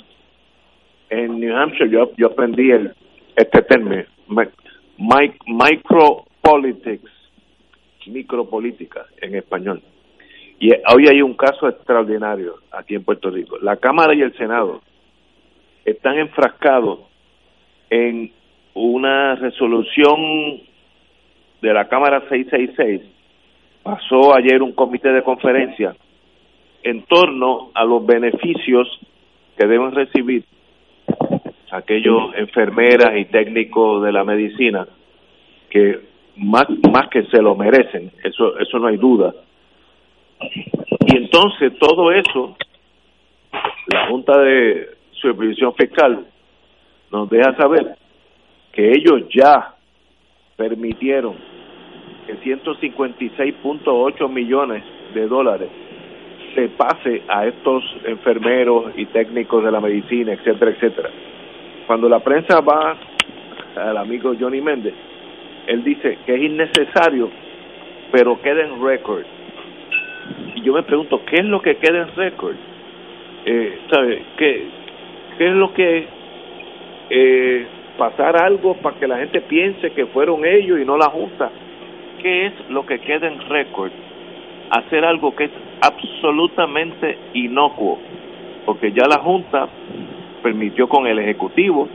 en 1.09 1.39
New 1.39 1.55
Hampshire 1.55 1.89
yo, 1.89 2.11
yo 2.17 2.27
aprendí 2.27 2.71
el 2.71 2.93
este 3.35 3.61
término, 3.63 4.03
micropolitics, 5.45 7.11
micropolítica 8.07 9.05
en 9.21 9.35
español. 9.35 9.81
Y 10.59 10.71
hoy 10.71 11.07
hay 11.07 11.21
un 11.21 11.35
caso 11.35 11.67
extraordinario 11.67 12.55
aquí 12.71 12.95
en 12.95 13.03
Puerto 13.03 13.29
Rico. 13.29 13.59
La 13.59 13.77
Cámara 13.77 14.15
y 14.15 14.21
el 14.21 14.35
Senado 14.37 14.81
están 15.85 16.17
enfrascados 16.17 17.01
en 17.89 18.31
una 18.73 19.35
resolución 19.35 20.61
de 21.61 21.73
la 21.73 21.87
Cámara 21.87 22.21
666. 22.29 23.16
Pasó 23.87 24.35
ayer 24.35 24.61
un 24.61 24.73
comité 24.73 25.13
de 25.13 25.23
conferencia 25.23 25.95
en 26.83 27.03
torno 27.03 27.71
a 27.73 27.85
los 27.85 28.05
beneficios 28.05 28.85
que 29.57 29.65
deben 29.65 29.93
recibir 29.93 30.43
aquellos 31.71 32.35
enfermeras 32.35 33.17
y 33.17 33.23
técnicos 33.31 34.03
de 34.03 34.11
la 34.11 34.25
medicina 34.25 34.85
que 35.69 36.01
más 36.35 36.65
más 36.91 37.07
que 37.07 37.23
se 37.27 37.41
lo 37.41 37.55
merecen, 37.55 38.11
eso 38.25 38.59
eso 38.59 38.77
no 38.77 38.87
hay 38.87 38.97
duda. 38.97 39.33
Y 40.41 41.15
entonces 41.15 41.79
todo 41.79 42.11
eso, 42.11 42.57
la 43.93 44.07
Junta 44.09 44.37
de 44.37 44.97
Supervisión 45.11 45.73
Fiscal 45.75 46.25
nos 47.09 47.29
deja 47.29 47.55
saber 47.55 47.95
que 48.73 48.91
ellos 48.91 49.29
ya 49.33 49.75
permitieron 50.57 51.56
que 52.27 52.37
156.8 52.41 54.29
millones 54.29 54.83
de 55.15 55.27
dólares 55.27 55.69
se 56.53 56.69
pase 56.69 57.23
a 57.27 57.47
estos 57.47 57.83
enfermeros 58.05 58.91
y 58.95 59.05
técnicos 59.07 59.63
de 59.63 59.71
la 59.71 59.79
medicina, 59.79 60.33
etcétera, 60.33 60.71
etcétera. 60.71 61.09
Cuando 61.87 62.07
la 62.09 62.19
prensa 62.19 62.59
va 62.61 62.95
al 63.75 63.97
amigo 63.97 64.33
Johnny 64.39 64.61
Méndez, 64.61 64.93
él 65.67 65.83
dice 65.83 66.19
que 66.25 66.35
es 66.35 66.41
innecesario, 66.41 67.29
pero 68.11 68.39
queda 68.41 68.63
en 68.63 68.83
récord 68.83 69.23
y 70.55 70.61
yo 70.61 70.73
me 70.73 70.83
pregunto, 70.83 71.21
¿qué 71.25 71.37
es 71.37 71.45
lo 71.45 71.61
que 71.61 71.77
queda 71.77 72.03
en 72.03 72.15
récord? 72.15 72.55
Eh, 73.45 73.79
¿Sabe? 73.91 74.23
¿Qué, 74.37 74.67
¿Qué 75.37 75.47
es 75.47 75.53
lo 75.53 75.73
que 75.73 76.07
eh, 77.09 77.67
pasar 77.97 78.41
algo 78.41 78.75
para 78.75 78.97
que 78.97 79.07
la 79.07 79.17
gente 79.17 79.41
piense 79.41 79.91
que 79.91 80.07
fueron 80.07 80.45
ellos 80.45 80.79
y 80.79 80.85
no 80.85 80.97
la 80.97 81.09
Junta? 81.09 81.51
¿Qué 82.21 82.47
es 82.47 82.53
lo 82.69 82.85
que 82.85 82.99
queda 82.99 83.27
en 83.27 83.39
récord? 83.47 83.91
Hacer 84.71 85.05
algo 85.05 85.35
que 85.35 85.45
es 85.45 85.51
absolutamente 85.81 87.17
inocuo, 87.33 87.99
porque 88.65 88.91
ya 88.91 89.07
la 89.07 89.19
Junta 89.19 89.67
permitió 90.43 90.87
con 90.87 91.07
el 91.07 91.19
Ejecutivo 91.19 91.87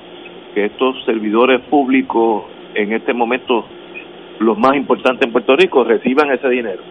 que 0.54 0.66
estos 0.66 1.04
servidores 1.04 1.60
públicos 1.62 2.44
en 2.74 2.92
este 2.92 3.12
momento 3.12 3.66
los 4.38 4.58
más 4.58 4.74
importantes 4.76 5.26
en 5.26 5.32
Puerto 5.32 5.54
Rico 5.56 5.84
reciban 5.84 6.30
ese 6.30 6.48
dinero 6.48 6.82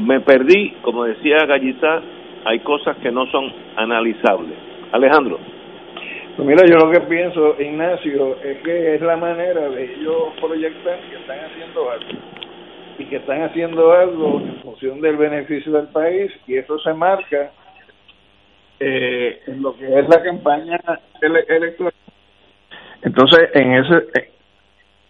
me 0.00 0.20
perdí, 0.20 0.70
como 0.82 1.04
decía 1.04 1.44
Gallizá, 1.46 2.00
hay 2.44 2.60
cosas 2.60 2.96
que 2.98 3.10
no 3.10 3.26
son 3.26 3.52
analizables. 3.76 4.56
Alejandro. 4.92 5.38
Pues 6.36 6.48
mira, 6.48 6.64
yo 6.66 6.76
lo 6.76 6.90
que 6.90 7.00
pienso, 7.00 7.56
Ignacio, 7.60 8.36
es 8.42 8.58
que 8.62 8.94
es 8.94 9.02
la 9.02 9.16
manera 9.16 9.68
de 9.68 9.94
ellos 9.94 10.32
proyectar 10.40 10.98
que 11.10 11.16
están 11.16 11.38
haciendo 11.44 11.90
algo 11.90 12.39
y 12.98 13.04
que 13.06 13.16
están 13.16 13.42
haciendo 13.42 13.92
algo 13.92 14.40
en 14.40 14.60
función 14.62 15.00
del 15.00 15.16
beneficio 15.16 15.72
del 15.72 15.88
país 15.88 16.30
y 16.46 16.56
eso 16.56 16.78
se 16.78 16.92
marca 16.92 17.50
eh, 18.78 19.42
en 19.46 19.62
lo 19.62 19.76
que 19.76 19.86
es 19.86 20.08
la 20.08 20.22
campaña 20.22 20.80
electoral. 21.20 21.92
Entonces, 23.02 23.50
en 23.54 23.72
ese, 23.74 24.30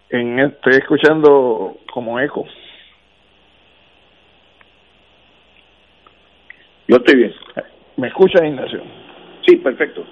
en 0.09 0.39
estoy 0.39 0.73
escuchando 0.73 1.77
como 1.93 2.19
eco. 2.19 2.45
Yo 6.87 6.97
estoy 6.97 7.15
bien. 7.15 7.33
¿Me 7.97 8.07
escuchas, 8.07 8.43
Ignacio? 8.43 8.81
Sí, 9.47 9.55
perfecto. 9.57 10.03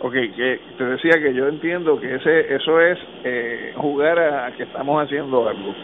Ok, 0.00 0.12
que 0.12 0.60
te 0.78 0.84
decía 0.84 1.12
que 1.22 1.34
yo 1.34 1.48
entiendo 1.48 2.00
que 2.00 2.14
ese 2.14 2.54
eso 2.54 2.80
es 2.80 2.98
eh, 3.24 3.74
jugar 3.76 4.18
a, 4.18 4.50
que 4.56 4.62
estamos 4.62 5.04
haciendo 5.04 5.46
algo. 5.46 5.74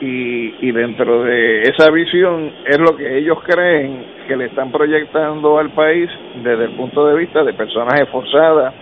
Y, 0.00 0.54
y 0.66 0.72
dentro 0.72 1.24
de 1.24 1.62
esa 1.62 1.90
visión 1.90 2.52
es 2.66 2.78
lo 2.78 2.96
que 2.96 3.18
ellos 3.18 3.38
creen 3.44 4.04
que 4.26 4.34
le 4.34 4.46
están 4.46 4.72
proyectando 4.72 5.58
al 5.58 5.70
país 5.70 6.08
desde 6.42 6.64
el 6.64 6.70
punto 6.70 7.06
de 7.06 7.18
vista 7.18 7.44
de 7.44 7.52
personas 7.52 8.00
esforzadas, 8.00 8.72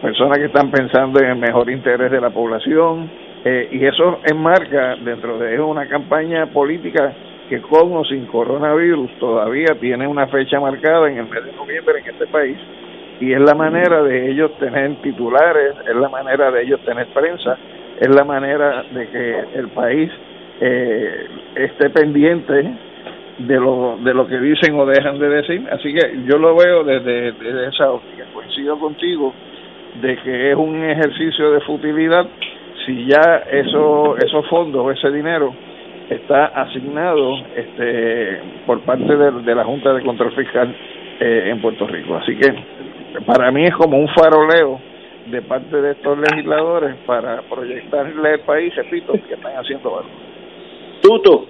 personas 0.00 0.38
que 0.38 0.44
están 0.44 0.70
pensando 0.70 1.20
en 1.20 1.30
el 1.30 1.36
mejor 1.36 1.68
interés 1.70 2.12
de 2.12 2.20
la 2.20 2.30
población, 2.30 3.10
eh, 3.44 3.68
y 3.72 3.84
eso 3.84 4.20
enmarca 4.30 4.96
dentro 4.96 5.38
de 5.38 5.58
una 5.58 5.88
campaña 5.88 6.46
política 6.46 7.12
que 7.48 7.60
con 7.62 7.96
o 7.96 8.04
sin 8.04 8.26
coronavirus 8.26 9.10
todavía 9.18 9.74
tiene 9.80 10.06
una 10.06 10.26
fecha 10.26 10.60
marcada 10.60 11.10
en 11.10 11.18
el 11.18 11.26
mes 11.26 11.44
de 11.44 11.52
noviembre 11.52 12.00
en 12.00 12.10
este 12.10 12.26
país 12.26 12.58
y 13.18 13.32
es 13.32 13.40
la 13.40 13.54
manera 13.54 14.02
de 14.02 14.30
ellos 14.30 14.52
tener 14.58 14.94
titulares, 15.02 15.74
es 15.88 15.96
la 15.96 16.08
manera 16.08 16.50
de 16.50 16.62
ellos 16.62 16.80
tener 16.84 17.06
prensa, 17.08 17.56
es 17.98 18.14
la 18.14 18.24
manera 18.24 18.84
de 18.90 19.08
que 19.08 19.58
el 19.58 19.68
país 19.68 20.10
eh, 20.60 21.26
esté 21.56 21.90
pendiente 21.90 22.74
de 23.38 23.56
lo, 23.56 23.98
de 24.02 24.14
lo 24.14 24.26
que 24.26 24.38
dicen 24.38 24.78
o 24.78 24.86
dejan 24.86 25.18
de 25.18 25.28
decir. 25.28 25.66
Así 25.70 25.92
que 25.92 26.22
yo 26.26 26.38
lo 26.38 26.54
veo 26.56 26.84
desde, 26.84 27.32
desde 27.32 27.68
esa 27.68 27.90
óptica. 27.90 28.24
Coincido 28.32 28.78
contigo 28.78 29.32
de 30.00 30.16
que 30.18 30.50
es 30.50 30.56
un 30.56 30.84
ejercicio 30.84 31.52
de 31.52 31.60
futilidad 31.62 32.26
si 32.86 33.06
ya 33.06 33.42
eso, 33.50 34.16
esos 34.16 34.46
fondos, 34.48 34.96
ese 34.96 35.10
dinero, 35.10 35.54
está 36.08 36.46
asignado 36.46 37.36
este, 37.54 38.40
por 38.66 38.80
parte 38.80 39.16
de, 39.16 39.54
la 39.54 39.64
Junta 39.64 39.92
de 39.92 40.02
Control 40.02 40.32
Fiscal 40.32 40.74
eh, 41.20 41.50
en 41.50 41.60
Puerto 41.60 41.86
Rico. 41.86 42.16
Así 42.16 42.36
que 42.36 42.52
para 43.26 43.50
mí 43.50 43.64
es 43.64 43.74
como 43.74 43.98
un 43.98 44.08
faroleo 44.08 44.80
de 45.26 45.42
parte 45.42 45.80
de 45.80 45.92
estos 45.92 46.18
legisladores 46.18 46.96
para 47.06 47.42
proyectarle 47.42 48.32
al 48.32 48.40
país, 48.40 48.74
repito, 48.74 49.12
que 49.12 49.34
están 49.34 49.56
haciendo 49.56 49.98
algo. 49.98 50.10
Tuto. 51.00 51.46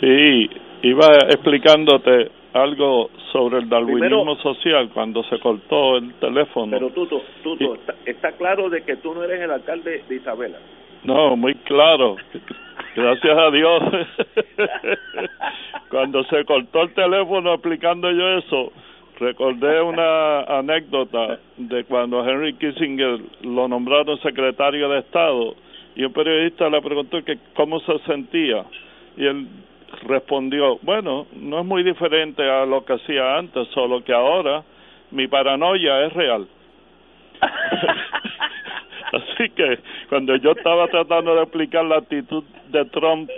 Sí, 0.00 0.48
iba 0.82 1.08
explicándote 1.28 2.30
algo 2.52 3.10
sobre 3.32 3.58
el 3.58 3.68
darwinismo 3.68 4.36
social 4.36 4.90
cuando 4.92 5.22
se 5.24 5.38
cortó 5.38 5.96
el 5.96 6.14
teléfono. 6.14 6.70
Pero 6.70 6.90
Tuto, 6.90 7.22
Tuto 7.42 7.74
está, 7.74 7.94
está, 8.06 8.32
claro 8.32 8.70
de 8.70 8.82
que 8.82 8.96
tú 8.96 9.14
no 9.14 9.24
eres 9.24 9.40
el 9.40 9.50
alcalde 9.50 10.04
de 10.08 10.14
Isabela. 10.14 10.58
No, 11.04 11.36
muy 11.36 11.54
claro. 11.54 12.16
Gracias 12.96 13.38
a 13.38 13.50
Dios. 13.50 13.82
Cuando 15.90 16.24
se 16.24 16.44
cortó 16.44 16.82
el 16.82 16.94
teléfono 16.94 17.54
explicando 17.54 18.10
yo 18.10 18.28
eso, 18.38 18.72
recordé 19.18 19.80
una 19.80 20.40
anécdota 20.42 21.38
de 21.56 21.84
cuando 21.84 22.28
Henry 22.28 22.54
Kissinger 22.54 23.20
lo 23.42 23.68
nombraron 23.68 24.18
secretario 24.20 24.88
de 24.88 25.00
Estado 25.00 25.54
y 25.98 26.04
un 26.04 26.12
periodista 26.12 26.70
le 26.70 26.80
preguntó 26.80 27.24
que 27.24 27.38
cómo 27.54 27.80
se 27.80 27.98
sentía 28.06 28.64
y 29.16 29.26
él 29.26 29.48
respondió, 30.06 30.78
bueno, 30.82 31.26
no 31.34 31.58
es 31.58 31.66
muy 31.66 31.82
diferente 31.82 32.48
a 32.48 32.64
lo 32.64 32.84
que 32.84 32.92
hacía 32.92 33.36
antes, 33.36 33.66
solo 33.74 34.04
que 34.04 34.12
ahora 34.12 34.62
mi 35.10 35.26
paranoia 35.26 36.06
es 36.06 36.12
real. 36.12 36.46
Así 39.12 39.50
que 39.50 39.80
cuando 40.08 40.36
yo 40.36 40.52
estaba 40.52 40.86
tratando 40.86 41.34
de 41.34 41.42
explicar 41.42 41.84
la 41.84 41.96
actitud 41.96 42.44
de 42.68 42.84
Trump 42.86 43.28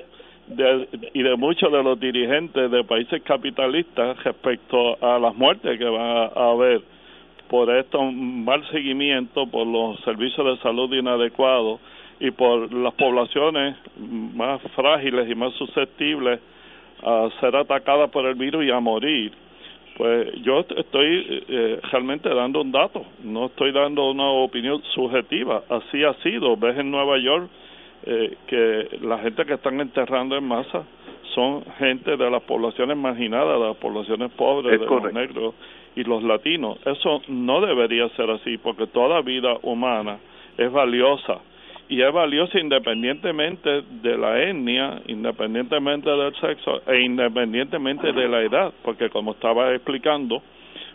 y 1.14 1.22
de 1.22 1.36
muchos 1.36 1.72
de 1.72 1.82
los 1.82 1.98
dirigentes 1.98 2.70
de 2.70 2.84
países 2.84 3.22
capitalistas 3.22 4.22
respecto 4.22 5.02
a 5.02 5.18
las 5.18 5.34
muertes 5.34 5.78
que 5.78 5.88
va 5.88 6.26
a 6.26 6.50
haber 6.50 6.82
por 7.48 7.74
esto 7.74 8.02
mal 8.02 8.68
seguimiento, 8.70 9.46
por 9.46 9.66
los 9.66 9.98
servicios 10.00 10.46
de 10.46 10.62
salud 10.62 10.92
inadecuados 10.92 11.80
y 12.20 12.30
por 12.30 12.72
las 12.72 12.94
poblaciones 12.94 13.76
más 13.98 14.60
frágiles 14.76 15.28
y 15.28 15.34
más 15.34 15.54
susceptibles 15.54 16.38
a 17.02 17.28
ser 17.40 17.56
atacadas 17.56 18.10
por 18.10 18.26
el 18.26 18.34
virus 18.34 18.64
y 18.66 18.70
a 18.70 18.78
morir, 18.78 19.32
pues 19.96 20.34
yo 20.42 20.60
estoy 20.60 21.44
eh, 21.48 21.80
realmente 21.90 22.28
dando 22.28 22.60
un 22.60 22.70
dato, 22.72 23.04
no 23.24 23.46
estoy 23.46 23.72
dando 23.72 24.10
una 24.10 24.28
opinión 24.28 24.82
subjetiva, 24.94 25.62
así 25.68 26.04
ha 26.04 26.12
sido. 26.22 26.56
Ves 26.56 26.78
en 26.78 26.90
Nueva 26.90 27.18
York 27.18 27.48
eh, 28.04 28.36
que 28.46 28.98
la 29.00 29.18
gente 29.18 29.44
que 29.46 29.54
están 29.54 29.80
enterrando 29.80 30.36
en 30.36 30.44
masa 30.44 30.84
son 31.34 31.64
gente 31.78 32.16
de 32.16 32.30
las 32.30 32.42
poblaciones 32.42 32.96
marginadas, 32.98 33.58
de 33.58 33.66
las 33.66 33.76
poblaciones 33.76 34.30
pobres, 34.32 34.78
de 34.78 34.86
los 34.86 35.12
negros 35.12 35.54
y 35.96 36.04
los 36.04 36.22
latinos. 36.22 36.78
Eso 36.84 37.22
no 37.28 37.60
debería 37.62 38.08
ser 38.10 38.30
así, 38.30 38.58
porque 38.58 38.86
toda 38.88 39.22
vida 39.22 39.56
humana 39.62 40.18
es 40.58 40.70
valiosa 40.70 41.40
y 41.90 42.00
es 42.02 42.12
valiosa 42.12 42.60
independientemente 42.60 43.82
de 44.00 44.16
la 44.16 44.40
etnia, 44.40 45.02
independientemente 45.08 46.08
del 46.08 46.32
sexo 46.36 46.82
e 46.86 47.00
independientemente 47.00 48.12
de 48.12 48.28
la 48.28 48.42
edad, 48.42 48.72
porque 48.84 49.10
como 49.10 49.32
estaba 49.32 49.74
explicando, 49.74 50.40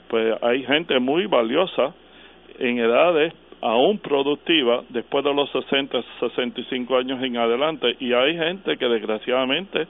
pues 0.07 0.41
hay 0.41 0.63
gente 0.63 0.97
muy 1.01 1.25
valiosa 1.25 1.93
en 2.59 2.79
edades 2.79 3.33
aún 3.61 3.99
productivas 3.99 4.85
después 4.87 5.25
de 5.25 5.33
los 5.33 5.49
60, 5.51 6.01
65 6.21 6.95
años 6.95 7.21
en 7.21 7.35
adelante 7.35 7.97
y 7.99 8.13
hay 8.13 8.37
gente 8.37 8.77
que 8.77 8.87
desgraciadamente 8.87 9.87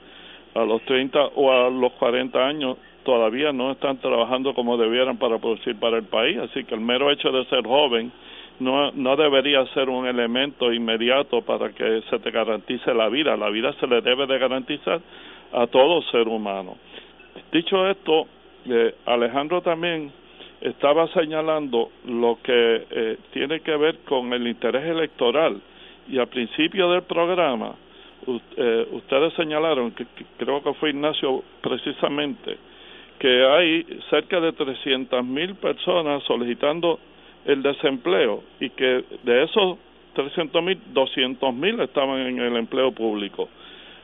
a 0.54 0.64
los 0.64 0.82
30 0.86 1.20
o 1.36 1.52
a 1.52 1.70
los 1.70 1.92
40 1.92 2.36
años 2.36 2.78
todavía 3.04 3.52
no 3.52 3.70
están 3.70 3.98
trabajando 3.98 4.54
como 4.54 4.76
debieran 4.76 5.18
para 5.18 5.38
producir 5.38 5.78
para 5.78 5.98
el 5.98 6.04
país, 6.06 6.36
así 6.38 6.64
que 6.64 6.74
el 6.74 6.80
mero 6.80 7.12
hecho 7.12 7.30
de 7.30 7.44
ser 7.44 7.64
joven 7.64 8.10
no, 8.60 8.90
no 8.92 9.16
debería 9.16 9.64
ser 9.74 9.88
un 9.88 10.06
elemento 10.06 10.72
inmediato 10.72 11.42
para 11.42 11.70
que 11.70 12.02
se 12.08 12.18
te 12.18 12.30
garantice 12.30 12.94
la 12.94 13.08
vida. 13.08 13.36
La 13.36 13.50
vida 13.50 13.72
se 13.74 13.86
le 13.86 14.00
debe 14.00 14.26
de 14.26 14.38
garantizar 14.38 15.00
a 15.52 15.66
todo 15.66 16.02
ser 16.02 16.28
humano. 16.28 16.76
Dicho 17.52 17.88
esto, 17.88 18.26
eh, 18.68 18.94
Alejandro 19.06 19.60
también 19.62 20.12
estaba 20.60 21.06
señalando 21.08 21.90
lo 22.06 22.38
que 22.42 22.86
eh, 22.90 23.18
tiene 23.32 23.60
que 23.60 23.76
ver 23.76 23.98
con 24.00 24.32
el 24.32 24.46
interés 24.46 24.84
electoral 24.84 25.60
y 26.08 26.18
al 26.18 26.28
principio 26.28 26.90
del 26.90 27.02
programa 27.02 27.74
eh, 28.56 28.88
ustedes 28.92 29.34
señalaron 29.34 29.92
que, 29.92 30.06
creo 30.38 30.62
que 30.62 30.72
fue 30.74 30.90
Ignacio 30.90 31.44
precisamente 31.60 32.56
que 33.18 33.44
hay 33.46 33.86
cerca 34.10 34.40
de 34.40 34.52
300 34.52 35.24
mil 35.24 35.54
personas 35.56 36.22
solicitando 36.24 36.98
el 37.46 37.62
desempleo 37.62 38.42
y 38.60 38.70
que 38.70 39.04
de 39.22 39.44
esos 39.44 39.78
300 40.14 40.62
mil, 40.62 40.78
200 40.92 41.54
mil 41.54 41.80
estaban 41.80 42.20
en 42.20 42.38
el 42.40 42.56
empleo 42.56 42.92
público. 42.92 43.48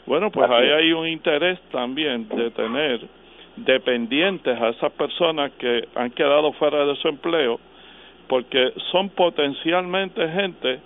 Bueno, 0.06 0.30
pues 0.30 0.50
ahí 0.50 0.68
hay 0.68 0.92
un 0.92 1.06
interés 1.06 1.60
también 1.70 2.28
de 2.28 2.50
tener 2.50 3.00
dependientes 3.56 4.60
a 4.60 4.70
esas 4.70 4.92
personas 4.92 5.52
que 5.52 5.86
han 5.94 6.10
quedado 6.10 6.52
fuera 6.52 6.84
de 6.84 6.96
su 6.96 7.08
empleo, 7.08 7.60
porque 8.28 8.72
son 8.90 9.10
potencialmente 9.10 10.28
gente 10.28 10.80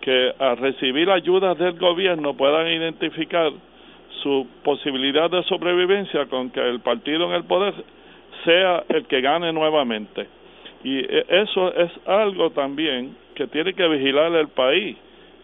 que 0.00 0.32
al 0.38 0.56
recibir 0.58 1.10
ayudas 1.10 1.56
del 1.58 1.78
gobierno 1.78 2.34
puedan 2.34 2.66
identificar 2.68 3.52
su 4.22 4.46
posibilidad 4.62 5.30
de 5.30 5.42
sobrevivencia 5.44 6.26
con 6.26 6.50
que 6.50 6.60
el 6.60 6.80
partido 6.80 7.26
en 7.26 7.32
el 7.32 7.44
poder 7.44 7.74
sea 8.44 8.84
el 8.88 9.06
que 9.06 9.20
gane 9.20 9.52
nuevamente. 9.52 10.26
Y 10.84 10.98
e, 10.98 11.24
eso 11.28 11.74
es 11.74 11.90
algo 12.06 12.50
también 12.50 13.16
que 13.34 13.46
tiene 13.46 13.72
que 13.74 13.88
vigilar 13.88 14.34
el 14.34 14.48
país, 14.48 14.96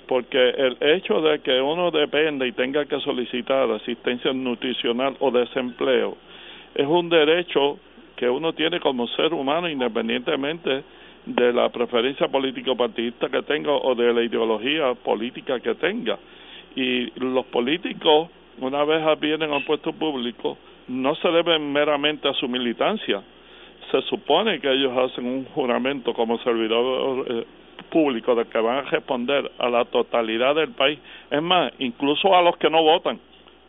porque 0.07 0.51
el 0.51 0.77
hecho 0.81 1.21
de 1.21 1.41
que 1.41 1.61
uno 1.61 1.91
dependa 1.91 2.47
y 2.47 2.53
tenga 2.53 2.85
que 2.87 3.01
solicitar 3.01 3.71
asistencia 3.71 4.33
nutricional 4.33 5.17
o 5.21 5.31
desempleo 5.31 6.17
es 6.75 6.87
un 6.87 7.09
derecho 7.09 7.79
que 8.17 8.29
uno 8.29 8.53
tiene 8.53 8.81
como 8.81 9.07
ser 9.09 9.35
humano 9.35 9.69
independientemente 9.69 10.85
de 11.27 11.53
la 11.53 11.69
preferencia 11.69 12.29
político-partidista 12.29 13.29
que 13.29 13.43
tenga 13.43 13.73
o 13.73 13.95
de 13.95 14.13
la 14.13 14.23
ideología 14.23 14.95
política 14.95 15.61
que 15.61 15.75
tenga. 15.75 16.19
Y 16.75 17.11
los 17.21 17.45
políticos, 17.47 18.31
una 18.61 18.85
vez 18.85 19.03
vienen 19.21 19.53
a 19.53 19.57
un 19.57 19.65
puesto 19.65 19.93
público, 19.93 20.57
no 20.89 21.15
se 21.17 21.29
deben 21.29 21.73
meramente 21.73 22.29
a 22.29 22.33
su 22.35 22.49
militancia, 22.49 23.23
se 23.91 24.03
supone 24.03 24.61
que 24.61 24.71
ellos 24.71 24.97
hacen 24.97 25.27
un 25.27 25.45
juramento 25.47 26.13
como 26.13 26.39
servidor 26.39 27.25
eh, 27.29 27.45
público 27.91 28.35
de 28.35 28.45
que 28.47 28.59
van 28.59 28.79
a 28.87 28.91
responder 28.91 29.51
a 29.59 29.69
la 29.69 29.85
totalidad 29.87 30.55
del 30.55 30.73
país, 30.73 30.99
es 31.31 31.43
más, 31.43 31.73
incluso 31.79 32.35
a 32.35 32.43
los 32.43 32.57
que 32.57 32.71
no 32.71 32.83
votan, 32.83 33.19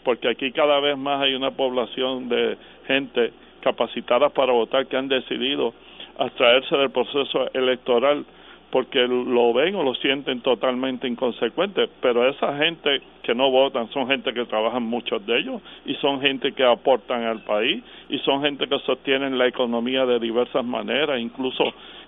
porque 0.04 0.30
aquí 0.30 0.52
cada 0.52 0.80
vez 0.80 0.98
más 0.98 1.22
hay 1.22 1.36
una 1.36 1.52
población 1.52 2.30
de 2.30 2.58
gente 2.88 3.32
capacitada 3.62 4.30
para 4.30 4.52
votar 4.54 4.88
que 4.88 4.98
han 4.98 5.08
decidido 5.08 5.74
abstraerse 6.18 6.76
del 6.76 6.92
proceso 6.92 7.50
electoral 7.54 8.26
porque 8.72 9.08
lo 9.08 9.54
ven 9.54 9.76
o 9.76 9.84
lo 9.84 9.96
sienten 9.96 10.42
totalmente 10.42 11.08
inconsecuente, 11.08 11.90
pero 12.02 12.28
esa 12.30 12.56
gente 12.58 13.02
que 13.24 13.34
no 13.34 13.50
votan 13.50 13.90
son 13.90 14.08
gente 14.08 14.34
que 14.34 14.46
trabajan 14.46 14.84
muchos 14.84 15.26
de 15.26 15.40
ellos 15.40 15.62
y 15.86 15.96
son 15.96 16.22
gente 16.22 16.52
que 16.52 16.64
aportan 16.64 17.24
al 17.24 17.44
país 17.44 17.84
y 18.10 18.20
son 18.20 18.42
gente 18.42 18.68
que 18.68 18.78
sostienen 18.80 19.38
la 19.38 19.48
economía 19.48 20.06
de 20.06 20.20
diversas 20.20 20.64
maneras, 20.64 21.20
incluso 21.20 21.64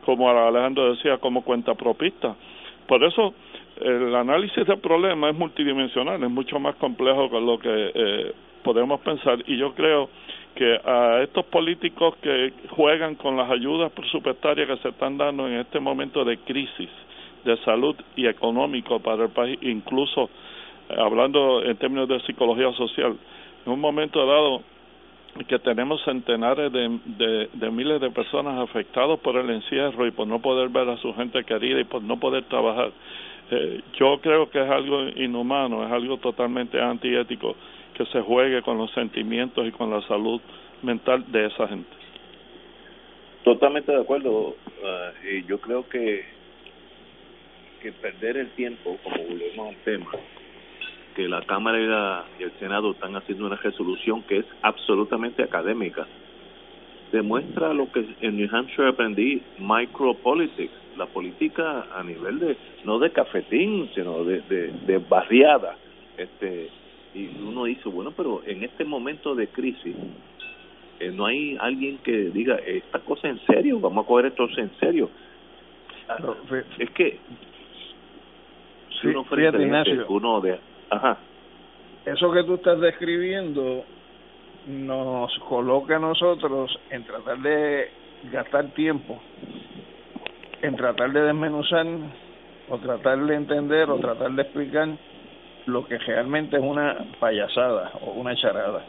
como 0.06 0.30
Alejandro 0.30 0.94
decía, 0.94 1.18
como 1.18 1.44
cuenta 1.44 1.74
propista. 1.76 2.36
Por 2.88 3.04
eso 3.04 3.34
el 3.80 4.16
análisis 4.16 4.66
del 4.66 4.80
problema 4.80 5.30
es 5.30 5.36
multidimensional, 5.36 6.24
es 6.24 6.30
mucho 6.30 6.60
más 6.60 6.76
complejo 6.76 7.30
que 7.30 7.42
lo 7.42 7.58
que 7.58 7.92
eh, 7.94 8.34
podemos 8.64 9.00
pensar 9.02 9.40
y 9.48 9.58
yo 9.58 9.74
creo 9.74 10.10
que 10.56 10.80
a 10.84 11.22
estos 11.24 11.46
políticos 11.46 12.16
que 12.22 12.54
juegan 12.70 13.16
con 13.16 13.38
las 13.38 13.50
ayudas 13.50 13.92
presupuestarias 13.92 14.68
que 14.68 14.78
se 14.78 14.90
están 14.90 15.18
dando 15.18 15.48
en 15.48 15.56
este 15.56 15.80
momento 15.80 16.24
de 16.24 16.38
crisis 16.40 16.90
de 17.44 17.58
salud 17.58 17.96
y 18.16 18.28
económico 18.28 19.00
para 19.00 19.24
el 19.24 19.30
país, 19.30 19.58
incluso 19.62 20.30
eh, 20.90 20.96
hablando 20.98 21.64
en 21.64 21.76
términos 21.78 22.08
de 22.08 22.20
psicología 22.22 22.72
social, 22.74 23.18
en 23.66 23.72
un 23.72 23.80
momento 23.80 24.26
dado 24.26 24.62
que 25.48 25.60
tenemos 25.60 26.04
centenares 26.04 26.72
de, 26.74 27.48
de, 27.54 27.72
miles 27.72 28.02
de 28.02 28.12
personas 28.12 28.60
afectados 28.60 29.20
por 29.22 29.38
el 29.38 29.50
encierro 29.50 30.06
y 30.06 30.12
por 30.12 30.28
no 30.28 30.40
poder 30.40 30.68
ver 30.70 30.90
a 30.90 30.98
su 30.98 31.14
gente 31.14 31.44
querida 31.46 31.80
y 31.80 31.86
por 31.86 32.04
no 32.04 32.20
poder 32.20 32.44
trabajar. 32.44 32.92
Eh, 33.50 33.82
yo 33.98 34.20
creo 34.22 34.50
que 34.50 34.62
es 34.62 34.70
algo 34.70 35.08
inhumano, 35.16 35.86
es 35.86 35.92
algo 35.92 36.18
totalmente 36.18 36.82
antiético 36.82 37.56
que 37.94 38.06
se 38.08 38.22
juegue 38.22 38.62
con 38.62 38.78
los 38.78 38.92
sentimientos 38.92 39.68
y 39.68 39.72
con 39.72 39.90
la 39.90 40.02
salud 40.08 40.42
mental 40.82 41.32
de 41.32 41.48
esa 41.48 41.68
gente. 41.68 41.90
Totalmente 43.44 43.92
de 43.92 44.02
acuerdo. 44.02 44.50
Uh, 44.50 45.28
y 45.28 45.44
yo 45.46 45.60
creo 45.60 45.88
que 45.88 46.26
que 47.82 47.92
perder 47.92 48.38
el 48.38 48.50
tiempo, 48.52 48.98
como 49.04 49.18
volvemos 49.18 49.70
al 49.70 49.76
tema, 49.84 50.12
que 51.16 51.28
la 51.28 51.42
Cámara 51.42 52.26
y, 52.40 52.44
el 52.44 52.52
Senado 52.60 52.92
están 52.92 53.16
haciendo 53.16 53.48
una 53.48 53.58
resolución 53.58 54.22
que 54.24 54.38
es 54.38 54.46
absolutamente 54.62 55.44
académica, 55.44 56.08
demuestra 57.12 57.74
lo 57.74 57.92
que 57.92 58.06
en 58.22 58.38
New 58.38 58.48
Hampshire 58.52 58.90
aprendí, 58.90 59.42
micropolitics, 59.58 60.74
la 60.96 61.08
política 61.08 61.88
a 61.94 62.04
nivel 62.04 62.40
de, 62.40 62.58
no 62.86 63.00
de 63.00 63.12
cafetín, 63.12 63.90
sino 63.96 64.24
de, 64.24 64.42
de, 64.42 64.72
de 64.86 64.98
barriada. 65.00 65.76
Este, 66.18 66.70
y 67.14 67.28
uno 67.44 67.66
dice, 67.66 67.90
bueno, 67.90 68.12
pero 68.12 68.42
en 68.46 68.64
este 68.64 68.86
momento 68.86 69.36
de 69.36 69.48
crisis, 69.48 69.96
eh, 71.00 71.12
no 71.12 71.26
hay 71.26 71.58
alguien 71.60 71.98
que 72.00 72.30
diga, 72.30 72.56
esta 72.56 73.00
cosa 73.00 73.28
en 73.28 73.40
serio, 73.46 73.80
vamos 73.80 74.06
a 74.06 74.08
coger 74.08 74.28
esto 74.28 74.48
en 74.58 74.72
serio. 74.80 75.10
es 76.78 76.90
que 76.92 77.20
si 79.02 79.08
uno 79.08 79.24
frente 79.26 79.62
Ignacio, 79.62 80.06
uno 80.10 80.42
de... 80.42 80.60
Ajá. 80.90 81.18
Eso 82.06 82.32
que 82.32 82.44
tú 82.44 82.56
estás 82.56 82.80
describiendo 82.80 83.84
nos 84.68 85.38
coloca 85.50 85.96
a 85.96 86.00
nosotros 86.00 86.80
en 86.90 87.04
tratar 87.04 87.40
de 87.40 87.90
gastar 88.32 88.68
tiempo, 88.74 89.20
en 90.62 90.76
tratar 90.76 91.12
de 91.12 91.22
desmenuzar 91.22 91.86
o 92.70 92.78
tratar 92.78 93.20
de 93.26 93.36
entender 93.36 93.90
o 93.90 93.98
tratar 93.98 94.32
de 94.32 94.42
explicar 94.44 94.90
lo 95.66 95.86
que 95.86 95.98
realmente 95.98 96.58
es 96.58 96.64
una 96.64 96.98
payasada 97.20 97.92
o 98.02 98.12
una 98.12 98.36
charada 98.36 98.84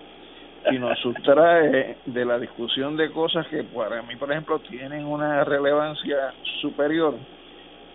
y 0.70 0.78
nos 0.78 0.98
sustrae 1.00 1.96
de 2.06 2.24
la 2.24 2.38
discusión 2.38 2.96
de 2.96 3.10
cosas 3.10 3.46
que 3.48 3.64
para 3.64 4.02
mí, 4.02 4.16
por 4.16 4.30
ejemplo, 4.30 4.60
tienen 4.60 5.04
una 5.04 5.44
relevancia 5.44 6.32
superior 6.60 7.14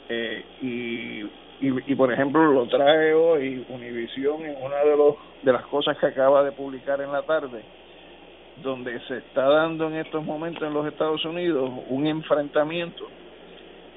eh, 0.09 0.45
y, 0.61 1.21
y, 1.59 1.95
por 1.95 2.11
ejemplo, 2.11 2.45
lo 2.51 2.67
trae 2.67 3.13
hoy 3.13 3.65
Univisión 3.69 4.45
en 4.45 4.61
una 4.61 4.77
de, 4.77 4.97
los, 4.97 5.15
de 5.43 5.53
las 5.53 5.65
cosas 5.67 5.97
que 5.97 6.07
acaba 6.07 6.43
de 6.43 6.51
publicar 6.51 7.01
en 7.01 7.11
la 7.11 7.23
tarde, 7.23 7.63
donde 8.61 8.99
se 9.07 9.17
está 9.17 9.47
dando 9.47 9.87
en 9.87 9.95
estos 9.95 10.23
momentos 10.23 10.63
en 10.63 10.73
los 10.73 10.85
Estados 10.87 11.23
Unidos 11.25 11.71
un 11.89 12.05
enfrentamiento 12.05 13.07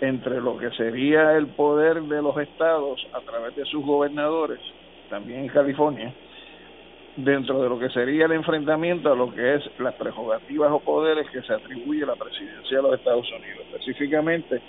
entre 0.00 0.40
lo 0.40 0.56
que 0.56 0.70
sería 0.70 1.36
el 1.36 1.48
poder 1.48 2.02
de 2.02 2.22
los 2.22 2.36
estados 2.38 3.06
a 3.12 3.20
través 3.20 3.54
de 3.56 3.64
sus 3.66 3.84
gobernadores, 3.84 4.60
también 5.08 5.40
en 5.40 5.48
California, 5.48 6.14
dentro 7.16 7.62
de 7.62 7.68
lo 7.68 7.78
que 7.78 7.90
sería 7.90 8.26
el 8.26 8.32
enfrentamiento 8.32 9.12
a 9.12 9.16
lo 9.16 9.32
que 9.34 9.56
es 9.56 9.62
las 9.78 9.94
prerrogativas 9.94 10.70
o 10.72 10.80
poderes 10.80 11.28
que 11.30 11.42
se 11.42 11.52
atribuye 11.52 12.04
a 12.04 12.06
la 12.06 12.16
presidencia 12.16 12.76
de 12.76 12.82
los 12.82 12.94
Estados 12.94 13.26
Unidos. 13.30 13.66
Específicamente, 13.72 14.60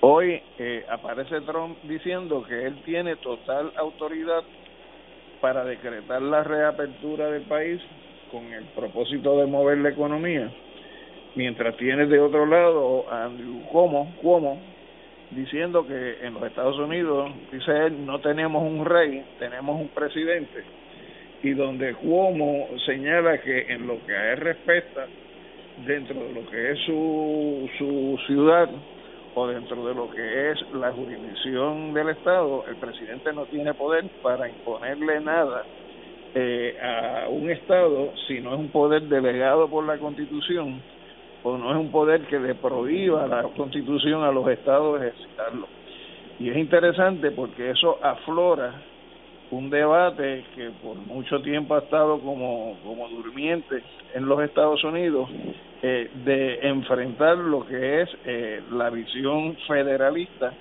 hoy 0.00 0.42
eh, 0.58 0.84
aparece 0.90 1.40
Trump 1.42 1.78
diciendo 1.84 2.44
que 2.46 2.66
él 2.66 2.82
tiene 2.84 3.16
total 3.16 3.72
autoridad 3.76 4.42
para 5.40 5.64
decretar 5.64 6.20
la 6.20 6.42
reapertura 6.42 7.30
del 7.30 7.42
país 7.42 7.80
con 8.30 8.52
el 8.52 8.64
propósito 8.66 9.38
de 9.38 9.46
mover 9.46 9.78
la 9.78 9.90
economía, 9.90 10.52
mientras 11.38 11.76
tiene 11.76 12.06
de 12.06 12.18
otro 12.18 12.46
lado 12.46 13.08
a 13.08 13.26
Andrew 13.26 13.62
Cuomo, 13.70 14.58
diciendo 15.30 15.86
que 15.86 16.26
en 16.26 16.34
los 16.34 16.42
Estados 16.42 16.76
Unidos, 16.80 17.30
dice 17.52 17.70
él, 17.86 18.04
no 18.04 18.18
tenemos 18.18 18.60
un 18.60 18.84
rey, 18.84 19.24
tenemos 19.38 19.80
un 19.80 19.86
presidente. 19.90 20.64
Y 21.44 21.50
donde 21.50 21.94
Cuomo 21.94 22.66
señala 22.84 23.38
que 23.40 23.72
en 23.72 23.86
lo 23.86 24.04
que 24.04 24.16
a 24.16 24.32
él 24.32 24.38
respecta, 24.38 25.06
dentro 25.86 26.24
de 26.24 26.32
lo 26.32 26.50
que 26.50 26.72
es 26.72 26.78
su, 26.80 27.70
su 27.78 28.18
ciudad 28.26 28.68
o 29.36 29.46
dentro 29.46 29.86
de 29.86 29.94
lo 29.94 30.10
que 30.10 30.50
es 30.50 30.58
la 30.74 30.90
jurisdicción 30.90 31.94
del 31.94 32.08
Estado, 32.08 32.64
el 32.68 32.74
presidente 32.76 33.32
no 33.32 33.46
tiene 33.46 33.74
poder 33.74 34.06
para 34.22 34.48
imponerle 34.48 35.20
nada 35.20 35.62
eh, 36.34 36.76
a 36.82 37.28
un 37.28 37.48
Estado 37.48 38.12
si 38.26 38.40
no 38.40 38.54
es 38.54 38.58
un 38.58 38.70
poder 38.70 39.02
delegado 39.02 39.68
por 39.68 39.86
la 39.86 39.98
Constitución 39.98 40.82
o 41.42 41.56
no 41.56 41.70
es 41.70 41.76
un 41.76 41.90
poder 41.90 42.22
que 42.26 42.38
le 42.38 42.54
prohíba 42.54 43.26
la 43.26 43.42
Constitución 43.42 44.22
a 44.22 44.32
los 44.32 44.48
Estados 44.48 45.00
ejercitarlo. 45.00 45.66
Y 46.38 46.50
es 46.50 46.56
interesante 46.56 47.30
porque 47.30 47.70
eso 47.70 47.98
aflora 48.02 48.72
un 49.50 49.70
debate 49.70 50.44
que 50.54 50.70
por 50.82 50.96
mucho 50.96 51.40
tiempo 51.40 51.74
ha 51.74 51.78
estado 51.78 52.20
como, 52.20 52.76
como 52.84 53.08
durmiente 53.08 53.82
en 54.14 54.26
los 54.26 54.40
Estados 54.42 54.82
Unidos 54.84 55.28
eh, 55.82 56.10
de 56.24 56.58
enfrentar 56.68 57.38
lo 57.38 57.66
que 57.66 58.02
es 58.02 58.10
eh, 58.26 58.62
la 58.70 58.90
visión 58.90 59.56
federalista 59.66 60.52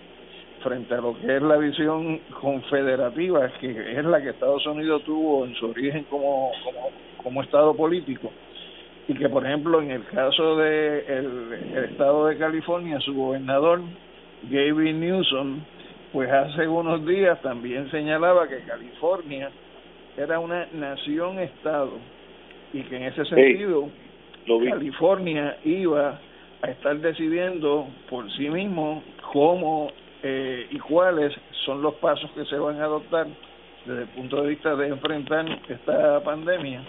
frente 0.63 0.93
a 0.93 1.01
lo 1.01 1.19
que 1.19 1.35
es 1.35 1.41
la 1.41 1.57
visión 1.57 2.19
confederativa 2.39 3.49
que 3.59 3.99
es 3.99 4.05
la 4.05 4.21
que 4.21 4.29
Estados 4.29 4.65
Unidos 4.65 5.03
tuvo 5.03 5.45
en 5.45 5.53
su 5.55 5.67
origen 5.67 6.05
como, 6.09 6.51
como, 6.63 6.89
como 7.21 7.43
Estado 7.43 7.75
político 7.75 8.31
y 9.07 9.13
que 9.13 9.29
por 9.29 9.45
ejemplo 9.45 9.81
en 9.81 9.91
el 9.91 10.05
caso 10.05 10.57
de 10.57 10.99
el 11.07 11.85
Estado 11.91 12.27
de 12.27 12.37
California 12.37 12.99
su 12.99 13.13
gobernador 13.13 13.81
Gavin 14.49 14.99
Newsom 14.99 15.61
pues 16.11 16.29
hace 16.31 16.67
unos 16.67 17.05
días 17.05 17.41
también 17.41 17.89
señalaba 17.91 18.47
que 18.47 18.59
California 18.59 19.49
era 20.17 20.39
una 20.39 20.67
nación-estado 20.73 21.91
y 22.73 22.81
que 22.83 22.97
en 22.97 23.03
ese 23.03 23.25
sentido 23.25 23.89
California 24.69 25.57
iba 25.63 26.19
a 26.61 26.69
estar 26.69 26.97
decidiendo 26.97 27.87
por 28.09 28.29
sí 28.33 28.49
mismo 28.49 29.03
cómo 29.31 29.91
eh, 30.23 30.67
y 30.71 30.79
cuáles 30.79 31.33
son 31.65 31.81
los 31.81 31.93
pasos 31.95 32.29
que 32.31 32.45
se 32.45 32.57
van 32.57 32.81
a 32.81 32.85
adoptar 32.85 33.27
desde 33.85 34.01
el 34.01 34.07
punto 34.09 34.41
de 34.41 34.49
vista 34.49 34.75
de 34.75 34.87
enfrentar 34.87 35.45
esta 35.69 36.21
pandemia 36.23 36.81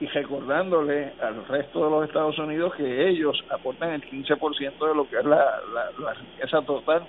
y 0.00 0.06
recordándole 0.06 1.12
al 1.22 1.46
resto 1.46 1.84
de 1.84 1.90
los 1.90 2.04
Estados 2.06 2.38
Unidos 2.38 2.74
que 2.74 3.08
ellos 3.08 3.42
aportan 3.50 3.90
el 3.90 4.02
15% 4.02 4.88
de 4.88 4.94
lo 4.94 5.08
que 5.08 5.16
es 5.16 5.24
la, 5.24 5.60
riqueza 6.14 6.62
total 6.62 7.04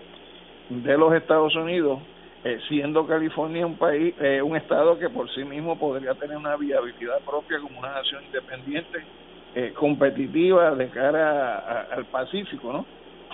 de 0.70 0.98
los 0.98 1.14
Estados 1.14 1.56
Unidos, 1.56 2.00
eh, 2.44 2.60
siendo 2.68 3.06
California 3.06 3.66
un 3.66 3.78
país, 3.78 4.14
eh, 4.20 4.42
un 4.42 4.56
estado 4.56 4.98
que 4.98 5.10
por 5.10 5.30
sí 5.34 5.44
mismo 5.44 5.78
podría 5.78 6.14
tener 6.16 6.38
una 6.38 6.56
viabilidad 6.56 7.20
propia 7.26 7.60
como 7.60 7.80
una 7.80 7.94
nación 7.94 8.24
independiente, 8.26 9.04
eh, 9.56 9.74
competitiva 9.74 10.76
de 10.76 10.88
cara 10.90 11.88
al 11.92 12.06
Pacífico, 12.06 12.72
¿no? 12.72 12.86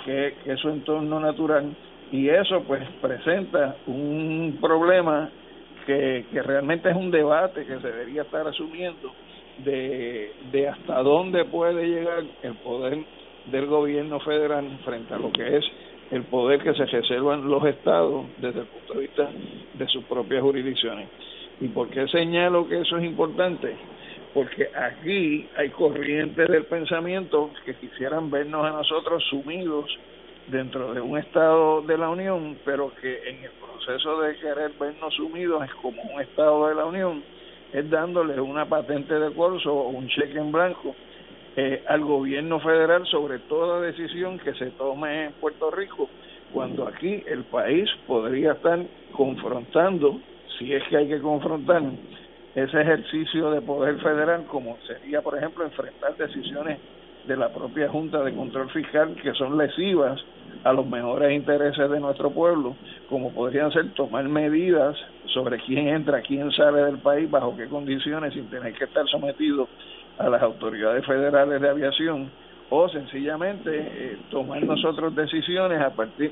Que, 0.05 0.35
que 0.43 0.53
es 0.53 0.59
su 0.59 0.69
entorno 0.69 1.19
natural 1.19 1.75
y 2.11 2.29
eso 2.29 2.61
pues 2.63 2.87
presenta 3.01 3.75
un 3.87 4.57
problema 4.61 5.29
que, 5.85 6.25
que 6.31 6.41
realmente 6.41 6.89
es 6.89 6.95
un 6.95 7.09
debate 7.09 7.65
que 7.65 7.79
se 7.79 7.87
debería 7.87 8.23
estar 8.23 8.47
asumiendo 8.47 9.11
de, 9.59 10.31
de 10.51 10.67
hasta 10.67 11.01
dónde 11.03 11.45
puede 11.45 11.87
llegar 11.87 12.23
el 12.41 12.53
poder 12.55 12.99
del 13.45 13.65
gobierno 13.67 14.19
federal 14.21 14.79
frente 14.85 15.13
a 15.13 15.17
lo 15.17 15.31
que 15.31 15.57
es 15.57 15.65
el 16.11 16.23
poder 16.23 16.61
que 16.61 16.73
se 16.73 16.85
reservan 16.85 17.49
los 17.49 17.65
estados 17.65 18.25
desde 18.37 18.61
el 18.61 18.65
punto 18.67 18.93
de 18.93 18.99
vista 18.99 19.29
de 19.73 19.87
sus 19.87 20.03
propias 20.05 20.41
jurisdicciones. 20.41 21.07
¿Y 21.59 21.67
por 21.69 21.89
qué 21.89 22.07
señalo 22.07 22.67
que 22.67 22.81
eso 22.81 22.97
es 22.97 23.03
importante? 23.03 23.75
Porque 24.33 24.69
aquí 24.75 25.47
hay 25.55 25.69
corrientes 25.69 26.47
del 26.47 26.65
pensamiento 26.65 27.51
que 27.65 27.75
quisieran 27.75 28.29
vernos 28.29 28.65
a 28.65 28.71
nosotros 28.71 29.23
sumidos 29.29 29.85
dentro 30.47 30.93
de 30.93 31.01
un 31.01 31.17
estado 31.17 31.81
de 31.81 31.97
la 31.97 32.09
Unión, 32.09 32.57
pero 32.65 32.91
que 33.01 33.29
en 33.29 33.43
el 33.43 33.51
proceso 33.51 34.21
de 34.21 34.35
querer 34.35 34.71
vernos 34.79 35.13
sumidos 35.15 35.63
como 35.81 36.01
un 36.01 36.21
estado 36.21 36.67
de 36.67 36.75
la 36.75 36.85
Unión, 36.85 37.23
es 37.73 37.89
dándole 37.89 38.39
una 38.39 38.65
patente 38.65 39.19
de 39.19 39.33
corso 39.33 39.73
o 39.73 39.89
un 39.89 40.07
cheque 40.07 40.37
en 40.37 40.51
blanco 40.51 40.95
eh, 41.55 41.83
al 41.87 42.01
gobierno 42.01 42.59
federal 42.59 43.05
sobre 43.07 43.39
toda 43.39 43.81
decisión 43.81 44.39
que 44.39 44.53
se 44.53 44.67
tome 44.71 45.25
en 45.25 45.31
Puerto 45.33 45.69
Rico, 45.71 46.09
cuando 46.53 46.87
aquí 46.87 47.23
el 47.27 47.43
país 47.45 47.89
podría 48.07 48.53
estar 48.53 48.79
confrontando, 49.11 50.19
si 50.57 50.73
es 50.73 50.83
que 50.87 50.97
hay 50.97 51.07
que 51.07 51.19
confrontar, 51.19 51.83
ese 52.55 52.81
ejercicio 52.81 53.49
de 53.49 53.61
poder 53.61 53.99
federal, 53.99 54.45
como 54.45 54.77
sería, 54.85 55.21
por 55.21 55.35
ejemplo, 55.35 55.63
enfrentar 55.63 56.15
decisiones 56.17 56.77
de 57.27 57.37
la 57.37 57.49
propia 57.49 57.89
Junta 57.89 58.21
de 58.23 58.33
Control 58.33 58.69
Fiscal 58.71 59.15
que 59.21 59.33
son 59.33 59.57
lesivas 59.57 60.19
a 60.63 60.73
los 60.73 60.85
mejores 60.85 61.31
intereses 61.33 61.89
de 61.89 61.99
nuestro 61.99 62.31
pueblo, 62.31 62.75
como 63.09 63.31
podrían 63.31 63.71
ser 63.71 63.93
tomar 63.93 64.27
medidas 64.29 64.95
sobre 65.33 65.57
quién 65.59 65.89
entra, 65.89 66.21
quién 66.21 66.51
sale 66.51 66.83
del 66.83 66.99
país, 66.99 67.29
bajo 67.29 67.55
qué 67.57 67.67
condiciones, 67.67 68.33
sin 68.33 68.49
tener 68.49 68.73
que 68.73 68.85
estar 68.85 69.05
sometido 69.07 69.67
a 70.17 70.29
las 70.29 70.41
autoridades 70.41 71.05
federales 71.05 71.59
de 71.59 71.69
aviación 71.69 72.29
o 72.69 72.87
sencillamente 72.89 73.71
eh, 73.71 74.17
tomar 74.29 74.63
nosotros 74.63 75.13
decisiones 75.15 75.81
a 75.81 75.89
partir 75.89 76.31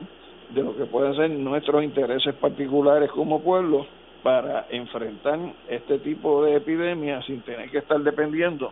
de 0.53 0.63
lo 0.63 0.75
que 0.75 0.85
pueden 0.85 1.15
ser 1.15 1.29
nuestros 1.29 1.83
intereses 1.83 2.33
particulares 2.35 3.11
como 3.11 3.41
pueblo 3.41 3.85
para 4.23 4.67
enfrentar 4.69 5.39
este 5.67 5.99
tipo 5.99 6.45
de 6.45 6.57
epidemias 6.57 7.25
sin 7.25 7.41
tener 7.41 7.69
que 7.69 7.79
estar 7.79 7.99
dependiendo 7.99 8.71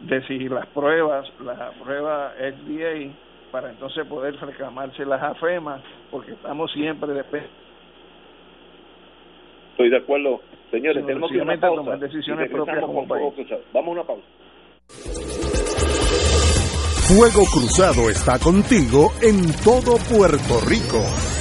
de 0.00 0.26
si 0.26 0.48
las 0.48 0.66
pruebas, 0.68 1.26
las 1.44 1.74
pruebas 1.76 2.32
FDA, 2.36 3.12
para 3.50 3.70
entonces 3.70 4.06
poder 4.06 4.34
reclamarse 4.36 5.04
las 5.04 5.22
AFEMA, 5.22 5.82
porque 6.10 6.32
estamos 6.32 6.70
siempre 6.72 7.12
de 7.12 7.20
Estoy 9.72 9.90
de 9.90 9.96
acuerdo. 9.96 10.40
Señores, 10.70 11.04
tenemos 11.04 11.30
que 11.30 11.38
tomar 11.58 11.98
decisiones 11.98 12.50
propias 12.50 12.80
como 12.80 13.08
país. 13.08 13.32
Vamos 13.72 13.88
a 13.88 13.90
una 13.90 14.04
pausa. 14.04 14.26
Fuego 17.10 17.42
Cruzado 17.52 18.08
está 18.08 18.38
contigo 18.38 19.10
en 19.20 19.50
todo 19.64 19.98
Puerto 20.14 20.60
Rico. 20.68 21.39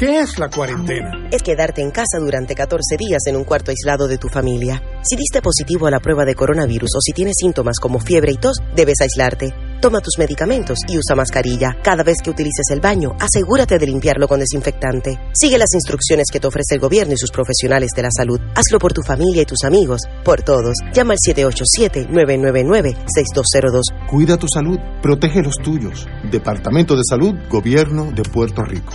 ¿Qué 0.00 0.18
es 0.18 0.38
la 0.38 0.48
cuarentena? 0.48 1.28
Es 1.30 1.42
quedarte 1.42 1.82
en 1.82 1.90
casa 1.90 2.18
durante 2.18 2.54
14 2.54 2.96
días 2.96 3.20
en 3.26 3.36
un 3.36 3.44
cuarto 3.44 3.70
aislado 3.70 4.08
de 4.08 4.16
tu 4.16 4.28
familia. 4.28 4.82
Si 5.02 5.14
diste 5.14 5.42
positivo 5.42 5.88
a 5.88 5.90
la 5.90 6.00
prueba 6.00 6.24
de 6.24 6.34
coronavirus 6.34 6.88
o 6.96 7.00
si 7.02 7.12
tienes 7.12 7.34
síntomas 7.38 7.78
como 7.78 8.00
fiebre 8.00 8.32
y 8.32 8.38
tos, 8.38 8.56
debes 8.74 9.02
aislarte. 9.02 9.52
toma 9.82 10.00
tus 10.00 10.16
medicamentos 10.18 10.78
y 10.88 10.96
usa 10.96 11.14
mascarilla. 11.14 11.76
Cada 11.82 12.02
vez 12.02 12.16
que 12.24 12.30
utilices 12.30 12.70
el 12.70 12.80
baño, 12.80 13.14
asegúrate 13.20 13.78
de 13.78 13.86
limpiarlo 13.86 14.26
con 14.26 14.40
desinfectante. 14.40 15.20
Sigue 15.34 15.58
las 15.58 15.74
instrucciones 15.74 16.28
que 16.32 16.40
te 16.40 16.46
ofrece 16.46 16.76
el 16.76 16.80
gobierno 16.80 17.12
y 17.12 17.18
sus 17.18 17.30
profesionales 17.30 17.90
de 17.94 18.02
la 18.02 18.10
salud. 18.10 18.40
Hazlo 18.54 18.78
por 18.78 18.94
tu 18.94 19.02
familia 19.02 19.42
y 19.42 19.46
tus 19.46 19.64
amigos, 19.64 20.00
por 20.24 20.40
todos. 20.40 20.76
Llama 20.94 21.12
al 21.12 21.18
787-999-6202. 21.34 23.82
Cuida 24.08 24.38
tu 24.38 24.48
salud, 24.48 24.78
protege 25.02 25.42
los 25.42 25.56
tuyos. 25.62 26.06
Departamento 26.30 26.96
de 26.96 27.02
Salud, 27.06 27.34
Gobierno 27.50 28.12
de 28.12 28.22
Puerto 28.22 28.62
Rico. 28.62 28.94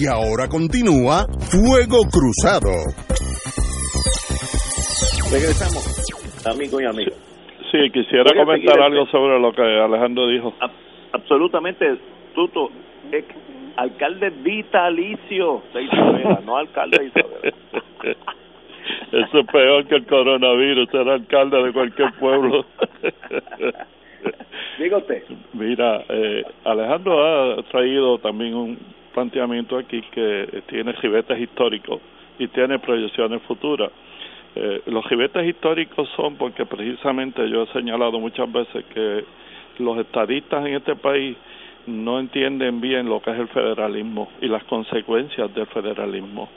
Y 0.00 0.06
ahora 0.06 0.48
continúa 0.48 1.26
Fuego 1.52 2.08
Cruzado. 2.08 2.72
Regresamos, 5.30 5.84
amigo 6.46 6.80
y 6.80 6.86
amigo. 6.86 7.12
Sí, 7.70 7.90
quisiera 7.92 8.32
comentar 8.34 8.80
algo 8.80 9.04
sobre 9.08 9.38
lo 9.38 9.52
que 9.52 9.60
Alejandro 9.60 10.26
dijo. 10.28 10.54
absolutamente, 11.12 11.98
Tuto. 12.34 12.70
alcalde 13.76 14.30
vitalicio 14.30 15.64
de 15.74 15.82
Isabela, 15.82 16.40
no 16.46 16.56
alcalde 16.56 16.96
de 16.96 17.04
Isabela. 17.04 17.52
Eso 19.12 19.38
es 19.38 19.46
peor 19.52 19.86
que 19.86 19.96
el 19.96 20.06
coronavirus, 20.06 20.88
ser 20.88 21.10
alcalde 21.10 21.62
de 21.62 21.72
cualquier 21.74 22.10
pueblo. 22.18 22.64
Diga 24.78 24.96
usted. 24.96 25.24
Mira, 25.52 26.04
eh, 26.08 26.42
Alejandro 26.64 27.22
ha 27.22 27.62
traído 27.64 28.16
también 28.16 28.54
un 28.54 28.99
planteamiento 29.12 29.76
aquí 29.76 30.02
que 30.10 30.62
tiene 30.66 30.92
jibetes 30.94 31.38
históricos 31.38 32.00
y 32.38 32.48
tiene 32.48 32.78
proyecciones 32.78 33.42
futuras. 33.42 33.90
Eh, 34.54 34.82
los 34.86 35.06
jibetes 35.06 35.46
históricos 35.46 36.08
son 36.16 36.36
porque 36.36 36.66
precisamente 36.66 37.48
yo 37.48 37.62
he 37.62 37.66
señalado 37.68 38.18
muchas 38.18 38.50
veces 38.50 38.84
que 38.92 39.24
los 39.78 39.98
estadistas 39.98 40.66
en 40.66 40.74
este 40.74 40.96
país 40.96 41.36
no 41.86 42.18
entienden 42.18 42.80
bien 42.80 43.08
lo 43.08 43.20
que 43.20 43.30
es 43.30 43.38
el 43.38 43.48
federalismo 43.48 44.28
y 44.40 44.48
las 44.48 44.64
consecuencias 44.64 45.52
del 45.54 45.66
federalismo. 45.66 46.48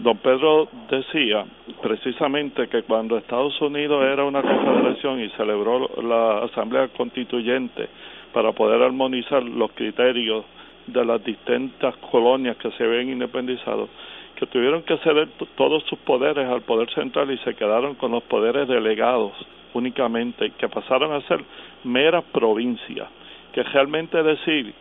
Don 0.00 0.18
Pedro 0.18 0.68
decía 0.90 1.44
precisamente 1.82 2.68
que 2.68 2.82
cuando 2.82 3.16
Estados 3.16 3.60
Unidos 3.60 4.04
era 4.04 4.24
una 4.24 4.42
confederación 4.42 5.20
y 5.20 5.28
celebró 5.30 5.90
la 6.02 6.44
Asamblea 6.44 6.88
Constituyente 6.88 7.88
para 8.32 8.52
poder 8.52 8.82
armonizar 8.82 9.42
los 9.42 9.72
criterios 9.72 10.44
de 10.92 11.04
las 11.04 11.22
distintas 11.24 11.96
colonias 12.10 12.56
que 12.56 12.70
se 12.72 12.86
ven 12.86 13.10
independizados, 13.10 13.88
que 14.36 14.46
tuvieron 14.46 14.82
que 14.82 14.96
ceder 14.98 15.28
todos 15.56 15.82
sus 15.84 15.98
poderes 16.00 16.48
al 16.48 16.62
poder 16.62 16.92
central 16.94 17.30
y 17.30 17.38
se 17.38 17.54
quedaron 17.54 17.94
con 17.94 18.12
los 18.12 18.22
poderes 18.24 18.68
delegados 18.68 19.32
únicamente, 19.74 20.52
que 20.58 20.68
pasaron 20.68 21.12
a 21.12 21.20
ser 21.22 21.44
meras 21.84 22.24
provincias, 22.32 23.08
que 23.52 23.62
realmente 23.62 24.22
decir 24.22 24.74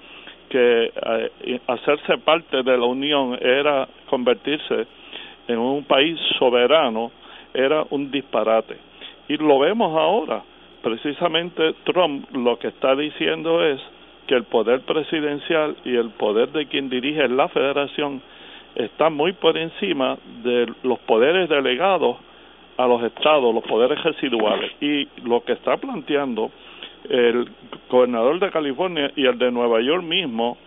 que 0.49 0.91
eh, 1.41 1.59
hacerse 1.67 2.17
parte 2.19 2.63
de 2.63 2.77
la 2.77 2.85
Unión 2.85 3.37
era 3.41 3.87
convertirse 4.09 4.87
en 5.47 5.59
un 5.59 5.83
país 5.83 6.17
soberano, 6.39 7.11
era 7.53 7.85
un 7.89 8.11
disparate. 8.11 8.77
Y 9.27 9.37
lo 9.37 9.59
vemos 9.59 9.97
ahora. 9.97 10.43
Precisamente 10.81 11.73
Trump 11.83 12.29
lo 12.33 12.57
que 12.59 12.69
está 12.69 12.95
diciendo 12.95 13.63
es 13.65 13.81
que 14.27 14.35
el 14.35 14.43
poder 14.43 14.81
presidencial 14.81 15.75
y 15.85 15.95
el 15.95 16.09
poder 16.11 16.49
de 16.49 16.67
quien 16.67 16.89
dirige 16.89 17.27
la 17.29 17.47
federación 17.47 18.21
está 18.75 19.09
muy 19.09 19.33
por 19.33 19.57
encima 19.57 20.17
de 20.43 20.71
los 20.83 20.99
poderes 20.99 21.49
delegados 21.49 22.17
a 22.77 22.85
los 22.85 23.01
estados, 23.03 23.53
los 23.53 23.63
poderes 23.63 24.01
residuales. 24.03 24.71
Y 24.81 25.07
lo 25.23 25.43
que 25.43 25.53
está 25.53 25.77
planteando 25.77 26.51
el 27.09 27.49
gobernador 27.89 28.39
de 28.39 28.51
California 28.51 29.11
y 29.15 29.25
el 29.25 29.37
de 29.37 29.51
Nueva 29.51 29.81
York 29.81 30.03
mismo 30.03 30.57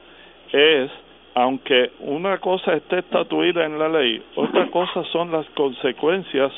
es, 0.53 0.91
aunque 1.35 1.93
una 2.01 2.39
cosa 2.39 2.75
esté 2.75 2.99
estatuida 2.99 3.65
en 3.65 3.79
la 3.79 3.89
ley, 3.89 4.21
otra 4.35 4.67
cosa 4.71 5.05
son 5.13 5.31
las 5.31 5.47
consecuencias 5.51 6.53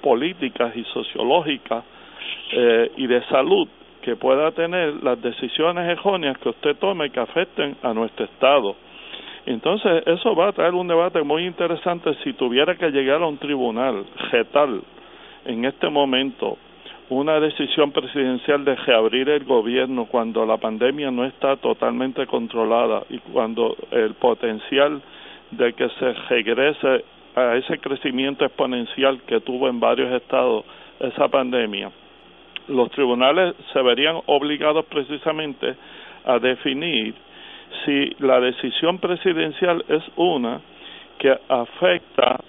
políticas 0.00 0.76
y 0.76 0.84
sociológicas 0.84 1.84
eh, 2.52 2.92
y 2.96 3.06
de 3.06 3.24
salud 3.24 3.66
que 4.04 4.16
pueda 4.16 4.50
tener 4.52 5.02
las 5.02 5.20
decisiones 5.22 5.88
erróneas 5.88 6.36
que 6.36 6.50
usted 6.50 6.76
tome 6.76 7.08
que 7.08 7.20
afecten 7.20 7.74
a 7.82 7.94
nuestro 7.94 8.26
Estado. 8.26 8.76
Entonces, 9.46 10.02
eso 10.06 10.34
va 10.34 10.48
a 10.48 10.52
traer 10.52 10.74
un 10.74 10.86
debate 10.86 11.22
muy 11.22 11.46
interesante 11.46 12.12
si 12.22 12.34
tuviera 12.34 12.76
que 12.76 12.90
llegar 12.90 13.22
a 13.22 13.26
un 13.26 13.38
tribunal 13.38 14.04
getal 14.30 14.82
en 15.46 15.64
este 15.64 15.88
momento 15.88 16.58
una 17.08 17.40
decisión 17.40 17.92
presidencial 17.92 18.64
de 18.64 18.76
reabrir 18.76 19.28
el 19.30 19.44
gobierno 19.44 20.06
cuando 20.06 20.44
la 20.44 20.58
pandemia 20.58 21.10
no 21.10 21.24
está 21.24 21.56
totalmente 21.56 22.26
controlada 22.26 23.04
y 23.08 23.18
cuando 23.18 23.74
el 23.90 24.14
potencial 24.14 25.00
de 25.50 25.72
que 25.74 25.88
se 25.88 26.12
regrese 26.28 27.04
a 27.36 27.56
ese 27.56 27.78
crecimiento 27.78 28.44
exponencial 28.44 29.22
que 29.26 29.40
tuvo 29.40 29.68
en 29.68 29.80
varios 29.80 30.12
estados 30.12 30.64
esa 31.00 31.28
pandemia 31.28 31.90
los 32.68 32.90
tribunales 32.90 33.54
se 33.72 33.82
verían 33.82 34.20
obligados 34.26 34.84
precisamente 34.86 35.74
a 36.24 36.38
definir 36.38 37.14
si 37.84 38.10
la 38.18 38.40
decisión 38.40 38.98
presidencial 38.98 39.84
es 39.88 40.02
una 40.16 40.60
que 41.18 41.36
afecta 41.48 42.40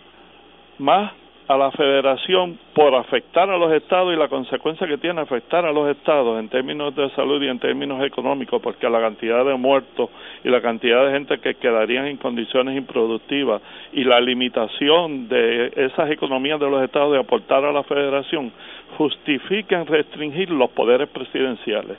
más 0.79 1.11
a 1.47 1.57
la 1.57 1.71
federación 1.71 2.57
por 2.73 2.95
afectar 2.95 3.49
a 3.49 3.57
los 3.57 3.71
estados 3.71 4.13
y 4.13 4.17
la 4.17 4.27
consecuencia 4.27 4.87
que 4.87 4.97
tiene 4.97 5.21
afectar 5.21 5.65
a 5.65 5.71
los 5.71 5.89
estados 5.89 6.39
en 6.39 6.49
términos 6.49 6.95
de 6.95 7.09
salud 7.11 7.41
y 7.41 7.47
en 7.47 7.59
términos 7.59 8.03
económicos, 8.03 8.61
porque 8.61 8.89
la 8.89 8.99
cantidad 8.99 9.45
de 9.45 9.55
muertos 9.55 10.09
y 10.43 10.49
la 10.49 10.61
cantidad 10.61 11.05
de 11.05 11.11
gente 11.11 11.39
que 11.39 11.55
quedarían 11.55 12.07
en 12.07 12.17
condiciones 12.17 12.75
improductivas 12.75 13.61
y 13.93 14.03
la 14.03 14.19
limitación 14.19 15.27
de 15.27 15.71
esas 15.75 16.09
economías 16.09 16.59
de 16.59 16.69
los 16.69 16.83
estados 16.83 17.13
de 17.13 17.19
aportar 17.19 17.63
a 17.63 17.71
la 17.71 17.83
federación 17.83 18.51
justifican 18.97 19.85
restringir 19.85 20.49
los 20.49 20.69
poderes 20.71 21.09
presidenciales. 21.09 21.97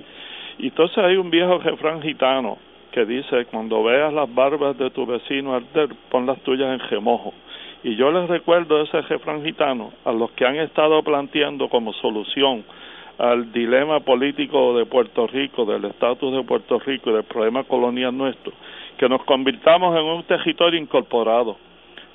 Y 0.59 0.69
entonces 0.69 0.99
hay 0.99 1.17
un 1.17 1.31
viejo 1.31 1.59
refrán 1.59 2.03
gitano 2.03 2.59
que 2.93 3.05
dice, 3.05 3.45
cuando 3.47 3.85
veas 3.85 4.13
las 4.13 4.33
barbas 4.35 4.79
de 4.79 4.91
tu 4.91 5.05
vecino 5.05 5.55
arder, 5.55 5.91
pon 6.11 6.25
las 6.25 6.39
tuyas 6.41 6.73
en 6.73 6.89
remojo. 6.89 7.35
Y 7.85 7.95
yo 7.95 8.11
les 8.11 8.29
recuerdo 8.29 8.81
ese 8.83 9.03
refrán 9.03 9.45
gitano 9.45 9.93
a 10.05 10.13
los 10.13 10.31
que 10.33 10.47
han 10.47 10.57
estado 10.57 11.03
planteando 11.03 11.69
como 11.69 11.93
solución 11.93 12.65
al 13.19 13.53
dilema 13.53 14.01
político 14.01 14.77
de 14.77 14.87
Puerto 14.87 15.27
Rico, 15.27 15.65
del 15.65 15.85
estatus 15.85 16.33
de 16.35 16.43
Puerto 16.43 16.79
Rico 16.79 17.11
y 17.11 17.15
del 17.15 17.25
problema 17.25 17.65
colonial 17.65 18.17
nuestro, 18.17 18.53
que 18.99 19.09
nos 19.09 19.25
convirtamos 19.25 19.97
en 19.97 20.05
un 20.05 20.23
territorio 20.25 20.81
incorporado, 20.81 21.57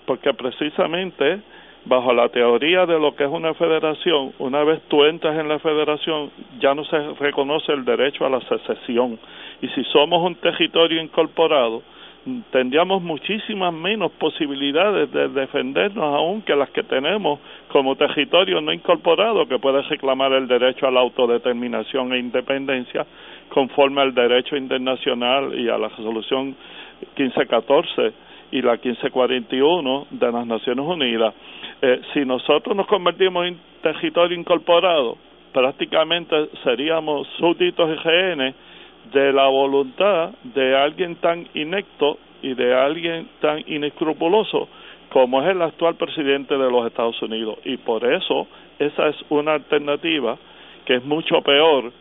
porque 0.06 0.34
precisamente 0.34 1.42
bajo 1.86 2.14
la 2.14 2.30
teoría 2.30 2.86
de 2.86 3.00
lo 3.00 3.16
que 3.16 3.24
es 3.24 3.30
una 3.30 3.54
federación, 3.54 4.34
una 4.40 4.64
vez 4.64 4.82
tú 4.88 5.04
entras 5.04 5.38
en 5.40 5.48
la 5.48 5.60
federación, 5.60 6.32
ya 6.60 6.76
no 6.76 6.84
se 6.86 6.98
reconoce 7.20 7.72
el 7.74 7.84
derecho 7.86 8.26
a 8.26 8.30
la 8.30 8.42
secesión. 8.42 9.20
Y 9.62 9.68
si 9.70 9.84
somos 9.86 10.24
un 10.24 10.36
territorio 10.36 11.02
incorporado, 11.02 11.82
tendríamos 12.52 13.02
muchísimas 13.02 13.74
menos 13.74 14.12
posibilidades 14.12 15.12
de 15.12 15.30
defendernos 15.30 16.04
aún 16.04 16.44
que 16.44 16.56
las 16.56 16.70
que 16.70 16.84
tenemos 16.84 17.40
como 17.70 17.96
territorio 17.96 18.62
no 18.62 18.72
incorporado 18.72 19.48
que 19.48 19.58
puede 19.58 19.82
reclamar 19.84 20.32
el 20.34 20.48
derecho 20.48 20.88
a 20.88 20.92
la 20.92 21.00
autodeterminación 21.00 22.14
e 22.14 22.20
independencia 22.20 23.08
conforme 23.50 24.02
al 24.02 24.14
derecho 24.14 24.56
internacional 24.56 25.60
y 25.60 25.68
a 25.68 25.80
la 25.80 25.88
resolución 25.90 26.56
1514 27.18 28.14
y 28.52 28.62
la 28.62 28.74
1541 28.74 30.08
de 30.12 30.32
las 30.32 30.46
Naciones 30.46 30.86
Unidas. 30.86 31.34
Eh, 31.82 32.02
si 32.14 32.26
nosotros 32.26 32.76
nos 32.76 32.88
convertimos 32.88 33.48
en 33.48 33.60
territorio 33.82 34.38
incorporado, 34.38 35.18
prácticamente 35.54 36.50
seríamos 36.64 37.28
súbditos 37.40 38.04
rehenes 38.04 38.56
de 39.12 39.34
la 39.34 39.48
voluntad 39.48 40.32
de 40.44 40.76
alguien 40.76 41.16
tan 41.16 41.48
inecto 41.54 42.18
y 42.42 42.54
de 42.54 42.74
alguien 42.74 43.28
tan 43.40 43.64
inescrupuloso 43.68 44.68
como 45.10 45.42
es 45.42 45.50
el 45.50 45.62
actual 45.62 45.96
presidente 45.96 46.58
de 46.58 46.72
los 46.72 46.88
Estados 46.88 47.22
Unidos. 47.22 47.58
Y 47.66 47.78
por 47.78 48.06
eso 48.06 48.48
esa 48.80 49.10
es 49.10 49.16
una 49.30 49.54
alternativa 49.54 50.38
que 50.86 50.96
es 50.96 51.04
mucho 51.04 51.42
peor 51.42 51.92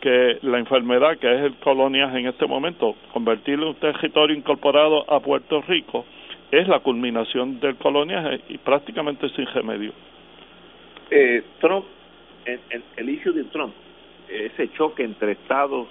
que 0.00 0.38
la 0.42 0.58
enfermedad 0.58 1.18
que 1.18 1.32
es 1.32 1.42
el 1.42 1.54
coloniaje 1.56 2.18
en 2.18 2.26
este 2.26 2.46
momento, 2.46 2.94
convertirlo 3.12 3.64
en 3.64 3.68
un 3.70 3.74
territorio 3.76 4.36
incorporado 4.36 5.10
a 5.10 5.20
Puerto 5.20 5.62
Rico, 5.62 6.04
es 6.50 6.68
la 6.68 6.80
culminación 6.80 7.60
del 7.60 7.76
coloniaje 7.76 8.40
y 8.48 8.58
prácticamente 8.58 9.28
sin 9.30 9.46
remedio. 9.46 9.92
Eh, 11.10 11.42
Trump, 11.60 11.84
el, 12.44 12.60
el, 12.96 13.10
issue 13.10 13.32
de 13.32 13.44
Trump, 13.44 13.74
ese 14.28 14.70
choque 14.72 15.02
entre 15.02 15.32
Estados, 15.32 15.88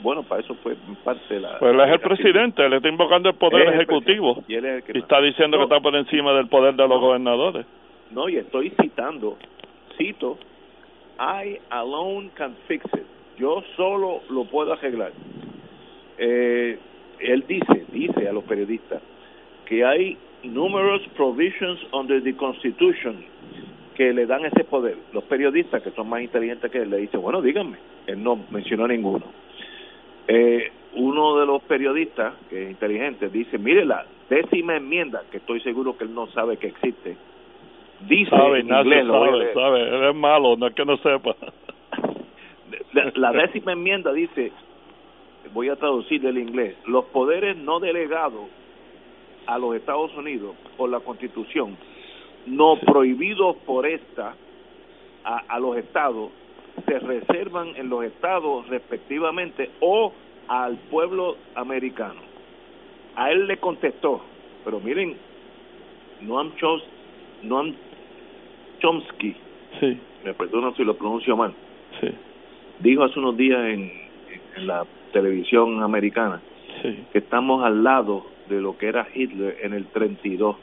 bueno, 0.00 0.22
para 0.22 0.42
eso 0.42 0.54
fue 0.56 0.76
parte 1.04 1.34
de 1.34 1.40
la... 1.40 1.58
Pues 1.58 1.72
él 1.72 1.80
es 1.80 1.90
el 1.90 2.00
presidente, 2.00 2.64
él 2.64 2.72
está 2.74 2.88
invocando 2.88 3.30
el 3.30 3.36
poder 3.36 3.68
ejecutivo 3.74 4.44
y, 4.46 4.56
está 4.56 5.20
diciendo 5.20 5.56
que 5.58 5.64
está 5.64 5.80
por 5.80 5.94
encima 5.96 6.32
del 6.34 6.48
poder 6.48 6.74
de 6.74 6.86
los 6.86 7.00
gobernadores. 7.00 7.66
No, 8.10 8.28
y 8.28 8.36
estoy 8.36 8.70
citando, 8.80 9.36
cito, 9.96 10.38
I 11.18 11.58
alone 11.70 12.30
can 12.34 12.54
fix 12.68 12.84
it 12.94 13.15
yo 13.38 13.62
solo 13.76 14.20
lo 14.30 14.44
puedo 14.44 14.72
arreglar. 14.72 15.12
Eh, 16.18 16.78
él 17.20 17.44
dice, 17.46 17.86
dice 17.92 18.28
a 18.28 18.32
los 18.32 18.44
periodistas, 18.44 19.02
que 19.66 19.84
hay 19.84 20.16
numerous 20.42 21.02
provisions 21.16 21.78
under 21.92 22.22
the 22.22 22.34
Constitution 22.36 23.24
que 23.96 24.12
le 24.12 24.26
dan 24.26 24.44
ese 24.44 24.64
poder. 24.64 24.96
Los 25.12 25.24
periodistas, 25.24 25.82
que 25.82 25.90
son 25.92 26.08
más 26.08 26.20
inteligentes 26.20 26.70
que 26.70 26.82
él, 26.82 26.90
le 26.90 26.98
dicen, 26.98 27.20
bueno, 27.22 27.40
díganme. 27.40 27.78
Él 28.06 28.22
no 28.22 28.38
mencionó 28.50 28.86
ninguno. 28.86 29.24
Eh, 30.28 30.70
uno 30.94 31.38
de 31.38 31.46
los 31.46 31.62
periodistas, 31.62 32.34
que 32.48 32.64
es 32.64 32.70
inteligente, 32.70 33.28
dice, 33.28 33.58
mire 33.58 33.84
la 33.84 34.04
décima 34.28 34.76
enmienda, 34.76 35.22
que 35.30 35.38
estoy 35.38 35.60
seguro 35.60 35.96
que 35.96 36.04
él 36.04 36.14
no 36.14 36.26
sabe 36.28 36.56
que 36.56 36.68
existe, 36.68 37.16
dice 38.08 38.30
sabe, 38.30 38.60
en 38.60 38.68
inglés, 38.68 39.06
sabe, 39.06 39.54
sabe, 39.54 39.82
él 39.82 40.10
es 40.10 40.14
malo, 40.14 40.56
no 40.56 40.66
es 40.66 40.74
que 40.74 40.84
no 40.84 40.96
sepa. 40.98 41.36
La, 43.14 43.32
décima 43.32 43.72
enmienda 43.72 44.12
dice, 44.12 44.52
voy 45.52 45.68
a 45.68 45.76
traducir 45.76 46.20
del 46.20 46.38
inglés, 46.38 46.76
los 46.86 47.04
poderes 47.06 47.56
no 47.56 47.78
delegados 47.78 48.48
a 49.46 49.58
los 49.58 49.76
Estados 49.76 50.14
Unidos 50.16 50.56
por 50.76 50.90
la 50.90 51.00
Constitución, 51.00 51.76
no 52.46 52.78
prohibidos 52.80 53.56
por 53.58 53.86
esta 53.86 54.34
a, 55.24 55.36
a 55.48 55.60
los 55.60 55.76
estados, 55.76 56.30
se 56.84 56.98
reservan 56.98 57.68
en 57.76 57.88
los 57.88 58.04
estados 58.04 58.68
respectivamente 58.68 59.70
o 59.80 60.12
al 60.48 60.76
pueblo 60.90 61.36
americano. 61.54 62.20
A 63.14 63.30
él 63.30 63.46
le 63.46 63.56
contestó, 63.58 64.20
pero 64.64 64.80
miren, 64.80 65.16
Noam, 66.20 66.54
Chos, 66.56 66.82
Noam 67.42 67.74
Chomsky, 68.80 69.34
sí. 69.80 69.98
me 70.24 70.34
perdono 70.34 70.74
si 70.74 70.84
lo 70.84 70.96
pronuncio 70.96 71.36
mal, 71.36 71.54
sí 72.00 72.08
dijo 72.80 73.04
hace 73.04 73.18
unos 73.18 73.36
días 73.36 73.60
en, 73.66 74.06
la 74.58 74.86
televisión 75.12 75.82
americana 75.82 76.40
que 77.12 77.18
estamos 77.18 77.62
al 77.62 77.84
lado 77.84 78.24
de 78.48 78.60
lo 78.60 78.78
que 78.78 78.86
era 78.86 79.06
Hitler 79.14 79.58
en 79.62 79.74
el 79.74 79.86
32. 79.86 80.56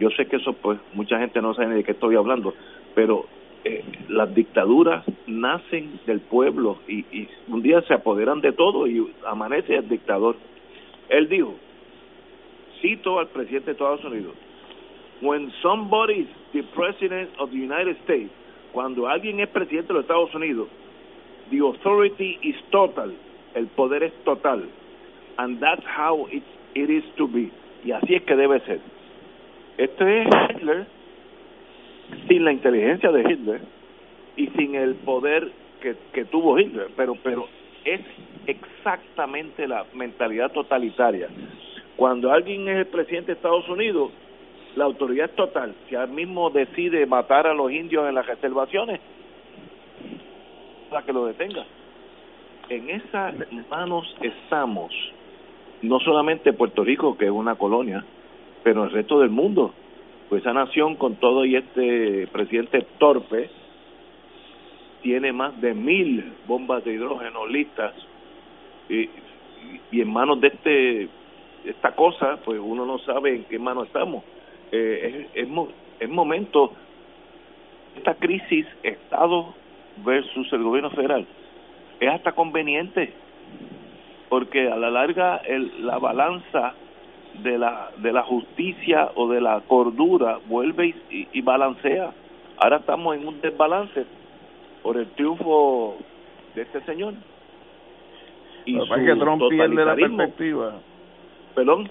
Yo 0.00 0.10
sé 0.10 0.26
que 0.26 0.36
eso, 0.36 0.52
pues, 0.54 0.80
mucha 0.94 1.18
gente 1.20 1.40
no 1.40 1.54
sabe 1.54 1.74
de 1.76 1.84
qué 1.84 1.92
estoy 1.92 2.16
hablando, 2.16 2.54
pero 2.94 3.26
eh, 3.64 3.84
las 4.08 4.34
dictaduras 4.34 5.04
nacen 5.28 6.00
del 6.06 6.20
pueblo 6.20 6.78
y, 6.88 7.00
y 7.12 7.28
un 7.46 7.62
día 7.62 7.82
se 7.82 7.94
apoderan 7.94 8.40
de 8.40 8.52
todo 8.52 8.88
y 8.88 9.12
amanece 9.26 9.76
el 9.76 9.88
dictador. 9.88 10.34
Él 11.08 11.28
dijo, 11.28 11.54
cito 12.80 13.18
al 13.18 13.28
presidente 13.28 13.66
de 13.66 13.72
Estados 13.72 14.04
Unidos, 14.04 14.34
when 15.20 15.52
somebody 15.62 16.20
is 16.22 16.28
the 16.52 16.62
president 16.74 17.30
of 17.38 17.50
the 17.50 17.56
United 17.56 17.96
States, 18.04 18.30
cuando 18.72 19.06
alguien 19.08 19.40
es 19.40 19.48
presidente 19.48 19.88
de 19.88 19.94
los 19.94 20.02
Estados 20.02 20.34
Unidos, 20.34 20.68
The 21.50 21.58
authority 21.58 22.38
is 22.42 22.56
total. 22.70 23.12
El 23.54 23.66
poder 23.68 24.04
es 24.04 24.12
total. 24.24 24.68
And 25.38 25.60
that's 25.60 25.84
how 25.84 26.26
it, 26.30 26.44
it 26.74 26.90
is 26.90 27.04
to 27.16 27.26
be. 27.26 27.50
Y 27.84 27.92
así 27.92 28.14
es 28.14 28.22
que 28.22 28.36
debe 28.36 28.60
ser. 28.60 28.80
Este 29.78 30.22
es 30.22 30.28
Hitler 30.50 30.86
sin 32.28 32.44
la 32.44 32.52
inteligencia 32.52 33.10
de 33.10 33.20
Hitler 33.20 33.60
y 34.36 34.48
sin 34.48 34.74
el 34.74 34.94
poder 34.96 35.50
que, 35.80 35.96
que 36.12 36.24
tuvo 36.26 36.58
Hitler, 36.58 36.88
pero 36.96 37.16
pero 37.22 37.46
es 37.84 38.00
exactamente 38.46 39.66
la 39.66 39.86
mentalidad 39.94 40.52
totalitaria. 40.52 41.28
Cuando 41.96 42.32
alguien 42.32 42.68
es 42.68 42.78
el 42.78 42.86
presidente 42.86 43.32
de 43.32 43.36
Estados 43.36 43.68
Unidos, 43.68 44.10
la 44.76 44.84
autoridad 44.84 45.30
es 45.30 45.36
total. 45.36 45.74
Si 45.88 45.94
él 45.94 46.08
mismo 46.08 46.50
decide 46.50 47.04
matar 47.06 47.46
a 47.46 47.54
los 47.54 47.70
indios 47.72 48.08
en 48.08 48.14
las 48.14 48.26
reservaciones, 48.26 49.00
que 51.04 51.12
lo 51.12 51.26
detenga. 51.26 51.64
En 52.68 52.90
esas 52.90 53.34
manos 53.70 54.14
estamos, 54.20 54.92
no 55.82 55.98
solamente 56.00 56.52
Puerto 56.52 56.84
Rico, 56.84 57.16
que 57.16 57.26
es 57.26 57.30
una 57.30 57.54
colonia, 57.54 58.04
pero 58.62 58.84
el 58.84 58.90
resto 58.90 59.20
del 59.20 59.30
mundo. 59.30 59.72
Pues 60.28 60.42
esa 60.42 60.52
nación, 60.52 60.94
con 60.96 61.16
todo 61.16 61.44
y 61.44 61.56
este 61.56 62.28
presidente 62.28 62.86
torpe, 62.98 63.50
tiene 65.02 65.32
más 65.32 65.60
de 65.60 65.74
mil 65.74 66.32
bombas 66.46 66.84
de 66.84 66.92
hidrógeno 66.92 67.46
listas 67.46 67.94
y, 68.88 69.08
y 69.90 70.00
en 70.00 70.12
manos 70.12 70.40
de 70.40 70.48
este 70.48 71.08
esta 71.64 71.92
cosa, 71.92 72.38
pues 72.44 72.58
uno 72.62 72.86
no 72.86 72.98
sabe 73.00 73.36
en 73.36 73.44
qué 73.44 73.58
mano 73.58 73.84
estamos. 73.84 74.24
Eh, 74.72 75.28
es, 75.34 75.48
es, 76.00 76.08
momento, 76.08 76.72
esta 77.96 78.14
crisis 78.14 78.66
Estado 78.82 79.54
versus 80.04 80.52
el 80.52 80.62
gobierno 80.62 80.90
federal. 80.90 81.26
Es 82.00 82.10
hasta 82.10 82.32
conveniente 82.32 83.12
porque 84.28 84.70
a 84.70 84.76
la 84.76 84.90
larga 84.90 85.38
el, 85.38 85.86
la 85.86 85.98
balanza 85.98 86.74
de 87.42 87.58
la 87.58 87.90
de 87.98 88.12
la 88.12 88.22
justicia 88.22 89.10
o 89.14 89.28
de 89.28 89.40
la 89.40 89.60
cordura 89.66 90.38
vuelve 90.46 90.94
y, 91.10 91.40
balancea. 91.42 92.12
Ahora 92.58 92.78
estamos 92.78 93.16
en 93.16 93.26
un 93.26 93.40
desbalance 93.40 94.06
por 94.82 94.96
el 94.96 95.08
triunfo 95.10 95.96
de 96.54 96.62
este 96.62 96.80
señor 96.82 97.14
y 98.64 98.78
su 98.78 98.94
que 98.94 99.16
Trump 99.16 99.42
pierde 99.48 99.84
la 99.84 99.94
perspectiva. 99.94 100.74
Perdón. 101.54 101.90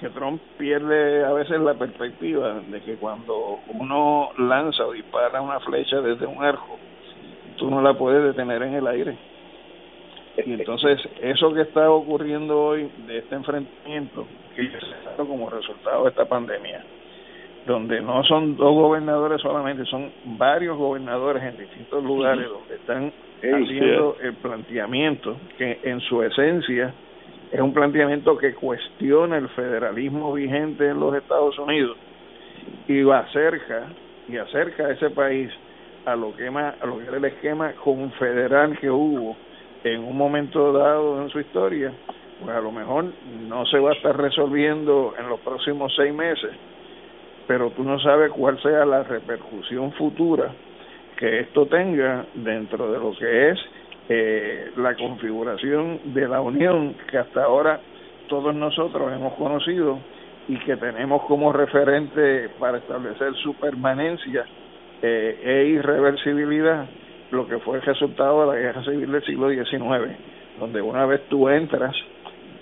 Que 0.00 0.10
Trump 0.10 0.40
pierde 0.58 1.24
a 1.24 1.32
veces 1.32 1.58
la 1.60 1.74
perspectiva 1.74 2.60
de 2.68 2.82
que 2.82 2.96
cuando 2.96 3.60
uno 3.68 4.28
lanza 4.38 4.84
o 4.84 4.92
dispara 4.92 5.40
una 5.40 5.58
flecha 5.60 6.02
desde 6.02 6.26
un 6.26 6.44
arco, 6.44 6.78
tú 7.56 7.70
no 7.70 7.82
la 7.82 7.94
puedes 7.94 8.22
detener 8.22 8.62
en 8.62 8.74
el 8.74 8.86
aire. 8.86 9.16
Y 10.44 10.52
entonces 10.52 11.00
eso 11.22 11.52
que 11.54 11.62
está 11.62 11.90
ocurriendo 11.90 12.60
hoy 12.60 12.90
de 13.06 13.18
este 13.18 13.34
enfrentamiento, 13.34 14.26
que 14.54 14.68
se 14.68 15.24
como 15.24 15.48
resultado 15.48 16.04
de 16.04 16.10
esta 16.10 16.26
pandemia, 16.26 16.84
donde 17.66 18.00
no 18.00 18.22
son 18.24 18.56
dos 18.56 18.74
gobernadores 18.74 19.40
solamente, 19.40 19.84
son 19.86 20.10
varios 20.38 20.76
gobernadores 20.76 21.42
en 21.42 21.56
distintos 21.56 22.04
lugares 22.04 22.46
donde 22.48 22.74
están 22.74 23.12
haciendo 23.38 24.16
el 24.22 24.34
planteamiento 24.34 25.36
que 25.58 25.80
en 25.84 26.00
su 26.00 26.22
esencia 26.22 26.92
es 27.50 27.60
un 27.60 27.72
planteamiento 27.72 28.36
que 28.36 28.54
cuestiona 28.54 29.38
el 29.38 29.48
federalismo 29.50 30.32
vigente 30.32 30.88
en 30.88 31.00
los 31.00 31.14
Estados 31.14 31.58
Unidos 31.58 31.96
y 32.88 33.08
acerca 33.08 33.88
y 34.28 34.36
acerca 34.36 34.86
a 34.86 34.92
ese 34.92 35.10
país 35.10 35.50
a 36.06 36.14
lo 36.14 36.34
que 36.34 36.46
a 36.46 36.86
lo 36.86 36.98
que 36.98 37.04
era 37.04 37.16
el 37.16 37.24
esquema 37.24 37.72
confederal 37.72 38.78
que 38.78 38.88
hubo 38.88 39.36
en 39.82 40.04
un 40.04 40.16
momento 40.16 40.72
dado 40.72 41.20
en 41.20 41.28
su 41.30 41.40
historia 41.40 41.92
pues 42.40 42.56
a 42.56 42.60
lo 42.60 42.70
mejor 42.70 43.06
no 43.48 43.66
se 43.66 43.78
va 43.78 43.90
a 43.90 43.94
estar 43.94 44.16
resolviendo 44.16 45.14
en 45.18 45.28
los 45.28 45.40
próximos 45.40 45.92
seis 45.96 46.14
meses 46.14 46.52
pero 47.48 47.70
tú 47.70 47.82
no 47.82 47.98
sabes 47.98 48.30
cuál 48.30 48.60
sea 48.62 48.86
la 48.86 49.02
repercusión 49.02 49.92
futura 49.92 50.52
que 51.16 51.40
esto 51.40 51.66
tenga 51.66 52.24
dentro 52.34 52.92
de 52.92 52.98
lo 52.98 53.12
que 53.16 53.50
es 53.50 53.58
eh, 54.08 54.70
la 54.76 54.94
configuración 54.94 56.14
de 56.14 56.28
la 56.28 56.40
unión 56.40 56.94
que 57.10 57.18
hasta 57.18 57.42
ahora 57.42 57.80
todos 58.28 58.54
nosotros 58.54 59.12
hemos 59.12 59.34
conocido 59.34 59.98
y 60.46 60.56
que 60.60 60.76
tenemos 60.76 61.22
como 61.24 61.52
referente 61.52 62.48
para 62.60 62.78
establecer 62.78 63.34
su 63.42 63.54
permanencia 63.54 64.44
eh, 65.02 65.40
e 65.44 65.66
irreversibilidad 65.68 66.86
lo 67.30 67.46
que 67.46 67.58
fue 67.58 67.76
el 67.76 67.82
resultado 67.82 68.40
de 68.42 68.46
la 68.54 68.60
guerra 68.60 68.84
civil 68.84 69.10
del 69.10 69.24
siglo 69.24 69.50
XIX, 69.50 70.16
donde 70.58 70.80
una 70.80 71.06
vez 71.06 71.22
tú 71.28 71.48
entras 71.48 71.94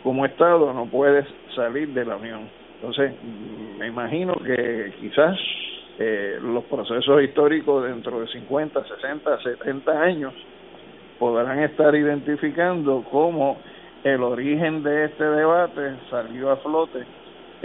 como 0.02 0.24
Estado 0.26 0.72
no 0.72 0.86
puedes 0.86 1.26
salir 1.54 1.88
de 1.88 2.04
la 2.04 2.16
Unión. 2.16 2.48
Entonces, 2.76 3.12
me 3.78 3.86
imagino 3.86 4.34
que 4.34 4.92
quizás 5.00 5.38
eh, 5.98 6.38
los 6.42 6.64
procesos 6.64 7.22
históricos 7.22 7.84
dentro 7.84 8.20
de 8.20 8.26
50, 8.26 8.84
60, 8.84 9.42
70 9.42 9.92
años 10.02 10.34
podrán 11.18 11.60
estar 11.60 11.94
identificando 11.94 13.04
cómo 13.10 13.58
el 14.02 14.22
origen 14.22 14.82
de 14.82 15.06
este 15.06 15.24
debate 15.24 15.96
salió 16.10 16.50
a 16.50 16.56
flote 16.56 17.04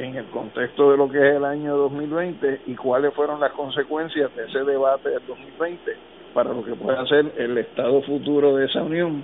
en 0.03 0.15
el 0.15 0.25
contexto 0.25 0.91
de 0.91 0.97
lo 0.97 1.09
que 1.09 1.17
es 1.17 1.35
el 1.35 1.45
año 1.45 1.75
2020 1.75 2.61
y 2.67 2.75
cuáles 2.75 3.13
fueron 3.13 3.39
las 3.39 3.51
consecuencias 3.51 4.33
de 4.35 4.45
ese 4.45 4.63
debate 4.63 5.09
del 5.09 5.25
2020 5.27 5.95
para 6.33 6.53
lo 6.53 6.63
que 6.63 6.73
pueda 6.75 7.05
ser 7.05 7.33
el 7.37 7.57
estado 7.57 8.01
futuro 8.03 8.55
de 8.55 8.65
esa 8.65 8.81
unión 8.83 9.23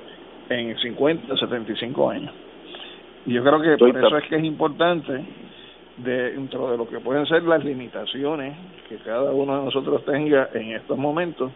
en 0.50 0.78
50, 0.78 1.38
75 1.38 2.10
años. 2.10 2.34
Y 3.26 3.34
yo 3.34 3.44
creo 3.44 3.62
que 3.62 3.78
por 3.78 3.98
eso 3.98 4.18
es 4.18 4.24
que 4.26 4.36
es 4.36 4.44
importante 4.44 5.24
dentro 5.98 6.72
de 6.72 6.78
lo 6.78 6.88
que 6.88 7.00
pueden 7.00 7.26
ser 7.26 7.44
las 7.44 7.64
limitaciones 7.64 8.56
que 8.90 8.98
cada 8.98 9.32
uno 9.32 9.60
de 9.60 9.66
nosotros 9.66 10.04
tenga 10.06 10.50
en 10.54 10.74
estos 10.74 10.98
momentos, 10.98 11.52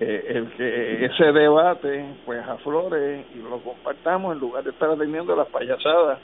eh, 0.00 0.24
el 0.28 0.48
que 0.52 1.04
ese 1.06 1.32
debate 1.32 2.04
pues 2.26 2.46
aflore 2.46 3.24
y 3.34 3.38
lo 3.38 3.58
compartamos 3.60 4.34
en 4.34 4.40
lugar 4.40 4.64
de 4.64 4.70
estar 4.70 4.90
atendiendo 4.90 5.34
las 5.36 5.48
payasadas 5.48 6.18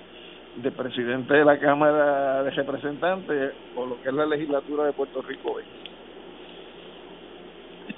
del 0.57 0.73
presidente 0.73 1.35
de 1.35 1.45
la 1.45 1.59
Cámara 1.59 2.43
de 2.43 2.51
Representantes 2.51 3.53
o 3.77 3.87
lo 3.87 4.03
que 4.03 4.09
es 4.09 4.15
la 4.15 4.27
legislatura 4.27 4.85
de 4.85 4.93
Puerto 4.93 5.23
Rico 5.23 5.53
hoy. 5.53 5.65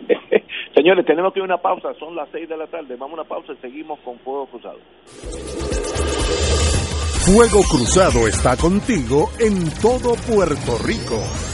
Señores, 0.75 1.05
tenemos 1.07 1.33
que 1.33 1.41
ir 1.41 1.43
a 1.43 1.47
una 1.47 1.59
pausa, 1.59 1.95
son 1.99 2.15
las 2.15 2.29
seis 2.31 2.49
de 2.49 2.57
la 2.57 2.67
tarde, 2.67 2.97
vamos 2.97 3.19
a 3.19 3.23
una 3.23 3.29
pausa 3.29 3.53
y 3.53 3.57
seguimos 3.57 3.99
con 4.01 4.19
Fuego 4.21 4.47
Cruzado. 4.47 4.79
Fuego 7.25 7.63
Cruzado 7.71 8.29
está 8.29 8.57
contigo 8.57 9.31
en 9.41 9.71
todo 9.81 10.15
Puerto 10.29 10.77
Rico. 10.85 11.54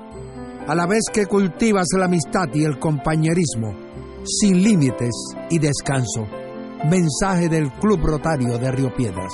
a 0.71 0.75
la 0.75 0.87
vez 0.87 1.01
que 1.11 1.25
cultivas 1.25 1.87
la 1.97 2.05
amistad 2.05 2.47
y 2.53 2.63
el 2.63 2.79
compañerismo, 2.79 3.75
sin 4.23 4.63
límites 4.63 5.11
y 5.49 5.59
descanso. 5.59 6.25
Mensaje 6.89 7.49
del 7.49 7.73
Club 7.73 7.99
Rotario 8.01 8.57
de 8.57 8.71
Río 8.71 8.95
Piedras. 8.95 9.33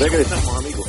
Regresamos, 0.00 0.56
amigos. 0.58 0.88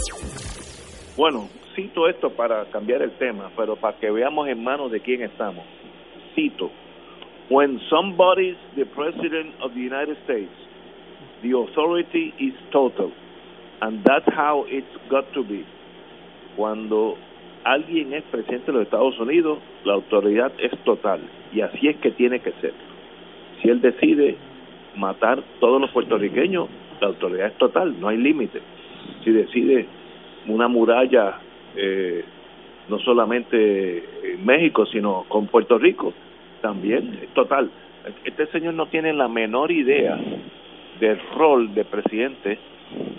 Bueno, 1.18 1.49
cito 1.76 2.07
esto 2.07 2.30
para 2.30 2.64
cambiar 2.72 3.01
el 3.01 3.12
tema, 3.18 3.51
pero 3.57 3.76
para 3.76 3.97
que 3.97 4.09
veamos 4.09 4.47
en 4.47 4.64
manos 4.64 4.89
de 4.89 5.01
quién 5.01 5.22
estamos. 5.22 5.66
Cito, 6.34 6.72
when 7.49 7.78
somebody's 7.89 8.55
the 8.78 8.86
president 8.86 9.53
of 9.62 9.74
the 9.74 9.82
United 9.82 10.16
States, 10.24 10.53
the 11.43 11.51
authority 11.51 12.34
is 12.39 12.53
total, 12.72 13.12
and 13.82 14.01
that's 14.05 14.34
how 14.34 14.64
it's 14.70 14.88
got 15.09 15.26
to 15.34 15.43
be. 15.43 15.66
Cuando 16.55 17.18
alguien 17.66 18.14
es 18.14 18.24
presidente 18.32 18.68
de 18.68 18.78
los 18.78 18.84
Estados 18.84 19.20
Unidos, 19.20 19.59
la 19.84 19.95
autoridad 19.95 20.53
es 20.57 20.72
total, 20.86 21.20
y 21.51 21.59
así 21.59 21.89
es 21.89 21.97
que 21.97 22.12
tiene 22.12 22.39
que 22.39 22.53
ser. 22.62 22.74
Si 23.62 23.68
él 23.68 23.82
decide 23.82 24.38
matar 24.95 25.43
todos 25.59 25.82
los 25.82 25.91
puertorriqueños, 25.91 26.70
la 27.01 27.07
autoridad 27.07 27.47
es 27.47 27.57
total, 27.57 27.99
no 27.99 28.07
hay 28.07 28.16
límite 28.16 28.62
si 29.24 29.32
decide 29.32 29.86
una 30.47 30.68
muralla 30.68 31.39
eh, 31.76 32.24
no 32.89 32.99
solamente 32.99 34.34
en 34.34 34.45
México, 34.45 34.86
sino 34.86 35.26
con 35.28 35.47
Puerto 35.47 35.78
Rico, 35.78 36.14
también, 36.62 37.28
total. 37.34 37.70
Este 38.26 38.47
señor 38.47 38.74
no 38.74 38.88
tiene 38.88 39.14
la 39.14 39.28
menor 39.28 39.72
idea 39.72 40.18
del 40.99 41.20
rol 41.36 41.74
de 41.74 41.86
presidente 41.86 42.60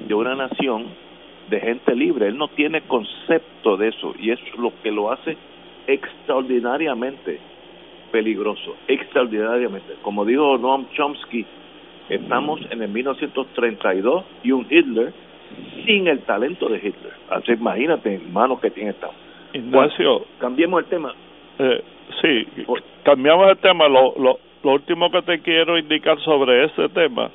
de 0.06 0.14
una 0.14 0.34
nación 0.34 0.86
de 1.48 1.60
gente 1.60 1.94
libre. 1.94 2.28
Él 2.28 2.36
no 2.36 2.48
tiene 2.48 2.82
concepto 2.82 3.76
de 3.76 3.88
eso 3.88 4.14
y 4.18 4.30
es 4.30 4.40
lo 4.58 4.72
que 4.82 4.90
lo 4.90 5.10
hace 5.10 5.36
extraordinariamente 5.86 7.38
peligroso, 8.10 8.76
extraordinariamente. 8.88 9.94
Como 10.02 10.24
dijo 10.24 10.58
Noam 10.58 10.86
Chomsky, 10.92 11.44
estamos 12.08 12.60
en 12.70 12.82
el 12.82 12.88
1932 12.88 14.24
y 14.44 14.52
un 14.52 14.66
Hitler 14.68 15.12
sin 15.84 16.06
el 16.08 16.20
talento 16.20 16.68
de 16.68 16.78
Hitler. 16.78 17.12
Así 17.30 17.52
imagínate, 17.52 18.14
hermano, 18.14 18.60
que 18.60 18.70
tiene 18.70 18.90
estado. 18.90 19.12
Ignacio. 19.52 20.24
cambiemos 20.38 20.82
el 20.82 20.88
tema. 20.88 21.14
Eh, 21.58 21.82
sí, 22.20 22.46
cambiamos 23.02 23.50
el 23.50 23.58
tema. 23.58 23.88
Lo, 23.88 24.14
lo, 24.18 24.38
lo 24.62 24.72
último 24.72 25.10
que 25.10 25.22
te 25.22 25.40
quiero 25.40 25.78
indicar 25.78 26.18
sobre 26.20 26.64
ese 26.64 26.88
tema 26.90 27.30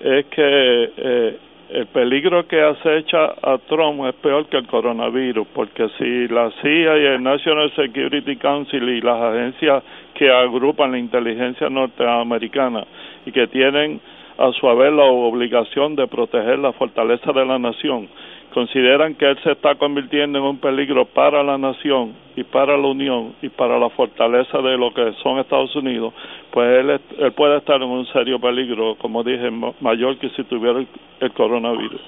es 0.00 0.26
que 0.26 0.92
eh, 0.96 1.38
el 1.70 1.86
peligro 1.86 2.46
que 2.46 2.60
acecha 2.60 3.34
a 3.42 3.58
Trump 3.68 4.04
es 4.06 4.14
peor 4.16 4.46
que 4.46 4.58
el 4.58 4.66
coronavirus, 4.66 5.48
porque 5.52 5.88
si 5.98 6.28
la 6.28 6.50
CIA 6.62 6.98
y 6.98 7.04
el 7.06 7.22
National 7.22 7.72
Security 7.74 8.36
Council 8.36 8.88
y 8.88 9.00
las 9.00 9.20
agencias 9.20 9.82
que 10.14 10.30
agrupan 10.30 10.92
la 10.92 10.98
inteligencia 10.98 11.68
norteamericana 11.68 12.86
y 13.24 13.32
que 13.32 13.48
tienen 13.48 14.00
a 14.38 14.52
su 14.52 14.68
haber 14.68 14.92
la 14.92 15.04
obligación 15.04 15.96
de 15.96 16.06
proteger 16.06 16.58
la 16.58 16.72
fortaleza 16.72 17.32
de 17.32 17.44
la 17.44 17.58
nación, 17.58 18.08
consideran 18.52 19.14
que 19.14 19.28
él 19.28 19.38
se 19.42 19.52
está 19.52 19.74
convirtiendo 19.74 20.38
en 20.38 20.44
un 20.44 20.58
peligro 20.58 21.04
para 21.04 21.42
la 21.42 21.58
nación 21.58 22.14
y 22.36 22.42
para 22.42 22.76
la 22.76 22.86
Unión 22.86 23.34
y 23.42 23.48
para 23.48 23.78
la 23.78 23.90
fortaleza 23.90 24.58
de 24.62 24.78
lo 24.78 24.92
que 24.94 25.12
son 25.22 25.38
Estados 25.38 25.74
Unidos, 25.76 26.14
pues 26.50 26.80
él, 26.80 27.00
él 27.18 27.32
puede 27.32 27.58
estar 27.58 27.76
en 27.76 27.88
un 27.88 28.06
serio 28.06 28.38
peligro, 28.38 28.94
como 28.96 29.22
dije, 29.22 29.50
mayor 29.80 30.16
que 30.18 30.30
si 30.30 30.44
tuviera 30.44 30.84
el, 31.20 31.32
coronavirus. 31.32 32.00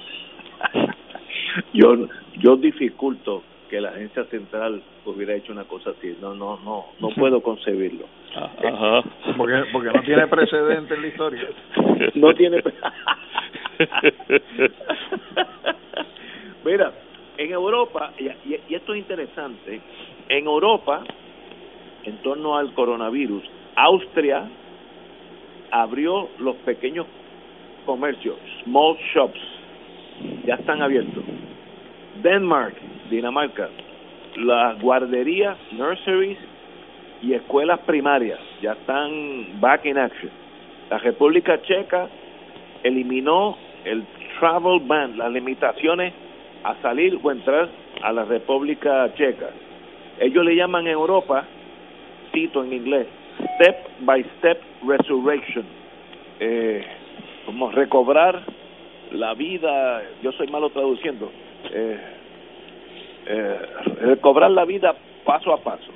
yo, 1.74 1.97
yo 2.39 2.57
dificulto 2.57 3.43
que 3.69 3.81
la 3.81 3.91
agencia 3.91 4.25
central 4.25 4.83
hubiera 5.05 5.35
hecho 5.35 5.53
una 5.53 5.64
cosa 5.64 5.91
así. 5.91 6.16
No, 6.21 6.35
no, 6.35 6.59
no, 6.64 6.87
no 7.01 7.09
puedo 7.11 7.43
concebirlo. 7.43 8.07
Ajá. 8.35 9.03
Porque, 9.37 9.64
porque 9.73 9.91
no 9.93 10.03
tiene 10.03 10.27
precedente 10.27 10.95
en 10.95 11.03
la 11.03 11.09
historia. 11.09 11.49
No 12.14 12.33
tiene. 12.35 12.62
Mira, 16.64 16.93
en 17.37 17.53
Europa, 17.53 18.12
y, 18.19 18.27
y, 18.49 18.75
esto 18.75 18.95
es 18.95 18.99
interesante, 18.99 19.81
en 20.29 20.47
Europa, 20.47 21.05
en 22.05 22.16
torno 22.19 22.57
al 22.57 22.73
coronavirus, 22.75 23.43
Austria 23.77 24.49
abrió 25.71 26.29
los 26.39 26.57
pequeños 26.57 27.07
comercios, 27.85 28.37
small 28.64 28.97
shops, 29.14 29.41
ya 30.45 30.55
están 30.55 30.83
abiertos. 30.83 31.25
Denmark, 32.23 32.75
Dinamarca, 33.11 33.69
las 34.37 34.81
guarderías, 34.81 35.57
nurseries 35.73 36.39
y 37.23 37.35
escuelas 37.35 37.81
primarias 37.81 38.39
ya 38.61 38.73
están 38.73 39.61
back 39.61 39.85
in 39.87 39.99
action. 39.99 40.31
La 40.91 40.99
República 40.99 41.61
Checa 41.62 42.09
eliminó 42.83 43.57
el 43.85 44.05
travel 44.39 44.81
ban, 44.87 45.19
las 45.19 45.33
limitaciones 45.33 46.12
a 46.64 46.75
salir 46.83 47.19
o 47.23 47.31
entrar 47.31 47.69
a 48.03 48.12
la 48.12 48.25
República 48.25 49.12
Checa. 49.14 49.51
Ellos 50.21 50.45
le 50.45 50.57
llaman 50.57 50.87
en 50.87 50.93
Europa, 50.93 51.45
cito 52.33 52.64
en 52.64 52.73
inglés, 52.73 53.07
step 53.55 53.77
by 54.01 54.25
step 54.39 54.61
resurrection, 54.87 55.64
eh, 56.41 56.85
como 57.47 57.71
recobrar 57.71 58.43
la 59.12 59.35
vida, 59.35 60.03
yo 60.23 60.33
soy 60.33 60.49
malo 60.49 60.71
traduciendo, 60.71 61.31
eh, 61.73 62.01
eh, 63.27 63.59
recobrar 64.03 64.51
la 64.51 64.65
vida 64.65 64.95
paso 65.25 65.53
a 65.53 65.59
paso. 65.59 65.93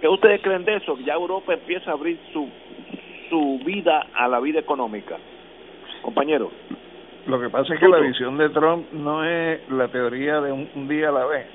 ¿Qué 0.00 0.08
ustedes 0.08 0.40
creen 0.42 0.64
de 0.64 0.76
eso? 0.76 0.96
Ya 0.98 1.14
Europa 1.14 1.54
empieza 1.54 1.90
a 1.90 1.94
abrir 1.94 2.18
su, 2.32 2.48
su 3.28 3.60
vida 3.64 4.06
a 4.14 4.28
la 4.28 4.40
vida 4.40 4.60
económica. 4.60 5.16
Compañero. 6.02 6.50
Lo 7.26 7.40
que 7.40 7.50
pasa 7.50 7.74
es 7.74 7.80
que 7.80 7.88
la 7.88 7.98
visión 7.98 8.38
de 8.38 8.48
Trump 8.50 8.90
no 8.92 9.24
es 9.24 9.60
la 9.70 9.88
teoría 9.88 10.40
de 10.40 10.52
un, 10.52 10.88
día 10.88 11.10
a 11.10 11.12
la 11.12 11.26
vez. 11.26 11.46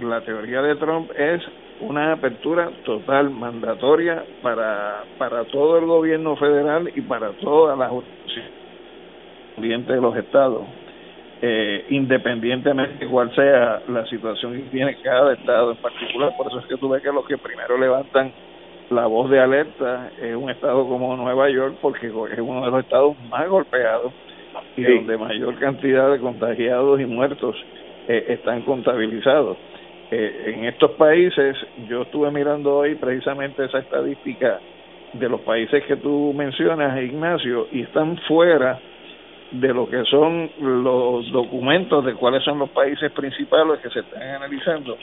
La 0.00 0.20
teoría 0.20 0.60
de 0.60 0.74
Trump 0.76 1.10
es 1.16 1.42
una 1.80 2.12
apertura 2.12 2.70
total, 2.84 3.30
mandatoria 3.30 4.24
para, 4.42 5.04
para 5.18 5.44
todo 5.44 5.78
el 5.78 5.86
gobierno 5.86 6.36
federal 6.36 6.90
y 6.94 7.00
para 7.02 7.30
todas 7.32 7.78
las 7.78 7.90
jurisdicciones 7.90 8.66
de 9.86 10.00
los 10.00 10.14
estados, 10.16 10.62
eh, 11.48 11.84
independientemente 11.90 13.04
de 13.04 13.08
cuál 13.08 13.32
sea 13.36 13.80
la 13.86 14.04
situación 14.06 14.54
que 14.54 14.68
tiene 14.70 14.96
cada 15.00 15.32
estado 15.32 15.70
en 15.70 15.76
particular. 15.76 16.36
Por 16.36 16.48
eso 16.48 16.58
es 16.58 16.66
que 16.66 16.76
tú 16.76 16.88
ves 16.88 17.02
que 17.04 17.12
los 17.12 17.24
que 17.24 17.38
primero 17.38 17.78
levantan 17.78 18.32
la 18.90 19.06
voz 19.06 19.30
de 19.30 19.38
alerta 19.38 20.10
es 20.20 20.34
un 20.34 20.50
estado 20.50 20.88
como 20.88 21.16
Nueva 21.16 21.48
York, 21.48 21.76
porque 21.80 22.08
es 22.08 22.40
uno 22.40 22.64
de 22.64 22.70
los 22.72 22.80
estados 22.80 23.16
más 23.30 23.48
golpeados 23.48 24.12
y 24.76 24.82
donde 24.82 25.16
mayor 25.16 25.56
cantidad 25.60 26.10
de 26.10 26.18
contagiados 26.18 27.00
y 27.00 27.04
muertos 27.04 27.54
eh, 28.08 28.24
están 28.30 28.62
contabilizados. 28.62 29.56
Eh, 30.10 30.54
en 30.56 30.64
estos 30.64 30.92
países, 30.92 31.56
yo 31.88 32.02
estuve 32.02 32.28
mirando 32.32 32.78
hoy 32.78 32.96
precisamente 32.96 33.66
esa 33.66 33.78
estadística 33.78 34.58
de 35.12 35.28
los 35.28 35.42
países 35.42 35.84
que 35.84 35.94
tú 35.94 36.32
mencionas, 36.34 37.00
Ignacio, 37.00 37.68
y 37.70 37.82
están 37.82 38.16
fuera 38.26 38.80
de 39.52 39.72
lo 39.72 39.88
que 39.88 40.04
son 40.04 40.50
los 40.60 41.30
documentos 41.30 42.04
de 42.04 42.14
cuáles 42.14 42.42
son 42.42 42.58
los 42.58 42.70
países 42.70 43.10
principales 43.12 43.80
que 43.80 43.90
se 43.90 44.00
están 44.00 44.22
analizando, 44.22 44.96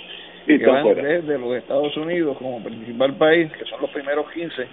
y 0.45 0.59
que 0.59 0.65
van 0.65 0.83
desde 0.95 1.37
los 1.37 1.55
Estados 1.55 1.95
Unidos 1.97 2.37
como 2.37 2.61
principal 2.63 3.15
país, 3.15 3.51
que 3.53 3.65
son 3.65 3.81
los 3.81 3.89
primeros 3.91 4.29
15, 4.31 4.67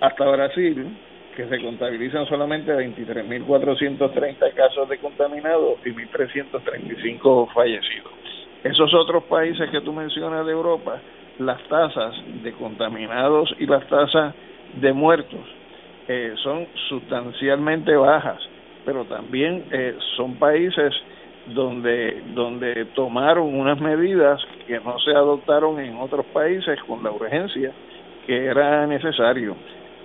hasta 0.00 0.30
Brasil, 0.30 0.86
que 1.36 1.46
se 1.48 1.60
contabilizan 1.60 2.26
solamente 2.26 2.72
23.430 2.72 4.54
casos 4.54 4.88
de 4.88 4.98
contaminados 4.98 5.78
y 5.84 5.90
1.335 5.90 7.52
fallecidos. 7.52 8.12
Esos 8.62 8.94
otros 8.94 9.24
países 9.24 9.68
que 9.70 9.80
tú 9.80 9.92
mencionas 9.92 10.46
de 10.46 10.52
Europa, 10.52 11.00
las 11.38 11.62
tasas 11.64 12.14
de 12.42 12.52
contaminados 12.52 13.54
y 13.58 13.66
las 13.66 13.86
tasas 13.88 14.34
de 14.80 14.92
muertos 14.92 15.40
eh, 16.08 16.34
son 16.42 16.66
sustancialmente 16.88 17.94
bajas, 17.96 18.40
pero 18.84 19.04
también 19.04 19.64
eh, 19.70 19.96
son 20.16 20.34
países 20.34 20.92
donde 21.46 22.22
donde 22.34 22.86
tomaron 22.94 23.54
unas 23.54 23.80
medidas 23.80 24.40
que 24.66 24.80
no 24.80 24.98
se 24.98 25.10
adoptaron 25.10 25.78
en 25.80 25.96
otros 25.96 26.24
países 26.26 26.78
con 26.84 27.02
la 27.02 27.10
urgencia 27.10 27.72
que 28.26 28.46
era 28.46 28.86
necesario. 28.86 29.54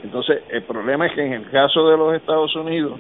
Entonces, 0.04 0.44
el 0.50 0.64
problema 0.64 1.08
es 1.08 1.14
que 1.14 1.26
en 1.26 1.34
el 1.34 1.50
caso 1.50 1.90
de 1.90 1.98
los 1.98 2.16
Estados 2.16 2.56
Unidos, 2.56 3.00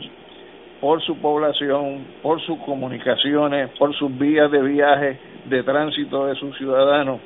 por 0.79 1.01
su 1.01 1.17
población, 1.17 2.05
por 2.21 2.41
sus 2.41 2.57
comunicaciones, 2.59 3.69
por 3.77 3.93
sus 3.95 4.17
vías 4.17 4.49
de 4.51 4.61
viaje, 4.61 5.19
de 5.45 5.63
tránsito 5.63 6.27
de 6.27 6.35
sus 6.35 6.57
ciudadanos 6.57 7.19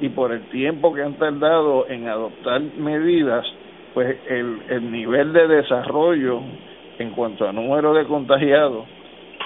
y 0.00 0.08
por 0.08 0.32
el 0.32 0.42
tiempo 0.48 0.92
que 0.92 1.02
han 1.02 1.14
tardado 1.14 1.86
en 1.88 2.08
adoptar 2.08 2.60
medidas, 2.60 3.46
pues 3.94 4.16
el, 4.28 4.62
el 4.68 4.90
nivel 4.90 5.32
de 5.32 5.46
desarrollo 5.46 6.40
en 6.98 7.10
cuanto 7.10 7.46
a 7.48 7.52
número 7.52 7.94
de 7.94 8.04
contagiados 8.06 8.86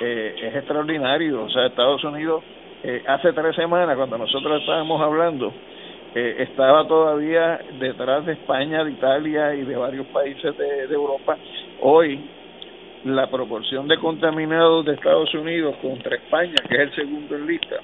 eh, 0.00 0.34
es 0.42 0.54
extraordinario. 0.54 1.44
O 1.44 1.50
sea, 1.50 1.66
Estados 1.66 2.02
Unidos 2.04 2.42
eh, 2.82 3.02
hace 3.06 3.32
tres 3.32 3.54
semanas, 3.56 3.96
cuando 3.96 4.18
nosotros 4.18 4.60
estábamos 4.60 5.00
hablando, 5.00 5.52
eh, 6.14 6.36
estaba 6.38 6.86
todavía 6.88 7.60
detrás 7.78 8.26
de 8.26 8.32
España, 8.32 8.84
de 8.84 8.90
Italia 8.92 9.54
y 9.54 9.62
de 9.62 9.76
varios 9.76 10.06
países 10.06 10.56
de, 10.56 10.92
Europa. 10.92 11.36
Hoy 11.82 12.18
la 13.04 13.30
proporción 13.30 13.86
de 13.88 13.98
contaminados 13.98 14.84
de 14.84 14.92
Estados 14.94 15.32
Unidos 15.34 15.76
contra 15.80 16.16
España, 16.16 16.56
que 16.68 16.74
es 16.74 16.80
el 16.80 16.92
segundo 16.94 17.36
en 17.36 17.46
lista, 17.46 17.76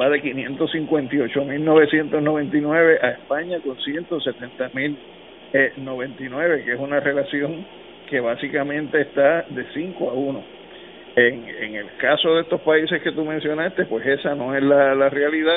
va 0.00 0.08
de 0.08 0.22
558.999 0.22 3.02
a 3.02 3.10
España 3.10 3.60
con 3.60 3.76
170.099, 3.76 6.64
que 6.64 6.72
es 6.72 6.80
una 6.80 6.98
relación 7.00 7.66
que 8.12 8.20
básicamente 8.20 9.00
está 9.00 9.46
de 9.48 9.64
5 9.72 10.10
a 10.10 10.12
1. 10.12 10.44
En, 11.16 11.48
en 11.48 11.76
el 11.76 11.96
caso 11.96 12.34
de 12.34 12.42
estos 12.42 12.60
países 12.60 13.00
que 13.00 13.10
tú 13.12 13.24
mencionaste, 13.24 13.86
pues 13.86 14.06
esa 14.06 14.34
no 14.34 14.54
es 14.54 14.62
la, 14.62 14.94
la 14.94 15.08
realidad 15.08 15.54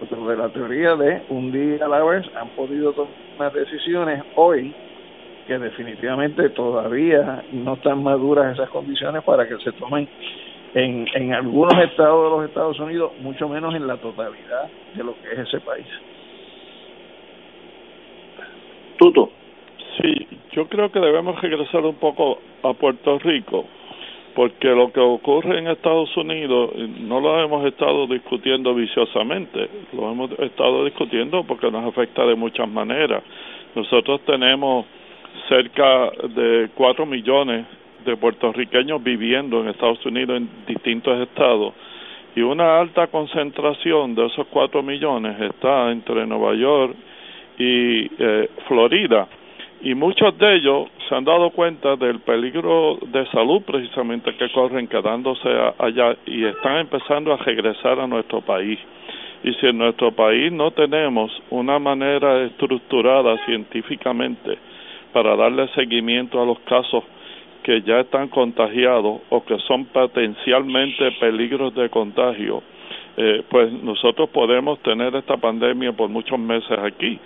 de 0.00 0.36
la 0.38 0.48
teoría 0.48 0.96
de 0.96 1.20
un 1.28 1.52
día 1.52 1.84
a 1.84 1.88
la 1.88 2.02
vez 2.02 2.24
han 2.34 2.48
podido 2.50 2.94
tomar 2.94 3.52
decisiones 3.52 4.22
hoy 4.36 4.74
que 5.46 5.58
definitivamente 5.58 6.48
todavía 6.50 7.44
no 7.52 7.74
están 7.74 8.02
maduras 8.02 8.54
esas 8.54 8.70
condiciones 8.70 9.22
para 9.22 9.46
que 9.46 9.58
se 9.58 9.72
tomen 9.72 10.08
en, 10.72 11.06
en 11.14 11.34
algunos 11.34 11.74
estados 11.84 12.24
de 12.24 12.38
los 12.38 12.48
Estados 12.48 12.80
Unidos, 12.80 13.12
mucho 13.20 13.50
menos 13.50 13.74
en 13.74 13.86
la 13.86 13.98
totalidad 13.98 14.70
de 14.94 15.04
lo 15.04 15.14
que 15.20 15.30
es 15.30 15.40
ese 15.40 15.60
país. 15.60 15.86
Tuto. 18.96 19.32
Sí, 20.00 20.26
yo 20.52 20.68
creo 20.68 20.92
que 20.92 21.00
debemos 21.00 21.40
regresar 21.40 21.84
un 21.84 21.96
poco 21.96 22.38
a 22.62 22.72
Puerto 22.74 23.18
Rico, 23.18 23.66
porque 24.34 24.68
lo 24.68 24.92
que 24.92 25.00
ocurre 25.00 25.58
en 25.58 25.66
Estados 25.66 26.16
Unidos 26.16 26.70
no 27.00 27.20
lo 27.20 27.42
hemos 27.42 27.64
estado 27.66 28.06
discutiendo 28.06 28.74
viciosamente, 28.74 29.68
lo 29.92 30.10
hemos 30.12 30.30
estado 30.38 30.84
discutiendo 30.84 31.42
porque 31.44 31.70
nos 31.70 31.84
afecta 31.84 32.24
de 32.24 32.36
muchas 32.36 32.68
maneras. 32.68 33.24
Nosotros 33.74 34.20
tenemos 34.24 34.86
cerca 35.48 36.10
de 36.28 36.68
cuatro 36.74 37.04
millones 37.04 37.66
de 38.04 38.16
puertorriqueños 38.16 39.02
viviendo 39.02 39.60
en 39.60 39.70
Estados 39.70 40.04
Unidos 40.06 40.36
en 40.36 40.48
distintos 40.66 41.20
estados 41.20 41.74
y 42.36 42.40
una 42.40 42.78
alta 42.78 43.08
concentración 43.08 44.14
de 44.14 44.26
esos 44.26 44.46
cuatro 44.46 44.82
millones 44.82 45.40
está 45.40 45.90
entre 45.90 46.24
Nueva 46.26 46.54
York 46.54 46.94
y 47.58 48.10
eh, 48.18 48.48
Florida 48.68 49.26
y 49.80 49.94
muchos 49.94 50.36
de 50.38 50.56
ellos 50.56 50.88
se 51.08 51.14
han 51.14 51.24
dado 51.24 51.50
cuenta 51.50 51.96
del 51.96 52.20
peligro 52.20 52.98
de 53.06 53.26
salud 53.26 53.62
precisamente 53.62 54.34
que 54.34 54.50
corren 54.50 54.88
quedándose 54.88 55.48
allá 55.78 56.16
y 56.26 56.44
están 56.44 56.78
empezando 56.78 57.32
a 57.32 57.36
regresar 57.36 58.00
a 58.00 58.06
nuestro 58.06 58.40
país. 58.40 58.78
Y 59.44 59.52
si 59.54 59.66
en 59.66 59.78
nuestro 59.78 60.10
país 60.12 60.50
no 60.50 60.72
tenemos 60.72 61.30
una 61.50 61.78
manera 61.78 62.42
estructurada 62.42 63.36
científicamente 63.46 64.58
para 65.12 65.36
darle 65.36 65.68
seguimiento 65.68 66.42
a 66.42 66.46
los 66.46 66.58
casos 66.60 67.04
que 67.62 67.82
ya 67.82 68.00
están 68.00 68.28
contagiados 68.28 69.20
o 69.28 69.44
que 69.44 69.58
son 69.60 69.84
potencialmente 69.86 71.12
peligros 71.20 71.74
de 71.74 71.88
contagio, 71.88 72.62
eh, 73.16 73.42
pues 73.48 73.72
nosotros 73.72 74.28
podemos 74.30 74.80
tener 74.80 75.14
esta 75.14 75.36
pandemia 75.36 75.92
por 75.92 76.08
muchos 76.08 76.38
meses 76.38 76.78
aquí. 76.78 77.18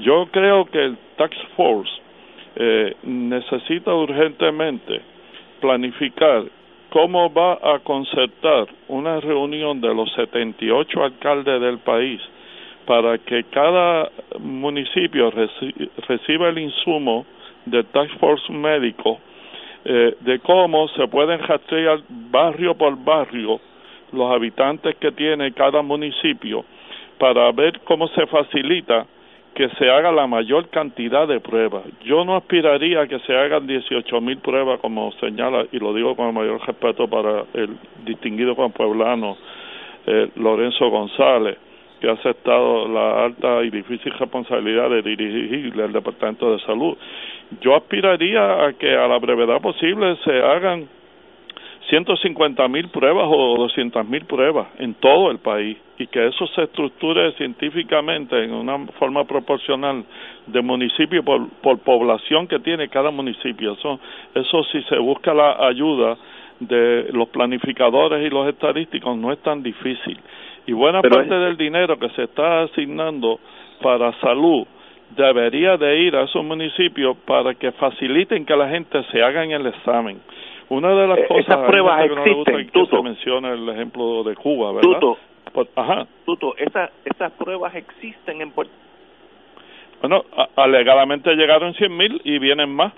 Yo 0.00 0.26
creo 0.30 0.64
que 0.64 0.82
el 0.82 0.96
Tax 1.16 1.36
Force 1.56 1.90
eh, 2.56 2.96
necesita 3.02 3.94
urgentemente 3.94 5.00
planificar 5.60 6.44
cómo 6.90 7.32
va 7.32 7.58
a 7.62 7.78
concertar 7.80 8.66
una 8.88 9.20
reunión 9.20 9.80
de 9.80 9.94
los 9.94 10.10
78 10.14 11.04
alcaldes 11.04 11.60
del 11.60 11.78
país 11.78 12.20
para 12.86 13.18
que 13.18 13.44
cada 13.44 14.10
municipio 14.38 15.30
reciba 16.08 16.48
el 16.48 16.58
insumo 16.58 17.26
de 17.66 17.84
Task 17.84 18.18
Force 18.18 18.50
médico 18.52 19.20
eh, 19.84 20.16
de 20.20 20.38
cómo 20.40 20.88
se 20.88 21.06
pueden 21.08 21.40
rastrear 21.40 22.00
barrio 22.08 22.74
por 22.74 22.96
barrio 22.96 23.60
los 24.12 24.32
habitantes 24.32 24.96
que 24.96 25.12
tiene 25.12 25.52
cada 25.52 25.82
municipio 25.82 26.64
para 27.18 27.52
ver 27.52 27.80
cómo 27.84 28.08
se 28.08 28.26
facilita 28.26 29.06
que 29.60 29.68
se 29.76 29.90
haga 29.90 30.10
la 30.10 30.26
mayor 30.26 30.70
cantidad 30.70 31.28
de 31.28 31.38
pruebas. 31.38 31.82
Yo 32.02 32.24
no 32.24 32.34
aspiraría 32.34 33.02
a 33.02 33.06
que 33.06 33.18
se 33.18 33.36
hagan 33.36 33.66
18 33.66 34.18
mil 34.22 34.38
pruebas, 34.38 34.80
como 34.80 35.12
señala, 35.20 35.66
y 35.70 35.78
lo 35.78 35.92
digo 35.92 36.16
con 36.16 36.28
el 36.28 36.32
mayor 36.32 36.66
respeto 36.66 37.06
para 37.08 37.44
el 37.52 37.76
distinguido 38.06 38.54
Juan 38.54 38.72
Pueblano, 38.72 39.36
eh, 40.06 40.30
Lorenzo 40.36 40.88
González, 40.88 41.58
que 42.00 42.08
ha 42.08 42.12
aceptado 42.12 42.88
la 42.88 43.26
alta 43.26 43.62
y 43.62 43.68
difícil 43.68 44.14
responsabilidad 44.18 44.88
de 44.88 45.02
dirigir 45.02 45.78
el 45.78 45.92
Departamento 45.92 46.52
de 46.52 46.58
Salud. 46.60 46.96
Yo 47.60 47.76
aspiraría 47.76 48.64
a 48.64 48.72
que 48.72 48.96
a 48.96 49.06
la 49.08 49.18
brevedad 49.18 49.60
posible 49.60 50.16
se 50.24 50.40
hagan 50.40 50.88
150 51.88 52.68
mil 52.68 52.88
pruebas 52.88 53.26
o 53.28 53.56
200 53.58 54.06
mil 54.06 54.24
pruebas 54.24 54.68
en 54.78 54.94
todo 54.94 55.30
el 55.30 55.38
país 55.38 55.76
y 55.98 56.06
que 56.06 56.26
eso 56.26 56.46
se 56.48 56.64
estructure 56.64 57.32
científicamente 57.32 58.42
en 58.44 58.52
una 58.52 58.86
forma 58.98 59.24
proporcional 59.24 60.04
de 60.46 60.62
municipio 60.62 61.22
por, 61.22 61.48
por 61.62 61.78
población 61.80 62.46
que 62.46 62.58
tiene 62.58 62.88
cada 62.88 63.10
municipio. 63.10 63.72
Eso, 63.72 63.98
eso 64.34 64.64
si 64.64 64.82
se 64.82 64.98
busca 64.98 65.34
la 65.34 65.66
ayuda 65.66 66.16
de 66.60 67.08
los 67.12 67.28
planificadores 67.28 68.26
y 68.26 68.30
los 68.30 68.48
estadísticos 68.48 69.16
no 69.16 69.32
es 69.32 69.38
tan 69.40 69.62
difícil. 69.62 70.18
Y 70.66 70.72
buena 70.72 71.00
parte 71.00 71.34
del 71.34 71.56
dinero 71.56 71.98
que 71.98 72.10
se 72.10 72.24
está 72.24 72.62
asignando 72.62 73.40
para 73.82 74.12
salud 74.20 74.66
debería 75.16 75.76
de 75.76 75.98
ir 75.98 76.14
a 76.14 76.22
esos 76.22 76.44
municipios 76.44 77.16
para 77.26 77.54
que 77.54 77.72
faciliten 77.72 78.44
que 78.44 78.54
la 78.54 78.68
gente 78.68 79.02
se 79.10 79.22
haga 79.22 79.42
en 79.42 79.52
el 79.52 79.66
examen 79.66 80.20
una 80.70 80.94
de 80.94 81.06
las 81.08 81.18
eh, 81.18 81.26
cosas 81.26 81.44
esas 81.46 81.66
pruebas 81.66 82.04
existen, 82.04 82.70
que 82.70 82.86
se 82.86 83.02
menciona 83.02 83.52
el 83.52 83.68
ejemplo 83.68 84.22
de 84.22 84.36
Cuba, 84.36 84.72
¿verdad? 84.72 85.00
Tuto, 85.00 85.18
pues, 85.52 85.68
ajá. 85.74 86.06
Tuto, 86.24 86.54
esas 86.56 87.32
pruebas 87.32 87.74
existen 87.74 88.40
en 88.40 88.52
Puerto 88.52 88.72
Bueno, 90.00 90.24
alegadamente 90.56 91.34
llegaron 91.34 91.74
100.000 91.74 91.90
mil 91.90 92.20
y 92.24 92.38
vienen 92.38 92.70
más. 92.70 92.92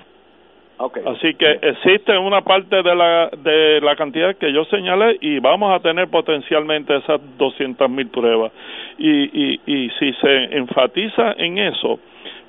Okay. 0.76 1.02
Así 1.06 1.34
que 1.34 1.58
existe 1.62 2.16
una 2.18 2.42
parte 2.42 2.82
de 2.82 2.94
la 2.94 3.30
de 3.30 3.80
la 3.80 3.94
cantidad 3.94 4.34
que 4.36 4.52
yo 4.52 4.64
señalé 4.64 5.16
y 5.20 5.38
vamos 5.38 5.72
a 5.72 5.80
tener 5.80 6.08
potencialmente 6.08 6.96
esas 6.96 7.20
200.000 7.38 7.88
mil 7.88 8.08
pruebas. 8.08 8.52
Y, 8.98 9.10
y, 9.10 9.60
y 9.64 9.90
si 9.98 10.12
se 10.14 10.56
enfatiza 10.56 11.32
en 11.38 11.58
eso, 11.58 12.00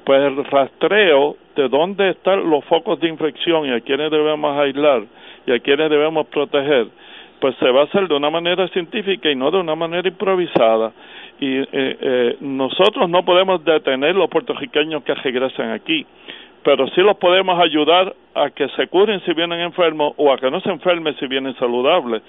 pues 0.04 0.22
el 0.22 0.44
rastreo 0.46 1.38
de 1.56 1.70
dónde 1.70 2.10
están 2.10 2.50
los 2.50 2.64
focos 2.66 3.00
de 3.00 3.08
infección 3.08 3.66
y 3.66 3.72
a 3.72 3.82
quienes 3.82 4.12
debemos 4.12 4.58
aislar 4.58 5.04
y 5.46 5.52
a 5.52 5.60
quienes 5.60 5.90
debemos 5.90 6.28
proteger, 6.28 6.88
pues 7.40 7.56
se 7.58 7.70
va 7.70 7.82
a 7.82 7.84
hacer 7.86 8.08
de 8.08 8.16
una 8.16 8.30
manera 8.30 8.68
científica 8.70 9.30
y 9.30 9.36
no 9.36 9.52
de 9.52 9.58
una 9.58 9.76
manera 9.76 10.08
improvisada. 10.08 10.92
Y 11.40 11.58
eh, 11.58 11.68
eh, 11.72 12.38
nosotros 12.40 13.10
no 13.10 13.24
podemos 13.26 13.64
detener 13.64 14.16
los 14.16 14.30
puertorriqueños 14.30 15.04
que 15.04 15.14
regresen 15.14 15.72
aquí, 15.72 16.06
pero 16.64 16.88
sí 16.88 17.02
los 17.02 17.18
podemos 17.18 17.60
ayudar 17.60 18.14
a 18.34 18.50
que 18.50 18.68
se 18.70 18.88
curen 18.88 19.20
si 19.26 19.34
vienen 19.34 19.60
enfermos 19.60 20.14
o 20.18 20.32
a 20.32 20.38
que 20.38 20.50
no 20.50 20.62
se 20.62 20.70
enfermen 20.70 21.16
si 21.18 21.28
vienen 21.28 21.56
saludables. 21.56 22.22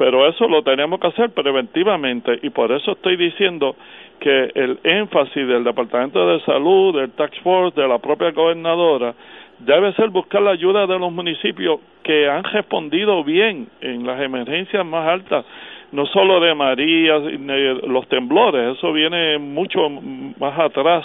Pero 0.00 0.26
eso 0.26 0.48
lo 0.48 0.62
tenemos 0.62 0.98
que 0.98 1.08
hacer 1.08 1.28
preventivamente 1.28 2.38
y 2.40 2.48
por 2.48 2.72
eso 2.72 2.92
estoy 2.92 3.16
diciendo 3.16 3.76
que 4.18 4.50
el 4.54 4.78
énfasis 4.82 5.46
del 5.46 5.62
Departamento 5.62 6.26
de 6.26 6.40
Salud, 6.40 6.98
del 6.98 7.10
Tax 7.10 7.38
Force, 7.40 7.78
de 7.78 7.86
la 7.86 7.98
propia 7.98 8.30
gobernadora, 8.30 9.14
debe 9.58 9.92
ser 9.92 10.08
buscar 10.08 10.40
la 10.40 10.52
ayuda 10.52 10.86
de 10.86 10.98
los 10.98 11.12
municipios 11.12 11.80
que 12.02 12.30
han 12.30 12.44
respondido 12.44 13.22
bien 13.24 13.68
en 13.82 14.06
las 14.06 14.22
emergencias 14.22 14.86
más 14.86 15.06
altas, 15.06 15.44
no 15.92 16.06
solo 16.06 16.40
de 16.40 16.54
María, 16.54 17.18
los 17.18 18.08
temblores, 18.08 18.78
eso 18.78 18.94
viene 18.94 19.36
mucho 19.36 19.90
más 19.90 20.58
atrás. 20.58 21.04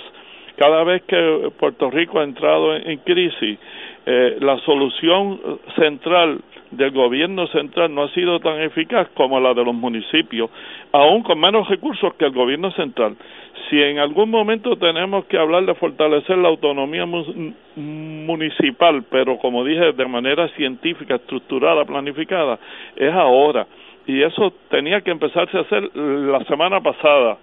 Cada 0.56 0.86
vez 0.86 1.04
que 1.04 1.52
Puerto 1.60 1.92
Rico 1.92 2.22
ha 2.22 2.24
entrado 2.24 2.74
en, 2.78 2.98
crisis, 3.00 3.60
eh, 4.06 4.38
la 4.40 4.58
solución 4.60 5.38
central 5.76 6.40
del 6.76 6.92
gobierno 6.92 7.48
central 7.48 7.94
no 7.94 8.04
ha 8.04 8.10
sido 8.10 8.40
tan 8.40 8.62
eficaz 8.62 9.08
como 9.16 9.40
la 9.40 9.54
de 9.54 9.64
los 9.64 9.74
municipios, 9.74 10.50
aún 10.92 11.24
con 11.24 11.40
menos 11.40 11.68
recursos 11.68 12.14
que 12.16 12.26
el 12.26 12.32
gobierno 12.32 12.72
central. 12.72 13.16
Si 13.70 13.82
en 13.82 14.00
algún 14.00 14.30
momento 14.30 14.76
tenemos 14.76 15.26
que 15.26 15.38
hablar 15.38 15.66
de 15.66 15.74
fortalecer 15.76 16.38
la 16.38 16.50
autonomía 16.50 17.06
municipal, 17.76 19.04
pero 19.10 19.38
como 19.38 19.64
dije, 19.64 19.94
de 19.94 20.06
manera 20.06 20.48
científica, 20.50 21.16
estructurada, 21.16 21.86
planificada, 21.86 22.60
es 22.96 23.14
ahora. 23.14 23.66
Y 24.08 24.22
eso 24.22 24.54
tenía 24.70 25.02
que 25.02 25.12
empezarse 25.12 25.58
a 25.58 25.62
hacer 25.62 25.96
la 25.96 26.44
semana 26.46 26.82
pasada 26.82 27.38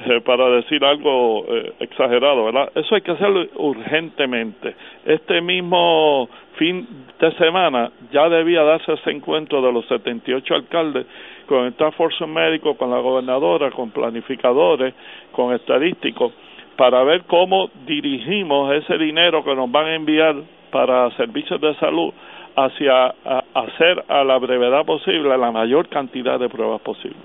eh, 0.00 0.20
para 0.20 0.48
decir 0.50 0.84
algo 0.84 1.44
eh, 1.48 1.72
exagerado, 1.80 2.44
¿verdad? 2.44 2.70
Eso 2.76 2.94
hay 2.94 3.00
que 3.00 3.10
hacerlo 3.10 3.44
urgentemente. 3.56 4.76
Este 5.04 5.40
mismo 5.40 6.28
fin 6.54 6.86
de 7.18 7.32
semana 7.32 7.90
ya 8.12 8.28
debía 8.28 8.62
darse 8.62 8.92
ese 8.92 9.10
encuentro 9.10 9.60
de 9.60 9.72
los 9.72 9.86
78 9.86 10.54
alcaldes 10.54 11.06
con 11.46 11.64
el 11.64 11.74
Task 11.74 11.96
Force 11.96 12.26
médico, 12.26 12.76
con 12.76 12.92
la 12.92 13.00
gobernadora, 13.00 13.72
con 13.72 13.90
planificadores, 13.90 14.94
con 15.32 15.52
estadísticos, 15.52 16.32
para 16.76 17.02
ver 17.02 17.24
cómo 17.24 17.68
dirigimos 17.84 18.72
ese 18.74 18.98
dinero 18.98 19.42
que 19.42 19.54
nos 19.56 19.68
van 19.68 19.86
a 19.86 19.94
enviar 19.96 20.36
para 20.70 21.10
servicios 21.16 21.60
de 21.60 21.74
salud 21.76 22.12
hacia 22.54 23.14
hacer 23.54 24.04
a 24.08 24.22
la 24.22 24.38
brevedad 24.38 24.84
posible 24.84 25.36
la 25.36 25.50
mayor 25.50 25.88
cantidad 25.88 26.38
de 26.38 26.48
pruebas 26.48 26.80
posible. 26.82 27.16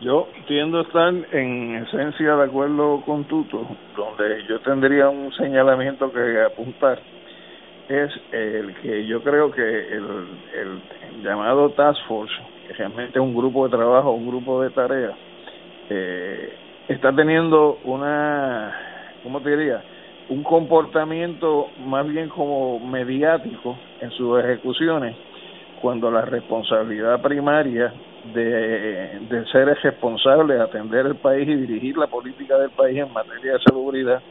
Yo 0.00 0.28
tiendo 0.46 0.78
a 0.78 0.82
estar 0.82 1.12
en 1.32 1.74
esencia 1.74 2.36
de 2.36 2.44
acuerdo 2.44 3.02
con 3.04 3.24
Tuto, 3.24 3.66
donde 3.96 4.44
yo 4.48 4.60
tendría 4.60 5.08
un 5.08 5.32
señalamiento 5.32 6.12
que 6.12 6.40
apuntar, 6.40 7.00
es 7.88 8.12
el 8.30 8.76
que 8.76 9.06
yo 9.06 9.20
creo 9.24 9.50
que 9.50 9.62
el, 9.62 10.28
el 10.54 11.22
llamado 11.24 11.70
Task 11.70 11.98
Force, 12.06 12.32
que 12.68 12.74
realmente 12.74 13.18
es 13.18 13.24
un 13.24 13.34
grupo 13.34 13.64
de 13.66 13.76
trabajo, 13.76 14.12
un 14.12 14.28
grupo 14.28 14.62
de 14.62 14.70
tareas, 14.70 15.14
eh, 15.90 16.52
está 16.86 17.12
teniendo 17.12 17.80
una, 17.82 18.72
¿cómo 19.24 19.40
te 19.40 19.56
diría? 19.56 19.82
Un 20.28 20.44
comportamiento 20.44 21.70
más 21.84 22.06
bien 22.06 22.28
como 22.28 22.78
mediático 22.78 23.76
en 24.00 24.12
sus 24.12 24.38
ejecuciones, 24.44 25.16
cuando 25.82 26.08
la 26.08 26.22
responsabilidad 26.22 27.20
primaria 27.20 27.92
de, 28.32 29.20
de 29.28 29.46
ser 29.46 29.66
responsable 29.82 30.54
de 30.54 30.62
atender 30.62 31.06
el 31.06 31.16
país 31.16 31.48
y 31.48 31.54
dirigir 31.54 31.96
la 31.96 32.06
política 32.06 32.58
del 32.58 32.70
país 32.70 32.98
en 32.98 33.12
materia 33.12 33.54
de 33.54 33.58
seguridad, 33.60 34.22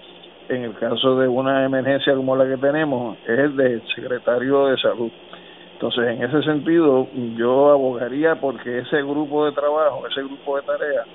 en 0.49 0.63
el 0.63 0.73
caso 0.75 1.17
de 1.17 1.27
una 1.27 1.65
emergencia 1.65 2.15
como 2.15 2.35
la 2.35 2.45
que 2.45 2.57
tenemos, 2.57 3.17
es 3.27 3.39
el 3.39 3.55
del 3.55 3.81
secretario 3.95 4.67
de 4.67 4.77
salud. 4.77 5.11
Entonces, 5.73 6.07
en 6.07 6.23
ese 6.23 6.41
sentido, 6.41 7.07
yo 7.35 7.69
abogaría 7.69 8.35
porque 8.35 8.79
ese 8.79 9.01
grupo 9.03 9.45
de 9.45 9.51
trabajo, 9.51 10.07
ese 10.07 10.23
grupo 10.23 10.57
de 10.57 10.63
tareas, 10.63 11.05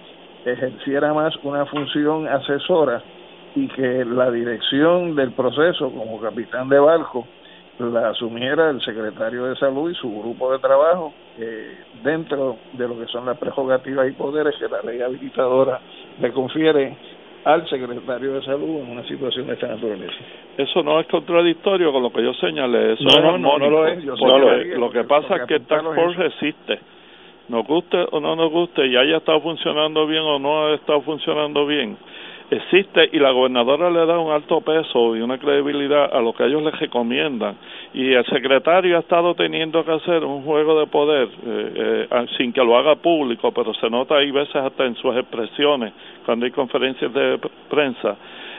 ejerciera 0.45 1.13
más 1.13 1.35
una 1.43 1.67
función 1.67 2.29
asesora 2.29 3.03
y 3.55 3.69
que 3.69 4.05
la 4.05 4.31
dirección 4.31 5.15
del 5.15 5.33
proceso 5.33 5.91
como 5.91 6.21
capitán 6.21 6.69
de 6.69 6.79
barco 6.79 7.27
la 7.91 8.11
asumiera 8.11 8.71
el 8.71 8.81
secretario 8.81 9.47
de 9.47 9.57
salud 9.57 9.91
y 9.91 9.95
su 9.95 10.11
grupo 10.11 10.53
de 10.53 10.59
trabajo 10.59 11.13
eh, 11.39 11.79
dentro 12.03 12.57
de 12.73 12.89
lo 12.89 12.99
que 12.99 13.07
son 13.07 13.27
las 13.27 13.39
prerrogativas 13.39 14.09
y 14.09 14.13
poderes 14.13 14.55
que 14.57 14.69
la 14.69 14.83
ley 14.83 15.01
habilitadora 15.01 15.81
le 16.21 16.33
confiere 16.33 16.97
al 17.45 17.69
secretario 17.69 18.35
de 18.35 18.43
salud 18.43 18.81
en 18.81 18.91
una 18.91 19.03
situación 19.09 19.47
de 19.47 19.55
esta 19.55 19.67
naturaleza. 19.67 20.15
Eso 20.57 20.83
no 20.83 21.01
es 21.01 21.07
contradictorio 21.09 21.93
con 21.93 22.03
lo 22.03 22.13
que 22.13 22.23
yo 22.23 22.33
señalé. 22.35 22.93
Eso 22.93 23.05
no, 23.21 23.39
no, 23.39 23.59
no, 23.59 23.71
lo 23.71 23.87
es. 23.87 24.05
lo, 24.05 24.91
que 24.91 25.05
pasa 25.05 25.37
es 25.37 25.43
que 25.47 25.55
el 25.55 25.67
Task 25.67 25.85
Force 25.95 26.27
existe. 26.27 26.79
Nos 27.49 27.67
guste 27.67 28.07
o 28.13 28.21
no 28.21 28.37
nos 28.37 28.51
guste, 28.53 28.87
y 28.87 28.97
haya 28.97 29.17
estado 29.17 29.41
funcionando 29.41 30.07
bien 30.07 30.23
o 30.23 30.39
no 30.39 30.67
ha 30.67 30.75
estado 30.75 31.03
funcionando 31.03 31.67
bien 31.67 31.99
existe 32.57 33.09
y 33.12 33.19
la 33.19 33.31
gobernadora 33.31 33.91
le 33.91 34.05
da 34.05 34.19
un 34.19 34.31
alto 34.31 34.61
peso 34.61 35.16
y 35.16 35.20
una 35.20 35.39
credibilidad 35.39 36.15
a 36.15 36.20
lo 36.20 36.33
que 36.33 36.45
ellos 36.45 36.62
les 36.62 36.79
recomiendan. 36.79 37.57
Y 37.95 38.12
el 38.12 38.24
secretario 38.27 38.97
ha 38.97 39.01
estado 39.01 39.35
teniendo 39.35 39.85
que 39.85 39.93
hacer 39.93 40.24
un 40.24 40.43
juego 40.43 40.79
de 40.79 40.87
poder 40.87 41.29
eh, 41.29 42.09
eh, 42.11 42.27
sin 42.37 42.53
que 42.53 42.62
lo 42.62 42.77
haga 42.77 42.97
público 42.97 43.53
pero 43.53 43.73
se 43.74 43.89
nota 43.89 44.16
ahí 44.16 44.31
veces 44.31 44.57
hasta 44.57 44.85
en 44.85 44.95
sus 44.97 45.16
expresiones 45.16 45.93
cuando 46.24 46.45
hay 46.45 46.53
conferencias 46.53 47.12
de 47.12 47.39
prensa 47.69 48.16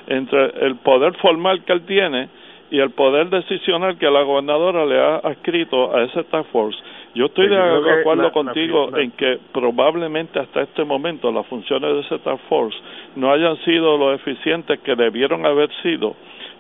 entre 0.07 0.65
el 0.65 0.76
poder 0.78 1.14
formal 1.18 1.64
que 1.64 1.74
él 1.74 1.86
tiene 1.86 2.30
y 2.72 2.80
el 2.80 2.91
poder 2.91 3.30
decisional 3.30 3.98
que 3.98 4.10
la 4.10 4.24
gobernadora 4.24 4.86
le 4.86 4.99
ha 4.99 5.18
escrito 5.32 5.95
a 5.95 6.03
ese 6.03 6.24
task 6.24 6.49
force 6.52 6.78
yo 7.15 7.26
estoy 7.27 7.48
de 7.48 7.99
acuerdo 7.99 8.31
contigo 8.31 8.98
en 8.98 9.11
que 9.11 9.40
probablemente 9.52 10.40
hasta 10.40 10.61
este 10.61 10.84
momento 10.84 11.31
las 11.31 11.45
funciones 11.48 11.94
de 11.94 11.99
ese 12.02 12.19
task 12.19 12.41
force 12.49 12.77
no 13.15 13.31
hayan 13.31 13.57
sido 13.64 13.98
lo 13.98 14.14
eficientes 14.14 14.80
que 14.80 14.95
debieron 14.95 15.45
haber 15.45 15.69
sido 15.84 16.15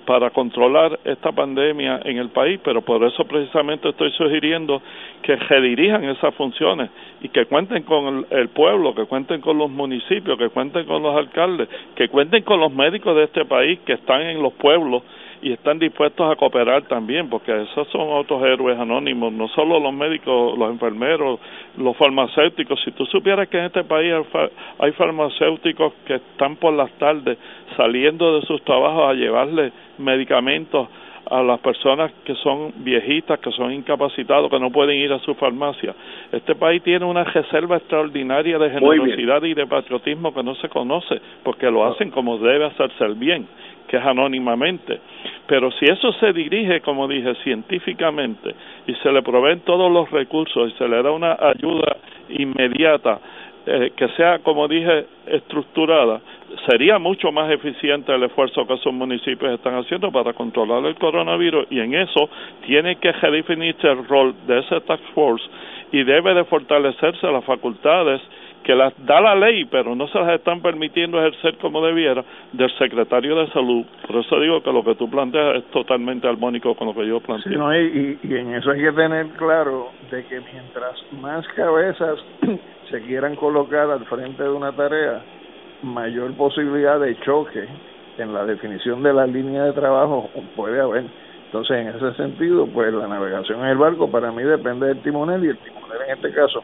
para 0.05 0.29
controlar 0.31 0.99
esta 1.05 1.31
pandemia 1.31 2.01
en 2.03 2.17
el 2.17 2.29
país, 2.29 2.59
pero 2.63 2.81
por 2.81 3.03
eso 3.03 3.23
precisamente 3.25 3.89
estoy 3.89 4.11
sugiriendo 4.11 4.81
que 5.21 5.35
redirijan 5.35 6.03
esas 6.03 6.35
funciones 6.35 6.89
y 7.21 7.29
que 7.29 7.45
cuenten 7.45 7.83
con 7.83 8.25
el, 8.29 8.49
pueblo, 8.49 8.93
que 8.93 9.05
cuenten 9.05 9.41
con 9.41 9.57
los 9.57 9.69
municipios, 9.69 10.37
que 10.37 10.49
cuenten 10.49 10.85
con 10.85 11.01
los 11.01 11.15
alcaldes, 11.15 11.69
que 11.95 12.09
cuenten 12.09 12.43
con 12.43 12.59
los 12.59 12.73
médicos 12.73 13.15
de 13.15 13.23
este 13.23 13.45
país 13.45 13.79
que 13.85 13.93
están 13.93 14.21
en 14.21 14.41
los 14.41 14.53
pueblos 14.53 15.03
y 15.43 15.51
están 15.51 15.77
dispuestos 15.77 16.31
a 16.31 16.37
cooperar 16.37 16.83
también, 16.83 17.29
porque 17.29 17.51
esos 17.63 17.87
son 17.89 18.07
otros 18.13 18.41
héroes 18.43 18.79
anónimos, 18.79 19.33
no 19.33 19.49
solo 19.49 19.77
los 19.77 19.93
médicos, 19.93 20.57
los 20.57 20.71
enfermeros, 20.71 21.37
los 21.77 21.97
farmacéuticos. 21.97 22.79
Si 22.85 22.91
tú 22.91 23.05
supieras 23.07 23.49
que 23.49 23.59
en 23.59 23.65
este 23.65 23.83
país 23.83 24.13
hay 24.79 24.91
farmacéuticos 24.93 25.93
que 26.05 26.15
están 26.15 26.55
por 26.55 26.73
las 26.73 26.89
tardes 26.93 27.37
saliendo 27.75 28.39
de 28.39 28.45
sus 28.45 28.63
trabajos 28.63 29.09
a 29.09 29.13
llevarle 29.13 29.73
medicamentos 29.97 30.87
a 31.29 31.41
las 31.41 31.59
personas 31.59 32.11
que 32.25 32.35
son 32.35 32.73
viejitas, 32.77 33.39
que 33.39 33.51
son 33.51 33.71
incapacitados, 33.73 34.49
que 34.49 34.59
no 34.59 34.71
pueden 34.71 34.97
ir 34.97 35.11
a 35.11 35.19
su 35.19 35.33
farmacia. 35.35 35.93
Este 36.31 36.55
país 36.55 36.81
tiene 36.83 37.05
una 37.05 37.23
reserva 37.25 37.77
extraordinaria 37.77 38.57
de 38.57 38.69
generosidad 38.69 39.43
y 39.43 39.53
de 39.53 39.67
patriotismo 39.67 40.33
que 40.33 40.43
no 40.43 40.55
se 40.55 40.69
conoce, 40.69 41.19
porque 41.43 41.69
lo 41.69 41.85
hacen 41.85 42.11
como 42.11 42.37
debe 42.37 42.65
hacerse 42.65 43.03
el 43.03 43.15
bien 43.15 43.45
es 43.97 44.05
anónimamente. 44.05 44.99
Pero 45.47 45.71
si 45.71 45.85
eso 45.85 46.11
se 46.13 46.33
dirige, 46.33 46.81
como 46.81 47.07
dije, 47.07 47.35
científicamente 47.43 48.55
y 48.87 48.93
se 48.95 49.11
le 49.11 49.21
proveen 49.21 49.61
todos 49.61 49.91
los 49.91 50.09
recursos 50.11 50.71
y 50.71 50.77
se 50.77 50.87
le 50.87 51.01
da 51.01 51.11
una 51.11 51.37
ayuda 51.39 51.97
inmediata 52.29 53.19
eh, 53.65 53.93
que 53.95 54.09
sea, 54.09 54.39
como 54.39 54.67
dije, 54.67 55.05
estructurada, 55.25 56.19
sería 56.69 56.99
mucho 56.99 57.31
más 57.31 57.49
eficiente 57.49 58.13
el 58.13 58.23
esfuerzo 58.23 58.67
que 58.67 58.73
esos 58.73 58.93
municipios 58.93 59.53
están 59.53 59.75
haciendo 59.75 60.11
para 60.11 60.33
controlar 60.33 60.85
el 60.85 60.95
coronavirus 60.95 61.67
y 61.69 61.79
en 61.79 61.93
eso 61.93 62.29
tiene 62.65 62.97
que 62.97 63.13
redefinirse 63.13 63.87
el 63.87 64.05
rol 64.05 64.35
de 64.47 64.59
ese 64.59 64.81
task 64.81 65.01
force 65.13 65.45
y 65.93 66.03
debe 66.03 66.33
de 66.33 66.43
fortalecerse 66.43 67.25
las 67.31 67.45
facultades 67.45 68.21
que 68.63 68.75
las 68.75 68.93
da 69.05 69.21
la 69.21 69.35
ley, 69.35 69.65
pero 69.65 69.95
no 69.95 70.07
se 70.07 70.19
las 70.19 70.29
están 70.29 70.61
permitiendo 70.61 71.19
ejercer 71.19 71.57
como 71.57 71.85
debiera, 71.85 72.23
del 72.51 72.71
secretario 72.77 73.35
de 73.35 73.47
salud. 73.51 73.85
Por 74.07 74.17
eso 74.17 74.39
digo 74.39 74.63
que 74.63 74.71
lo 74.71 74.83
que 74.83 74.95
tú 74.95 75.09
planteas 75.09 75.57
es 75.57 75.65
totalmente 75.71 76.27
armónico 76.27 76.75
con 76.75 76.87
lo 76.87 76.93
que 76.93 77.05
yo 77.05 77.19
planteo. 77.19 77.71
Sí, 77.71 78.19
y, 78.23 78.27
y 78.27 78.37
en 78.37 78.53
eso 78.55 78.71
hay 78.71 78.81
que 78.81 78.91
tener 78.91 79.27
claro 79.37 79.89
de 80.09 80.25
que 80.25 80.39
mientras 80.39 80.95
más 81.21 81.47
cabezas 81.49 82.19
se 82.89 83.01
quieran 83.01 83.35
colocar 83.35 83.89
al 83.89 84.05
frente 84.05 84.43
de 84.43 84.49
una 84.49 84.71
tarea, 84.71 85.21
mayor 85.83 86.33
posibilidad 86.35 86.99
de 86.99 87.19
choque 87.19 87.67
en 88.17 88.33
la 88.33 88.45
definición 88.45 89.03
de 89.03 89.13
la 89.13 89.27
línea 89.27 89.63
de 89.63 89.73
trabajo 89.73 90.29
puede 90.55 90.79
haber. 90.79 91.03
Entonces, 91.45 91.77
en 91.77 91.87
ese 91.89 92.13
sentido, 92.15 92.65
pues 92.67 92.93
la 92.93 93.07
navegación 93.07 93.59
en 93.61 93.67
el 93.67 93.77
barco 93.77 94.09
para 94.09 94.31
mí 94.31 94.41
depende 94.43 94.87
del 94.87 95.01
timonel 95.01 95.43
y 95.43 95.49
el 95.49 95.57
timonel 95.57 95.97
en 96.07 96.15
este 96.15 96.31
caso 96.31 96.63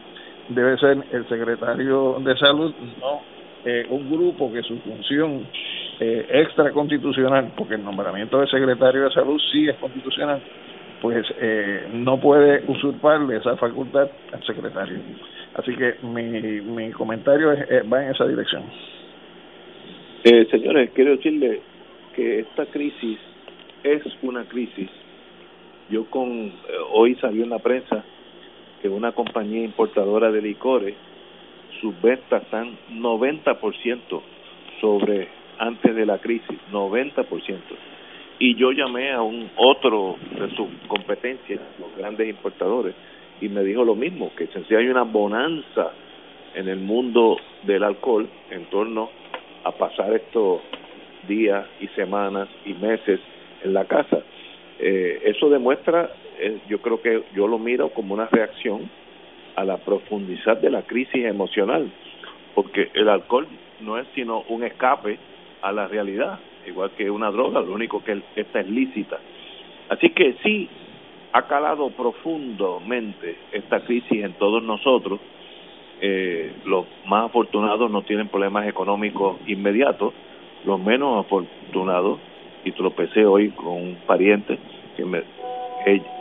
debe 0.50 0.78
ser 0.78 0.98
el 1.12 1.28
secretario 1.28 2.20
de 2.20 2.38
salud, 2.38 2.74
no 3.00 3.40
eh, 3.66 3.86
un 3.90 4.10
grupo 4.10 4.52
que 4.54 4.64
su 4.64 4.78
función 4.80 5.46
eh, 6.00 6.26
extra 6.30 6.72
constitucional, 6.72 7.52
porque 7.58 7.76
el 7.76 7.84
nombramiento 7.84 8.40
de 8.40 8.48
secretario 8.48 9.04
de 9.04 9.12
salud 9.12 9.38
sí 9.52 9.68
es 9.68 9.76
constitucional, 9.76 10.42
pues 11.02 11.26
eh, 11.40 11.90
no 11.92 12.20
puede 12.20 12.64
usurparle 12.68 13.38
esa 13.38 13.58
facultad 13.58 14.10
al 14.32 14.44
secretario. 14.44 15.00
Así 15.56 15.76
que 15.76 15.96
mi, 16.04 16.62
mi 16.62 16.92
comentario 16.92 17.50
va 17.92 18.04
en 18.04 18.12
esa 18.12 18.26
dirección. 18.26 18.64
Eh, 20.24 20.48
señores, 20.52 20.92
quiero 20.94 21.12
decirle 21.12 21.62
que 22.16 22.40
esta 22.40 22.66
crisis 22.68 23.20
es 23.84 24.04
una 24.22 24.46
crisis. 24.46 24.90
Yo 25.90 26.06
con 26.06 26.54
hoy 26.92 27.16
salió 27.16 27.44
en 27.44 27.50
la 27.50 27.60
prensa 27.60 28.06
que 28.82 28.90
una 28.90 29.12
compañía 29.12 29.64
importadora 29.64 30.32
de 30.32 30.42
licores, 30.42 30.96
sus 31.82 32.00
ventas 32.02 32.44
están 32.44 32.78
90% 32.94 34.22
sobre 34.82 35.28
antes 35.58 35.96
de 35.96 36.06
la 36.06 36.20
crisis, 36.20 36.58
90%. 36.72 37.60
Y 38.40 38.56
yo 38.56 38.72
llamé 38.72 39.12
a 39.12 39.22
un 39.22 39.50
otro 39.58 40.16
de 40.32 40.50
sus 40.56 40.68
competencias, 40.88 41.60
los 41.80 41.96
grandes 41.98 42.30
importadores, 42.30 42.96
y 43.42 43.50
me 43.50 43.64
dijo 43.64 43.84
lo 43.84 43.96
mismo, 43.96 44.32
que 44.36 44.50
hay 44.76 44.88
una 44.88 45.04
bonanza 45.04 45.92
en 46.56 46.68
el 46.68 46.80
mundo 46.80 47.38
del 47.64 47.84
alcohol 47.84 48.28
en 48.50 48.66
torno 48.66 49.10
a 49.64 49.72
pasar 49.72 50.14
estos 50.14 50.62
días 51.28 51.66
y 51.80 51.88
semanas 51.90 52.48
y 52.66 52.74
meses 52.74 53.20
en 53.64 53.74
la 53.74 53.86
casa. 53.86 54.20
Eh, 54.80 55.22
eso 55.26 55.50
demuestra 55.50 56.10
yo 56.68 56.82
creo 56.82 57.02
que 57.02 57.24
yo 57.36 57.48
lo 57.48 57.60
miro 57.60 57.90
como 57.90 58.14
una 58.14 58.28
reacción 58.28 58.90
a 59.56 59.64
la 59.64 59.78
profundidad 59.78 60.58
de 60.58 60.70
la 60.70 60.84
crisis 60.84 61.26
emocional, 61.26 61.92
porque 62.56 62.90
el 62.94 63.10
alcohol 63.10 63.48
no 63.82 63.98
es 63.98 64.08
sino 64.16 64.42
un 64.50 64.64
escape 64.64 65.18
a 65.62 65.72
la 65.72 65.88
realidad, 65.88 66.40
igual 66.66 66.92
que 66.92 67.10
una 67.10 67.32
droga, 67.32 67.62
lo 67.62 67.74
único 67.74 68.04
que 68.04 68.22
esta 68.36 68.62
es 68.62 68.70
lícita. 68.70 69.20
Así 69.90 70.12
que 70.12 70.36
sí 70.44 70.70
ha 71.34 71.44
calado 71.44 71.90
profundamente 71.92 73.38
esta 73.52 73.82
crisis 73.82 74.24
en 74.24 74.34
todos 74.34 74.64
nosotros. 74.64 75.20
Eh, 76.02 76.54
los 76.66 76.86
más 77.06 77.26
afortunados 77.26 77.92
no 77.92 78.04
tienen 78.04 78.30
problemas 78.30 78.68
económicos 78.68 79.38
inmediatos, 79.48 80.14
los 80.66 80.80
menos 80.80 81.26
afortunados, 81.26 82.20
y 82.64 82.72
tropecé 82.72 83.26
hoy 83.26 83.50
con 83.50 83.68
un 83.68 83.96
pariente 84.06 84.58
que 84.96 85.06
me 85.06 85.24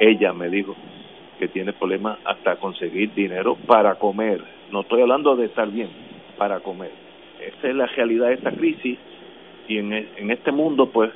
ella 0.01 0.32
me 0.32 0.48
dijo 0.48 0.74
que 1.39 1.48
tiene 1.48 1.72
problemas 1.72 2.18
hasta 2.24 2.56
conseguir 2.56 3.14
dinero 3.14 3.56
para 3.66 3.94
comer. 3.97 4.43
No 4.72 4.80
estoy 4.80 5.02
hablando 5.02 5.36
de 5.36 5.47
estar 5.47 5.70
bien, 5.70 5.89
para 6.36 6.60
comer. 6.60 6.90
Esa 7.40 7.68
es 7.68 7.74
la 7.74 7.86
realidad 7.86 8.28
de 8.28 8.35
esta 8.35 8.52
crisis 8.52 8.98
y 9.68 9.78
en, 9.78 9.93
en 9.93 10.30
este 10.30 10.51
mundo, 10.51 10.90
pues, 10.90 11.10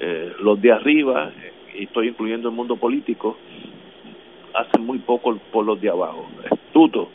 eh, 0.00 0.32
los 0.40 0.60
de 0.60 0.72
arriba, 0.72 1.30
y 1.78 1.84
estoy 1.84 2.08
incluyendo 2.08 2.48
el 2.48 2.54
mundo 2.54 2.76
político, 2.76 3.36
hacen 4.54 4.84
muy 4.84 4.98
poco 4.98 5.36
por 5.52 5.64
los 5.64 5.80
de 5.80 5.90
abajo. 5.90 6.26
Estuto. 6.50 7.10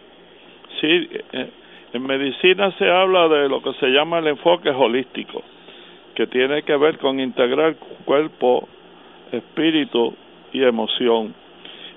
Sí, 0.79 1.09
eh, 1.33 1.49
en 1.93 2.03
medicina 2.03 2.71
se 2.77 2.89
habla 2.89 3.27
de 3.27 3.49
lo 3.49 3.61
que 3.61 3.73
se 3.73 3.87
llama 3.87 4.19
el 4.19 4.27
enfoque 4.27 4.69
holístico, 4.69 5.43
que 6.15 6.27
tiene 6.27 6.63
que 6.63 6.75
ver 6.77 6.97
con 6.99 7.19
integrar 7.19 7.75
cuerpo, 8.05 8.67
espíritu 9.31 10.13
y 10.53 10.63
emoción. 10.63 11.33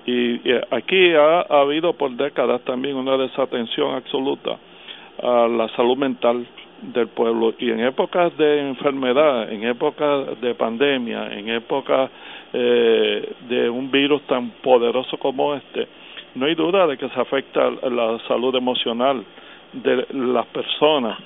Y, 0.06 0.38
aquí 0.70 1.14
ha, 1.14 1.40
habido 1.40 1.94
por 1.94 2.10
décadas 2.12 2.60
también 2.62 2.96
una 2.96 3.16
desatención 3.16 3.94
absoluta 3.94 4.58
a 5.22 5.48
la 5.48 5.68
salud 5.76 5.96
mental 5.96 6.46
del 6.82 7.08
pueblo 7.08 7.54
y 7.58 7.70
en 7.70 7.80
épocas 7.80 8.36
de 8.36 8.68
enfermedad, 8.68 9.50
en 9.50 9.64
épocas 9.64 10.40
de 10.40 10.54
pandemia, 10.54 11.32
en 11.32 11.48
épocas 11.48 12.10
eh, 12.52 13.32
de 13.48 13.70
un 13.70 13.90
virus 13.90 14.22
tan 14.22 14.50
poderoso 14.62 15.16
como 15.16 15.54
este, 15.54 15.88
no 16.34 16.46
hay 16.46 16.54
duda 16.54 16.86
de 16.86 16.98
que 16.98 17.08
se 17.08 17.20
afecta 17.20 17.70
la 17.70 18.18
salud 18.26 18.54
emocional 18.54 19.24
de 19.72 20.06
las 20.12 20.46
personas 20.46 21.18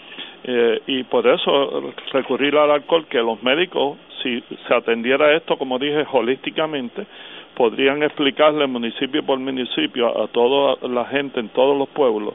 eh, 0.51 0.81
y 0.87 1.03
por 1.05 1.27
eso 1.27 1.93
recurrir 2.11 2.57
al 2.57 2.70
alcohol 2.70 3.07
que 3.07 3.19
los 3.19 3.43
médicos 3.43 3.99
si 4.23 4.43
se 4.66 4.75
atendiera 4.75 5.37
esto 5.37 5.59
como 5.59 5.79
dije 5.79 6.07
holísticamente 6.11 7.07
podrían 7.55 8.03
explicarle 8.03 8.66
municipio 8.66 9.23
por 9.27 9.39
municipio 9.39 10.23
a 10.23 10.27
toda 10.29 10.77
la 10.89 11.05
gente 11.05 11.39
en 11.39 11.51
todos 11.51 11.77
los 11.77 11.89
pueblos 11.91 12.33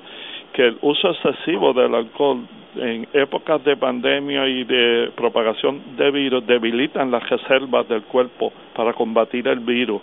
que 0.54 0.68
el 0.68 0.78
uso 0.82 1.10
excesivo 1.10 1.74
del 1.74 1.96
alcohol 1.96 2.46
en 2.76 3.08
épocas 3.14 3.64
de 3.64 3.78
pandemia 3.78 4.48
y 4.48 4.64
de 4.64 5.12
propagación 5.16 5.82
de 5.98 6.12
virus 6.12 6.46
debilitan 6.46 7.10
las 7.10 7.28
reservas 7.28 7.88
del 7.88 8.04
cuerpo 8.04 8.54
para 8.76 8.94
combatir 8.94 9.48
el 9.48 9.60
virus. 9.60 10.02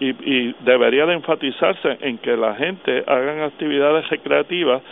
Y, 0.00 0.08
y 0.10 0.54
debería 0.60 1.06
de 1.06 1.14
enfatizarse 1.14 1.98
en 2.00 2.18
que 2.18 2.36
la 2.36 2.54
gente 2.54 3.04
hagan 3.06 3.42
actividades 3.42 4.08
recreativas 4.10 4.82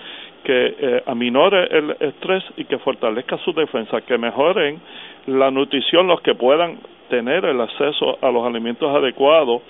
que 0.44 0.77
eh, 0.78 1.02
aminore 1.06 1.69
el 1.70 1.97
estrés 2.01 2.44
y 2.56 2.64
que 2.64 2.78
fortalezca 2.78 3.39
su 3.39 3.52
defensa, 3.52 4.01
que 4.02 4.19
mejoren 4.19 4.81
la 5.27 5.51
nutrición 5.51 6.06
los 6.06 6.20
que 6.20 6.35
puedan 6.35 6.78
tener 7.09 7.44
el 7.44 7.60
acceso 7.60 8.19
a 8.20 8.31
los 8.31 8.47
alimentos 8.47 8.94
adecuados 8.94 9.62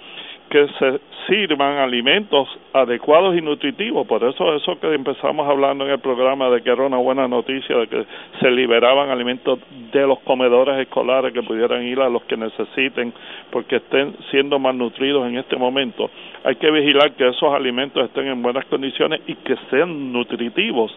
que 0.51 0.69
se 0.79 1.01
sirvan 1.27 1.79
alimentos 1.79 2.49
adecuados 2.73 3.37
y 3.37 3.41
nutritivos. 3.41 4.07
Por 4.07 4.25
eso 4.25 4.55
eso 4.55 4.79
que 4.81 4.93
empezamos 4.95 5.49
hablando 5.49 5.85
en 5.85 5.93
el 5.93 5.99
programa 5.99 6.51
de 6.51 6.63
que 6.63 6.71
era 6.71 6.85
una 6.85 6.99
buena 6.99 7.29
noticia 7.29 7.77
de 7.77 7.87
que 7.87 8.05
se 8.41 8.51
liberaban 8.51 9.11
alimentos 9.11 9.59
de 9.93 10.07
los 10.07 10.19
comedores 10.21 10.79
escolares 10.79 11.33
que 11.33 11.43
pudieran 11.43 11.83
ir 11.85 12.01
a 12.01 12.09
los 12.09 12.23
que 12.25 12.37
necesiten 12.37 13.13
porque 13.51 13.77
estén 13.77 14.15
siendo 14.31 14.59
malnutridos 14.59 15.27
en 15.27 15.39
este 15.39 15.57
momento. 15.57 16.11
Hay 16.45 16.57
que 16.57 16.71
vigilar 16.71 17.13
que 17.13 17.29
esos 17.29 17.55
alimentos 17.55 18.05
estén 18.05 18.27
en 18.27 18.43
buenas 18.43 18.65
condiciones 18.67 19.21
y 19.27 19.35
que 19.37 19.57
sean 19.71 20.13
nutritivos. 20.13 20.95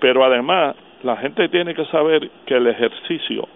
Pero 0.00 0.24
además 0.24 0.76
la 1.02 1.16
gente 1.16 1.48
tiene 1.48 1.74
que 1.74 1.84
saber 1.86 2.28
que 2.46 2.54
el 2.54 2.66
ejercicio 2.66 3.48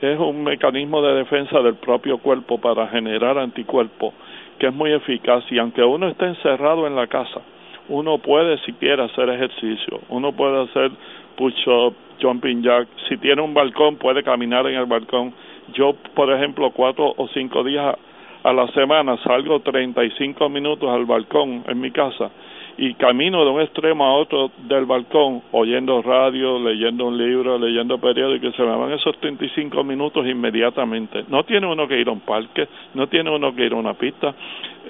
es 0.00 0.18
un 0.18 0.44
mecanismo 0.44 1.00
de 1.00 1.14
defensa 1.14 1.60
del 1.60 1.76
propio 1.76 2.18
cuerpo 2.18 2.58
para 2.58 2.86
generar 2.88 3.38
anticuerpos 3.38 4.12
que 4.58 4.68
es 4.68 4.74
muy 4.74 4.92
eficaz 4.92 5.44
y 5.50 5.58
aunque 5.58 5.82
uno 5.82 6.08
esté 6.08 6.26
encerrado 6.26 6.86
en 6.86 6.96
la 6.96 7.06
casa, 7.06 7.40
uno 7.88 8.18
puede 8.18 8.58
siquiera 8.58 9.04
hacer 9.04 9.28
ejercicio, 9.28 10.00
uno 10.08 10.32
puede 10.32 10.62
hacer 10.64 10.90
push-up, 11.36 11.94
jumping 12.20 12.62
jack, 12.62 12.88
si 13.08 13.16
tiene 13.18 13.42
un 13.42 13.54
balcón 13.54 13.96
puede 13.96 14.22
caminar 14.22 14.66
en 14.66 14.76
el 14.76 14.86
balcón. 14.86 15.34
Yo, 15.74 15.94
por 16.14 16.32
ejemplo, 16.32 16.70
cuatro 16.70 17.12
o 17.16 17.28
cinco 17.28 17.62
días 17.62 17.96
a 18.42 18.52
la 18.52 18.68
semana 18.68 19.16
salgo 19.24 19.60
35 19.60 20.48
minutos 20.48 20.88
al 20.88 21.04
balcón 21.04 21.64
en 21.66 21.80
mi 21.80 21.90
casa 21.90 22.30
y 22.78 22.94
camino 22.94 23.44
de 23.44 23.50
un 23.50 23.60
extremo 23.62 24.04
a 24.04 24.14
otro 24.14 24.50
del 24.68 24.84
balcón 24.84 25.42
oyendo 25.52 26.02
radio, 26.02 26.58
leyendo 26.58 27.06
un 27.06 27.16
libro, 27.16 27.58
leyendo 27.58 27.98
periódico 27.98 28.46
y 28.46 28.52
se 28.52 28.62
me 28.62 28.76
van 28.76 28.92
esos 28.92 29.16
35 29.18 29.82
minutos 29.82 30.26
inmediatamente. 30.26 31.24
No 31.28 31.44
tiene 31.44 31.66
uno 31.66 31.88
que 31.88 31.98
ir 31.98 32.08
a 32.08 32.12
un 32.12 32.20
parque, 32.20 32.68
no 32.94 33.06
tiene 33.06 33.30
uno 33.30 33.54
que 33.54 33.64
ir 33.64 33.72
a 33.72 33.76
una 33.76 33.94
pista. 33.94 34.34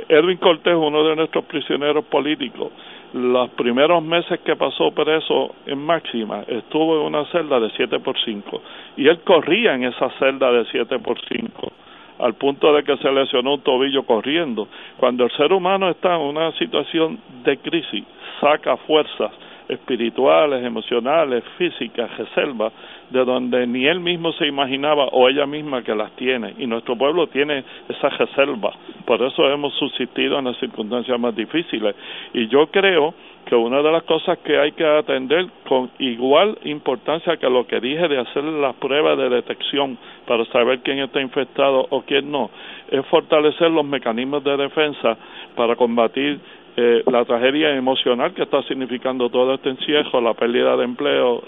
Edwin 0.09 0.39
Cortés, 0.39 0.75
uno 0.75 1.05
de 1.05 1.17
nuestros 1.17 1.45
prisioneros 1.45 2.05
políticos, 2.07 2.73
los 3.13 3.51
primeros 3.51 4.03
meses 4.03 4.41
que 4.41 4.57
pasó 4.57 4.91
preso 4.91 5.55
en 5.67 5.79
máxima, 5.79 6.43
estuvo 6.49 7.01
en 7.01 7.07
una 7.15 7.25
celda 7.27 7.61
de 7.61 7.71
7 7.71 8.01
por 8.01 8.19
5 8.19 8.63
y 8.97 9.07
él 9.07 9.21
corría 9.21 9.75
en 9.75 9.85
esa 9.85 10.11
celda 10.19 10.51
de 10.51 10.65
7 10.67 10.99
por 10.99 11.19
5 11.29 11.73
al 12.19 12.35
punto 12.35 12.73
de 12.73 12.83
que 12.83 12.97
se 12.99 13.11
lesionó 13.11 13.55
un 13.55 13.61
tobillo 13.61 14.05
corriendo. 14.05 14.69
Cuando 14.97 15.25
el 15.25 15.31
ser 15.33 15.53
humano 15.53 15.89
está 15.91 16.17
en 16.17 16.23
una 16.23 16.53
situación 16.53 17.19
de 17.45 17.57
crisis, 17.59 18.05
saca 18.41 18.77
fuerzas 18.79 19.33
espirituales, 19.69 20.65
emocionales, 20.65 21.43
físicas, 21.59 22.17
reservas, 22.17 22.73
de 23.11 23.25
donde 23.25 23.67
ni 23.67 23.87
él 23.87 24.01
mismo 24.01 24.33
se 24.33 24.47
imaginaba 24.47 25.07
o 25.07 25.29
ella 25.29 25.47
misma 25.47 25.83
que 25.83 25.95
las 25.95 26.13
tiene. 26.13 26.55
Y 26.59 26.67
nuestro 26.67 26.97
pueblo 26.97 27.27
tiene 27.29 27.65
esas 27.89 28.17
reservas. 28.19 28.75
Por 29.05 29.23
eso 29.23 29.49
hemos 29.51 29.75
subsistido 29.75 30.39
en 30.39 30.47
las 30.47 30.57
circunstancias 30.59 31.19
más 31.19 31.35
difíciles. 31.35 31.95
Y 32.33 32.49
yo 32.49 32.67
creo 32.69 33.15
que 33.47 33.55
una 33.55 33.81
de 33.81 33.93
las 33.93 34.03
cosas 34.03 34.39
que 34.39 34.59
hay 34.59 34.73
que 34.73 34.85
atender 34.85 35.47
con 35.69 35.89
igual 36.01 36.59
importancia 36.65 37.37
que 37.37 37.49
lo 37.49 37.67
que 37.67 37.81
dije 37.81 38.09
de 38.09 38.19
hacer 38.19 38.43
las 38.43 38.75
pruebas 38.75 39.17
de 39.17 39.29
detección 39.29 39.97
para 40.27 40.45
saber 40.47 40.81
quién 40.81 40.99
está 40.99 41.21
infectado 41.21 41.87
o 41.91 42.03
quién 42.03 42.31
no, 42.31 42.51
es 42.91 43.07
fortalecer 43.07 43.71
los 43.71 43.85
mecanismos 43.85 44.43
de 44.43 44.57
defensa 44.57 45.17
para 45.55 45.77
combatir 45.77 46.41
eh, 46.77 47.05
la 47.07 47.25
tragedia 47.25 47.75
emocional 47.75 48.35
que 48.35 48.43
está 48.43 48.63
significando 48.65 49.31
todo 49.31 49.55
este 49.55 49.71
encierro, 49.71 50.21
la 50.21 50.35
pérdida 50.35 50.77
de 50.77 50.85
empleo, 50.85 51.41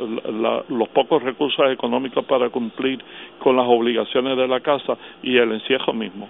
los 0.69 0.89
pocos 0.91 1.23
recursos 1.23 1.71
económicos 1.71 2.25
para 2.25 2.49
cumplir 2.49 3.03
con 3.41 3.57
las 3.57 3.67
obligaciones 3.67 4.39
de 4.39 4.49
la 4.49 4.61
casa 4.61 4.97
y 5.23 5.37
el 5.37 5.53
encierro 5.53 5.93
mismo. 5.93 6.29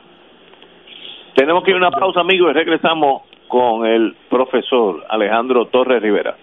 Tenemos 1.34 1.62
que 1.62 1.70
ir 1.70 1.76
a 1.76 1.78
una 1.78 1.90
pausa, 1.90 2.20
amigos, 2.20 2.50
y 2.50 2.54
regresamos 2.54 3.22
con 3.48 3.86
el 3.86 4.14
profesor 4.28 5.04
Alejandro 5.08 5.66
Torres 5.66 6.02
Rivera. 6.02 6.36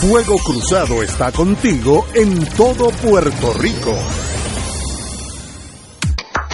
Fuego 0.00 0.34
Cruzado 0.44 1.02
está 1.02 1.30
contigo 1.30 2.04
en 2.14 2.44
todo 2.56 2.90
Puerto 3.08 3.52
Rico. 3.60 4.21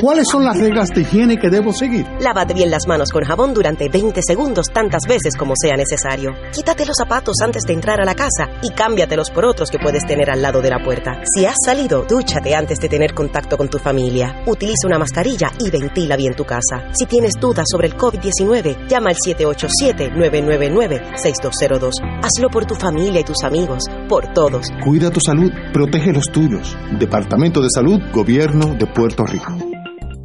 ¿Cuáles 0.01 0.27
son 0.31 0.45
las 0.45 0.57
reglas 0.57 0.91
de 0.91 1.01
higiene 1.01 1.39
que 1.39 1.51
debo 1.51 1.73
seguir? 1.73 2.07
Lávate 2.21 2.55
bien 2.55 2.71
las 2.71 2.87
manos 2.87 3.11
con 3.11 3.25
jabón 3.25 3.53
durante 3.53 3.89
20 3.89 4.23
segundos 4.23 4.67
tantas 4.73 5.03
veces 5.09 5.35
como 5.37 5.55
sea 5.61 5.77
necesario. 5.77 6.31
Quítate 6.53 6.87
los 6.87 6.95
zapatos 6.97 7.35
antes 7.43 7.65
de 7.65 7.73
entrar 7.73 8.01
a 8.01 8.05
la 8.05 8.15
casa 8.15 8.47
y 8.63 8.71
cámbiatelos 8.71 9.33
por 9.33 9.45
otros 9.45 9.71
que 9.71 9.81
puedes 9.81 10.07
tener 10.07 10.31
al 10.31 10.41
lado 10.41 10.63
de 10.63 10.71
la 10.71 10.85
puerta. 10.85 11.21
Si 11.25 11.45
has 11.47 11.57
salido, 11.65 12.05
dúchate 12.09 12.55
antes 12.55 12.79
de 12.79 12.89
tener 12.89 13.13
contacto 13.13 13.57
con 13.57 13.69
tu 13.69 13.81
familia. 13.81 14.41
Utiliza 14.47 14.87
una 14.87 15.01
mascarilla 15.01 15.51
y 15.59 15.69
ventila 15.69 16.15
bien 16.15 16.35
tu 16.35 16.45
casa. 16.45 16.91
Si 16.93 17.07
tienes 17.07 17.33
dudas 17.41 17.67
sobre 17.69 17.89
el 17.89 17.97
COVID-19, 17.97 18.87
llama 18.87 19.11
al 19.11 19.17
787-999-6202. 19.17 21.91
Hazlo 22.23 22.51
por 22.51 22.67
tu 22.67 22.77
familia 22.77 23.23
y 23.23 23.25
tus 23.25 23.43
amigos, 23.43 23.83
por 24.09 24.33
todos. 24.33 24.69
Cuida 24.85 25.11
tu 25.11 25.19
salud, 25.19 25.51
protege 25.73 26.13
los 26.13 26.31
tuyos. 26.31 26.77
Departamento 27.01 27.61
de 27.61 27.71
Salud, 27.75 28.01
Gobierno 28.13 28.77
de 28.77 28.87
Puerto 28.87 29.27
Rico. 29.27 29.57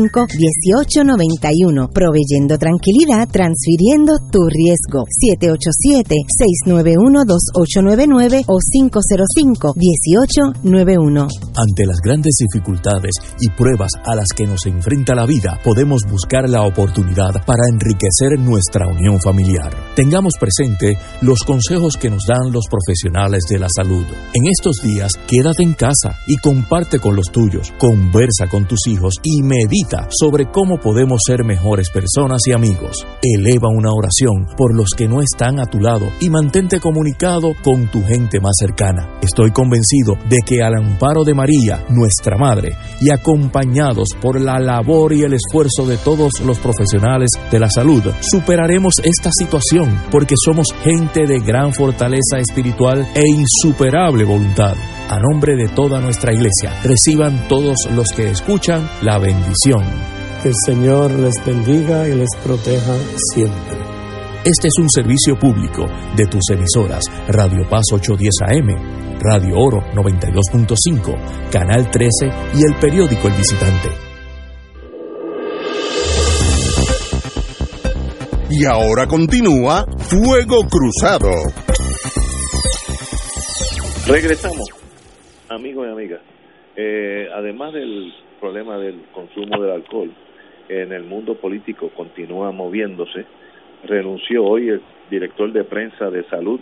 1891 0.00 1.90
proveyendo 1.92 2.56
tranquilidad, 2.58 3.28
transfiriendo 3.30 4.18
tu 4.30 4.48
riesgo. 4.48 5.04
787-691-2899 6.66 8.44
o 8.46 8.58
505-1891. 8.58 11.28
Ante 11.54 11.86
las 11.86 12.00
grandes 12.02 12.34
dificultades 12.38 13.12
y 13.40 13.48
pruebas 13.50 13.92
a 14.04 14.14
las 14.14 14.28
que 14.36 14.46
nos 14.46 14.66
enfrenta 14.66 15.14
la 15.14 15.24
vida, 15.26 15.58
podemos 15.64 16.02
buscar 16.10 16.46
la 16.48 16.62
oportunidad 16.62 17.44
para 17.46 17.62
enriquecer 17.72 18.38
nuestra 18.38 18.86
unión 18.88 19.20
familiar. 19.20 19.72
Tengamos 19.94 20.34
presente 20.38 20.98
los 21.22 21.44
consejos 21.44 21.96
que 21.96 22.10
nos 22.10 22.26
dan 22.26 22.52
los 22.52 22.66
profesionales 22.68 23.44
de 23.48 23.58
la 23.58 23.68
salud. 23.74 24.04
En 24.34 24.46
estos 24.46 24.82
días, 24.82 25.12
quédate 25.26 25.62
en 25.62 25.72
casa 25.74 26.18
y 26.26 26.36
comparte 26.36 26.98
con 26.98 27.16
los 27.16 27.30
tuyos, 27.30 27.72
conversa 27.78 28.48
con 28.50 28.66
tus 28.66 28.86
hijos 28.86 29.14
y 29.22 29.42
medita 29.42 29.85
sobre 30.10 30.50
cómo 30.50 30.78
podemos 30.78 31.20
ser 31.26 31.44
mejores 31.44 31.90
personas 31.90 32.42
y 32.46 32.52
amigos. 32.52 33.06
Eleva 33.22 33.68
una 33.68 33.90
oración 33.92 34.46
por 34.56 34.74
los 34.74 34.90
que 34.96 35.06
no 35.06 35.20
están 35.20 35.60
a 35.60 35.66
tu 35.66 35.78
lado 35.78 36.06
y 36.20 36.30
mantente 36.30 36.80
comunicado 36.80 37.52
con 37.62 37.90
tu 37.90 38.02
gente 38.02 38.40
más 38.40 38.54
cercana. 38.58 39.18
Estoy 39.22 39.50
convencido 39.52 40.16
de 40.28 40.38
que 40.44 40.62
al 40.62 40.74
amparo 40.74 41.24
de 41.24 41.34
María, 41.34 41.84
nuestra 41.88 42.36
Madre, 42.36 42.76
y 43.00 43.10
acompañados 43.10 44.08
por 44.20 44.40
la 44.40 44.58
labor 44.58 45.12
y 45.12 45.22
el 45.22 45.34
esfuerzo 45.34 45.86
de 45.86 45.96
todos 45.98 46.40
los 46.44 46.58
profesionales 46.58 47.30
de 47.50 47.60
la 47.60 47.70
salud, 47.70 48.02
superaremos 48.20 49.00
esta 49.04 49.30
situación 49.32 50.00
porque 50.10 50.34
somos 50.42 50.68
gente 50.82 51.26
de 51.26 51.40
gran 51.40 51.72
fortaleza 51.72 52.38
espiritual 52.38 53.06
e 53.14 53.22
insuperable 53.28 54.24
voluntad. 54.24 54.74
A 55.08 55.20
nombre 55.20 55.54
de 55.54 55.68
toda 55.68 56.00
nuestra 56.00 56.32
iglesia, 56.32 56.80
reciban 56.82 57.46
todos 57.46 57.76
los 57.94 58.08
que 58.08 58.28
escuchan 58.28 58.90
la 59.02 59.18
bendición. 59.18 59.84
Que 60.42 60.48
el 60.48 60.54
Señor 60.66 61.12
les 61.12 61.34
bendiga 61.44 62.08
y 62.08 62.16
les 62.16 62.28
proteja 62.42 62.92
siempre. 63.32 63.78
Este 64.44 64.66
es 64.66 64.74
un 64.80 64.90
servicio 64.90 65.38
público 65.38 65.86
de 66.16 66.26
tus 66.26 66.42
emisoras 66.50 67.04
Radio 67.28 67.68
Paz 67.70 67.84
810 67.92 68.34
AM, 68.48 69.18
Radio 69.20 69.56
Oro 69.58 69.78
92.5, 69.94 71.50
Canal 71.52 71.88
13 71.88 72.26
y 72.54 72.64
el 72.64 72.76
periódico 72.80 73.28
El 73.28 73.34
Visitante. 73.34 73.88
Y 78.50 78.64
ahora 78.64 79.06
continúa 79.06 79.86
Fuego 79.98 80.66
Cruzado. 80.68 81.30
Regresamos, 84.06 84.75
amigos 85.48 85.86
y 85.86 85.90
amigas. 85.90 86.20
Eh, 86.76 87.28
además 87.34 87.72
del 87.72 88.12
problema 88.40 88.78
del 88.78 89.00
consumo 89.12 89.60
del 89.60 89.72
alcohol, 89.72 90.10
en 90.68 90.92
el 90.92 91.04
mundo 91.04 91.34
político 91.36 91.90
continúa 91.90 92.50
moviéndose. 92.52 93.24
Renunció 93.84 94.44
hoy 94.44 94.68
el 94.68 94.82
director 95.10 95.52
de 95.52 95.64
prensa 95.64 96.10
de 96.10 96.24
salud. 96.24 96.60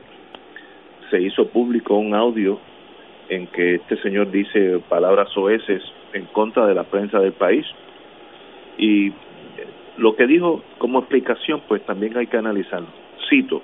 Se 1.10 1.20
hizo 1.20 1.48
público 1.48 1.94
un 1.96 2.14
audio 2.14 2.58
en 3.28 3.46
que 3.48 3.76
este 3.76 3.96
señor 4.02 4.30
dice 4.30 4.80
palabras 4.88 5.30
soeces 5.30 5.82
en 6.12 6.26
contra 6.26 6.66
de 6.66 6.74
la 6.74 6.84
prensa 6.84 7.18
del 7.18 7.32
país. 7.32 7.66
Y 8.76 9.12
lo 9.96 10.16
que 10.16 10.26
dijo 10.26 10.62
como 10.78 10.98
explicación, 10.98 11.62
pues 11.66 11.82
también 11.86 12.16
hay 12.16 12.26
que 12.26 12.36
analizarlo. 12.36 12.88
Cito, 13.30 13.62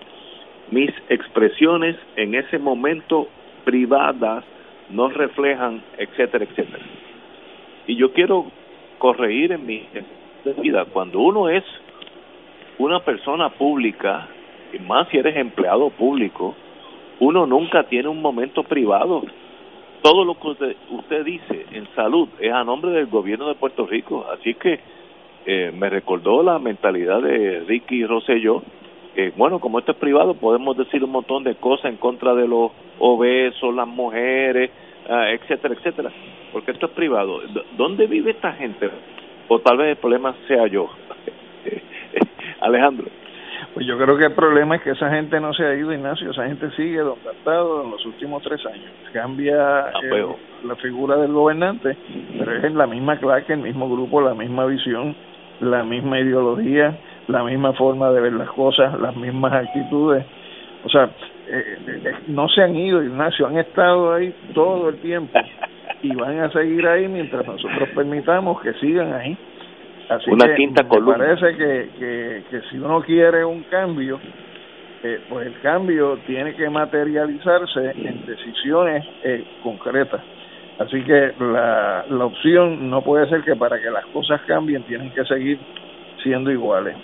mis 0.70 0.90
expresiones 1.09 1.97
en 2.16 2.34
ese 2.34 2.59
momento 2.59 3.28
privadas 3.64 4.44
no 4.91 5.09
reflejan, 5.09 5.83
etcétera, 5.99 6.45
etcétera. 6.45 6.85
Y 7.87 7.97
yo 7.97 8.12
quiero 8.12 8.47
corregir 8.99 9.53
en 9.53 9.67
mi 9.67 9.87
vida, 10.62 10.85
cuando 10.93 11.21
uno 11.21 11.49
es 11.49 11.65
una 12.79 13.01
persona 13.01 13.51
pública, 13.51 14.29
y 14.73 14.79
más 14.79 15.09
si 15.09 15.19
eres 15.19 15.37
empleado 15.37 15.91
público, 15.91 16.55
uno 17.21 17.47
nunca 17.47 17.85
tiene 17.85 18.09
un 18.09 18.21
momento 18.21 18.62
privado. 18.62 19.23
Todo 20.03 20.25
lo 20.25 20.35
que 20.39 20.49
usted, 20.91 21.25
dice 21.25 21.67
en 21.73 21.87
salud 21.95 22.29
es 22.39 22.53
a 22.53 22.65
nombre 22.65 22.91
del 22.93 23.07
gobierno 23.07 23.49
de 23.49 23.55
Puerto 23.55 23.87
Rico, 23.87 24.27
así 24.33 24.55
que 24.55 24.81
eh, 25.45 25.73
me 25.75 25.91
recordó 25.91 26.43
la 26.43 26.59
mentalidad 26.59 27.21
de 27.21 27.61
Ricky 27.67 28.07
Rosselló, 28.07 28.62
que 29.15 29.31
bueno, 29.37 29.59
como 29.59 29.78
esto 29.78 29.93
es 29.93 29.99
privado, 29.99 30.35
podemos 30.35 30.77
decir 30.77 31.03
un 31.05 31.11
montón 31.11 31.45
de 31.45 31.55
cosas 31.57 31.87
en 31.87 31.97
contra 31.97 32.35
de 32.35 32.47
los 32.47 32.70
obesos, 32.99 33.74
las 33.74 33.89
mujeres, 33.89 34.70
ah, 35.09 35.31
etcétera, 35.31 35.74
etcétera, 35.74 36.11
porque 36.53 36.70
esto 36.73 36.87
es 36.87 36.93
privado. 36.93 37.41
¿Dónde 37.77 38.07
vive 38.07 38.32
esta 38.32 38.53
gente? 38.53 38.89
O 39.49 39.59
tal 39.61 39.78
vez 39.78 39.89
el 39.91 39.97
problema 39.97 40.35
sea 40.47 40.66
yo. 40.69 40.89
Alejandro. 42.61 43.07
Pues 43.74 43.87
yo 43.87 43.97
creo 43.99 44.16
que 44.16 44.24
el 44.24 44.32
problema 44.32 44.77
es 44.77 44.82
que 44.82 44.91
esa 44.91 45.11
gente 45.11 45.39
no 45.39 45.53
se 45.55 45.65
ha 45.65 45.74
ido, 45.74 45.93
Ignacio, 45.93 46.31
esa 46.31 46.47
gente 46.47 46.70
sigue 46.73 46.99
donde 46.99 47.28
ha 47.28 47.32
estado 47.32 47.85
en 47.85 47.91
los 47.93 48.05
últimos 48.05 48.43
tres 48.43 48.65
años. 48.66 48.91
Cambia 49.12 49.81
Ah, 49.81 49.93
eh, 50.03 50.09
pues. 50.09 50.24
la 50.65 50.77
figura 50.77 51.16
del 51.16 51.32
gobernante, 51.32 51.97
pero 52.39 52.57
es 52.57 52.65
en 52.65 52.77
la 52.77 52.87
misma 52.87 53.19
clase, 53.19 53.53
el 53.53 53.61
mismo 53.61 53.89
grupo, 53.89 54.20
la 54.20 54.35
misma 54.35 54.66
visión, 54.66 55.15
la 55.61 55.85
misma 55.85 56.19
ideología, 56.19 56.99
la 57.31 57.44
misma 57.44 57.73
forma 57.74 58.11
de 58.11 58.20
ver 58.20 58.32
las 58.32 58.51
cosas, 58.51 58.98
las 59.01 59.16
mismas 59.16 59.52
actitudes. 59.52 60.24
O 60.85 60.89
sea, 60.89 61.05
eh, 61.48 61.78
eh, 61.86 62.12
no 62.28 62.48
se 62.48 62.62
han 62.62 62.74
ido, 62.77 63.02
Ignacio, 63.02 63.47
han 63.47 63.59
estado 63.59 64.15
ahí 64.15 64.35
todo 64.55 64.89
el 64.90 64.97
tiempo 65.01 65.39
y 66.02 66.15
van 66.15 66.40
a 66.40 66.51
seguir 66.51 66.86
ahí 66.86 67.09
mientras 67.09 67.47
nosotros 67.47 67.89
permitamos 67.94 68.61
que 68.62 68.73
sigan 68.74 69.12
ahí. 69.12 69.36
Así 70.09 70.31
Una 70.31 70.47
que 70.47 70.55
quinta 70.57 70.82
me 70.82 70.89
columna. 70.89 71.19
parece 71.19 71.57
que, 71.57 71.89
que, 71.98 72.43
que 72.51 72.61
si 72.70 72.78
uno 72.78 73.01
quiere 73.02 73.44
un 73.44 73.62
cambio, 73.65 74.19
eh, 75.02 75.20
pues 75.28 75.47
el 75.47 75.61
cambio 75.61 76.19
tiene 76.27 76.55
que 76.55 76.69
materializarse 76.69 77.93
en 77.94 78.27
decisiones 78.27 79.05
eh, 79.23 79.44
concretas. 79.62 80.20
Así 80.78 81.02
que 81.02 81.32
la, 81.39 82.07
la 82.09 82.24
opción 82.24 82.89
no 82.90 83.02
puede 83.02 83.28
ser 83.28 83.43
que 83.43 83.55
para 83.55 83.78
que 83.81 83.90
las 83.90 84.05
cosas 84.07 84.40
cambien 84.47 84.82
tienen 84.85 85.11
que 85.12 85.24
seguir 85.27 85.59
siendo 86.23 86.51
iguales. 86.51 86.97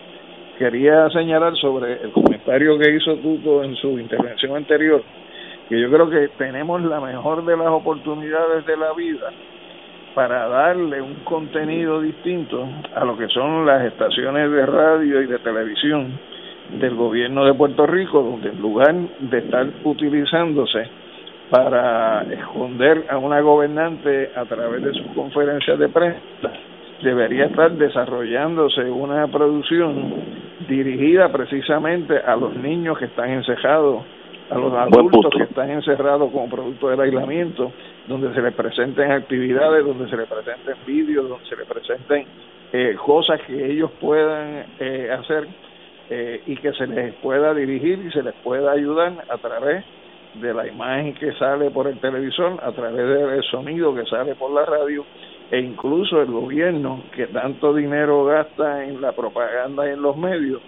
Quería 0.59 1.11
señalar 1.11 1.55
sobre 1.57 2.01
el 2.03 2.13
comentario 2.13 2.79
que 2.79 2.91
hizo 2.91 3.17
Tuto 3.17 3.63
en 3.63 3.77
su 3.77 3.99
intervención 3.99 4.57
anterior, 4.57 5.03
que 5.69 5.79
yo 5.79 5.91
creo 5.91 6.09
que 6.09 6.29
tenemos 6.39 6.83
la 6.83 6.99
mejor 6.99 7.45
de 7.45 7.59
las 7.59 7.69
oportunidades 7.69 8.65
de 8.65 8.77
la 8.79 8.95
vida 8.95 9.31
para 10.15 10.49
darle 10.49 11.03
un 11.03 11.17
contenido 11.25 12.01
distinto 12.01 12.67
a 12.95 13.05
lo 13.05 13.19
que 13.19 13.29
son 13.29 13.67
las 13.67 13.85
estaciones 13.85 14.51
de 14.51 14.65
radio 14.65 15.21
y 15.21 15.27
de 15.27 15.39
televisión 15.41 16.19
del 16.81 16.95
gobierno 16.95 17.45
de 17.45 17.53
Puerto 17.53 17.87
Rico, 17.87 18.23
donde 18.23 18.49
en 18.49 18.63
lugar 18.63 18.95
de 18.95 19.39
estar 19.39 19.67
utilizándose 19.85 20.89
para 21.51 22.23
esconder 22.33 23.05
a 23.11 23.19
una 23.19 23.43
gobernante 23.43 24.31
a 24.35 24.47
través 24.47 24.83
de 24.83 24.95
sus 24.95 25.07
conferencias 25.09 25.79
de 25.79 25.89
prensa, 25.91 26.19
debería 27.03 27.45
estar 27.45 27.73
desarrollándose 27.73 28.91
una 28.91 29.27
producción 29.27 30.46
dirigida 30.69 31.31
precisamente 31.31 32.17
a 32.19 32.37
los 32.37 32.57
niños 32.57 32.99
que 32.99 33.07
están 33.07 33.31
encejados, 33.31 34.05
a 34.51 34.59
los 34.59 34.73
adultos 34.73 35.33
que 35.37 35.45
están 35.45 35.71
encerrados 35.71 36.31
como 36.31 36.49
producto 36.49 36.89
del 36.89 37.01
aislamiento, 37.01 37.73
donde 38.07 38.33
se 38.35 38.43
les 38.43 38.55
presenten 38.55 39.11
actividades, 39.11 39.85
donde 39.85 40.09
se 40.09 40.17
les 40.17 40.29
presenten 40.29 40.75
vídeos, 40.87 41.29
donde 41.29 41.45
se 41.47 41.57
les 41.57 41.67
presenten 41.67 42.27
eh, 42.73 42.97
cosas 43.05 43.41
que 43.43 43.73
ellos 43.73 43.91
puedan 44.01 44.67
eh, 44.79 45.11
hacer 45.17 45.47
eh, 46.11 46.43
y 46.47 46.57
que 46.57 46.73
se 46.73 46.87
les 46.87 47.15
pueda 47.15 47.55
dirigir 47.55 47.99
y 48.07 48.11
se 48.11 48.23
les 48.23 48.35
pueda 48.35 48.73
ayudar 48.73 49.25
a 49.29 49.39
través 49.39 49.85
de 50.35 50.53
la 50.53 50.67
imagen 50.67 51.15
que 51.15 51.33
sale 51.33 51.71
por 51.71 51.87
el 51.87 51.99
televisor, 51.99 52.59
a 52.63 52.73
través 52.73 53.09
del 53.09 53.43
sonido 53.45 53.95
que 53.95 54.05
sale 54.07 54.35
por 54.35 54.53
la 54.53 54.67
radio 54.67 55.05
e 55.51 55.61
incluso 55.61 56.21
el 56.21 56.31
gobierno 56.31 57.05
que 57.15 57.27
tanto 57.29 57.75
dinero 57.75 58.25
gasta 58.25 58.85
en 58.85 59.01
la 59.01 59.13
propaganda 59.13 59.87
y 59.89 59.93
en 59.93 60.03
los 60.03 60.17
medios, 60.17 60.61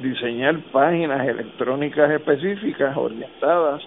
diseñar 0.00 0.58
páginas 0.72 1.26
electrónicas 1.26 2.10
específicas 2.10 2.96
orientadas 2.96 3.82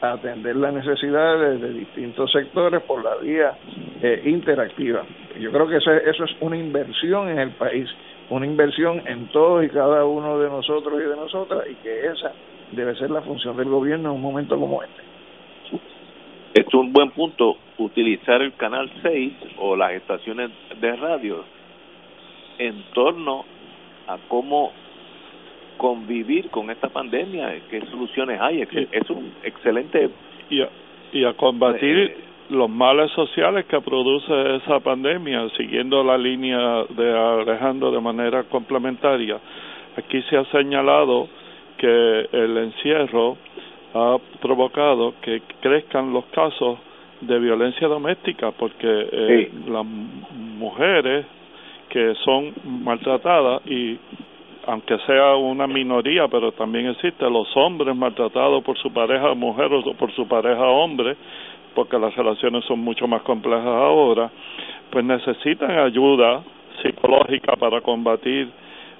a 0.00 0.12
atender 0.12 0.56
las 0.56 0.74
necesidades 0.74 1.60
de 1.60 1.70
distintos 1.70 2.30
sectores 2.32 2.82
por 2.82 3.02
la 3.02 3.16
vía 3.16 3.56
eh, 4.02 4.22
interactiva. 4.26 5.02
Yo 5.38 5.50
creo 5.50 5.66
que 5.66 5.76
eso, 5.76 5.92
eso 5.92 6.24
es 6.24 6.36
una 6.40 6.56
inversión 6.56 7.28
en 7.28 7.38
el 7.38 7.50
país, 7.52 7.88
una 8.30 8.46
inversión 8.46 9.02
en 9.06 9.28
todos 9.28 9.64
y 9.64 9.68
cada 9.68 10.04
uno 10.04 10.38
de 10.38 10.48
nosotros 10.48 11.00
y 11.00 11.08
de 11.08 11.16
nosotras 11.16 11.64
y 11.70 11.74
que 11.76 12.06
esa 12.06 12.32
debe 12.72 12.94
ser 12.96 13.10
la 13.10 13.22
función 13.22 13.56
del 13.56 13.68
gobierno 13.68 14.10
en 14.10 14.16
un 14.16 14.22
momento 14.22 14.58
como 14.58 14.82
este. 14.82 15.13
Es 16.54 16.72
un 16.72 16.92
buen 16.92 17.10
punto, 17.10 17.56
utilizar 17.78 18.40
el 18.40 18.54
canal 18.54 18.88
6 19.02 19.32
o 19.58 19.74
las 19.74 19.92
estaciones 19.92 20.50
de 20.80 20.94
radio 20.94 21.44
en 22.58 22.80
torno 22.94 23.44
a 24.06 24.18
cómo 24.28 24.72
convivir 25.76 26.50
con 26.50 26.70
esta 26.70 26.88
pandemia, 26.88 27.60
qué 27.68 27.80
soluciones 27.86 28.40
hay. 28.40 28.62
Es, 28.62 28.68
es 28.70 29.10
un 29.10 29.32
excelente... 29.42 30.10
y 30.48 30.62
a, 30.62 30.68
y 31.12 31.24
a 31.24 31.32
combatir 31.32 31.98
Eh, 31.98 32.16
los 32.50 32.70
males 32.70 33.10
sociales 33.12 33.64
que 33.66 33.80
produce 33.80 34.56
esa 34.56 34.78
pandemia, 34.78 35.48
siguiendo 35.56 36.04
la 36.04 36.16
línea 36.16 36.84
de 36.90 37.18
Alejandro 37.18 37.90
de 37.90 38.00
manera 38.00 38.44
complementaria. 38.44 39.40
Aquí 39.96 40.22
se 40.30 40.36
ha 40.36 40.44
señalado 40.52 41.28
que 41.78 42.28
el 42.32 42.56
encierro 42.58 43.38
ha 43.94 44.16
provocado 44.40 45.14
que 45.22 45.40
crezcan 45.60 46.12
los 46.12 46.24
casos 46.26 46.78
de 47.20 47.38
violencia 47.38 47.86
doméstica 47.86 48.50
porque 48.50 48.86
eh, 48.88 49.50
las 49.68 49.84
mujeres 49.84 51.26
que 51.88 52.14
son 52.24 52.52
maltratadas 52.64 53.64
y 53.66 53.96
aunque 54.66 54.98
sea 55.06 55.36
una 55.36 55.66
minoría, 55.66 56.26
pero 56.28 56.52
también 56.52 56.86
existe 56.86 57.28
los 57.28 57.46
hombres 57.56 57.94
maltratados 57.94 58.64
por 58.64 58.76
su 58.78 58.92
pareja 58.92 59.34
mujer 59.34 59.72
o 59.72 59.94
por 59.94 60.10
su 60.12 60.26
pareja 60.26 60.64
hombre, 60.64 61.16
porque 61.74 61.98
las 61.98 62.14
relaciones 62.16 62.64
son 62.64 62.80
mucho 62.80 63.06
más 63.06 63.22
complejas 63.22 63.66
ahora, 63.66 64.30
pues 64.90 65.04
necesitan 65.04 65.70
ayuda 65.78 66.42
psicológica 66.82 67.56
para 67.56 67.80
combatir 67.80 68.48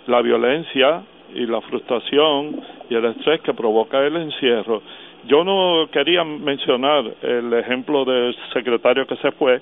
la 0.06 0.20
violencia 0.20 1.02
y 1.34 1.46
la 1.46 1.60
frustración 1.62 2.60
y 2.88 2.94
el 2.94 3.04
estrés 3.06 3.40
que 3.42 3.54
provoca 3.54 3.98
el 4.04 4.16
encierro. 4.16 4.82
Yo 5.26 5.42
no 5.42 5.88
quería 5.90 6.22
mencionar 6.22 7.04
el 7.22 7.52
ejemplo 7.54 8.04
del 8.04 8.36
secretario 8.52 9.06
que 9.06 9.16
se 9.16 9.32
fue, 9.32 9.60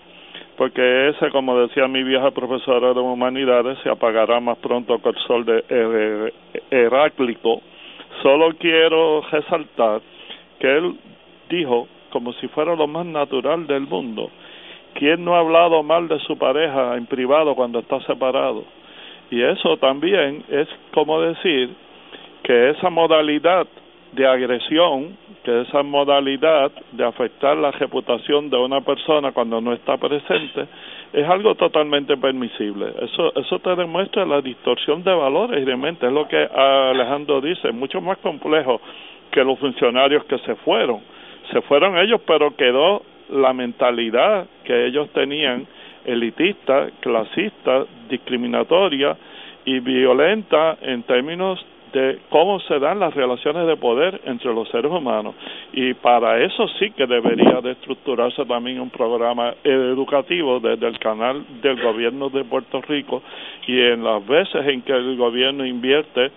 porque 0.57 1.09
ese, 1.09 1.31
como 1.31 1.57
decía 1.59 1.87
mi 1.89 2.03
vieja 2.03 2.31
profesora 2.33 2.93
de 2.93 3.01
humanidades, 3.01 3.79
se 3.83 3.89
apagará 3.89 4.41
más 4.41 4.59
pronto 4.59 4.99
que 4.99 5.09
el 5.09 5.17
sol 5.27 5.45
de 5.45 6.33
Heráclito. 6.71 7.61
Solo 8.23 8.55
quiero 8.59 9.23
resaltar 9.31 10.01
que 10.59 10.77
él 10.77 10.97
dijo, 11.49 11.89
como 12.11 12.33
si 12.35 12.49
fuera 12.49 12.75
lo 12.75 12.87
más 12.87 13.07
natural 13.07 13.67
del 13.67 13.83
mundo, 13.83 14.31
¿quién 14.95 15.25
no 15.25 15.35
ha 15.37 15.41
hablado 15.41 15.83
mal 15.83 16.09
de 16.09 16.19
su 16.21 16.37
pareja 16.37 16.97
en 16.97 17.07
privado 17.07 17.55
cuando 17.55 17.79
está 17.79 18.01
separado? 18.01 18.65
Y 19.33 19.43
eso 19.43 19.79
también 19.79 20.45
es 20.51 20.69
como 20.93 21.19
decir 21.23 21.71
que 22.43 22.69
esa 22.69 22.91
modalidad 22.91 23.67
de 24.13 24.27
agresión, 24.27 25.17
que 25.43 25.63
esa 25.63 25.83
modalidad 25.83 26.71
de 26.93 27.03
afectar 27.03 27.57
la 27.57 27.71
reputación 27.71 28.51
de 28.51 28.59
una 28.59 28.83
persona 28.83 29.33
cuando 29.33 29.59
no 29.63 29.73
está 29.73 29.97
presente, 29.97 30.67
es 31.15 31.27
algo 31.27 31.55
totalmente 31.55 32.15
permisible. 32.19 32.93
Eso, 33.01 33.33
eso 33.35 33.59
te 33.61 33.75
demuestra 33.75 34.27
la 34.27 34.43
distorsión 34.43 35.03
de 35.03 35.15
valores 35.15 35.63
y 35.63 35.65
de 35.65 35.77
mente. 35.79 36.07
Es 36.07 36.13
lo 36.13 36.29
que 36.29 36.37
Alejandro 36.37 37.41
dice, 37.41 37.73
mucho 37.73 38.03
más 38.03 38.19
complejo 38.19 38.83
que 39.31 39.43
los 39.43 39.59
funcionarios 39.59 40.27
que 40.27 40.37
se 40.41 40.57
fueron. 40.57 41.01
Se 41.51 41.63
fueron 41.63 41.97
ellos, 41.97 42.21
pero 42.27 42.55
quedó 42.55 43.01
la 43.31 43.55
mentalidad 43.55 44.47
que 44.65 44.89
ellos 44.89 45.09
tenían 45.15 45.67
elitista, 46.05 46.89
clasista, 47.01 47.85
discriminatoria 48.09 49.17
y 49.65 49.81
violenta 49.81 50.79
en 50.83 51.03
términos 51.05 51.65
de 51.93 52.21
cómo 52.31 52.59
se 52.61 52.79
dan 52.79 53.01
las 53.01 53.15
relaciones 53.15 53.67
de 53.67 53.77
poder 53.77 54.21
entre 54.25 54.53
los 54.53 54.69
seres 54.71 54.91
humanos. 54.91 55.35
Y 55.73 55.95
para 55.95 56.43
eso 56.43 56.67
sí 56.79 56.91
que 56.93 57.07
debería 57.07 57.61
de 57.61 57.73
estructurarse 57.73 58.45
también 58.47 58.81
un 58.81 58.91
programa 58.91 59.55
educativo 59.63 60.59
desde 60.59 60.89
el 60.89 60.99
canal 60.99 61.45
del 61.61 61.81
gobierno 61.81 62.31
de 62.31 62.45
Puerto 62.45 62.81
Rico 62.83 63.23
y 63.67 63.79
en 63.79 64.03
las 64.03 64.27
veces 64.27 64.67
en 64.67 64.83
que 64.83 64.93
el 64.93 65.17
gobierno 65.17 65.67
invierte 65.67 66.31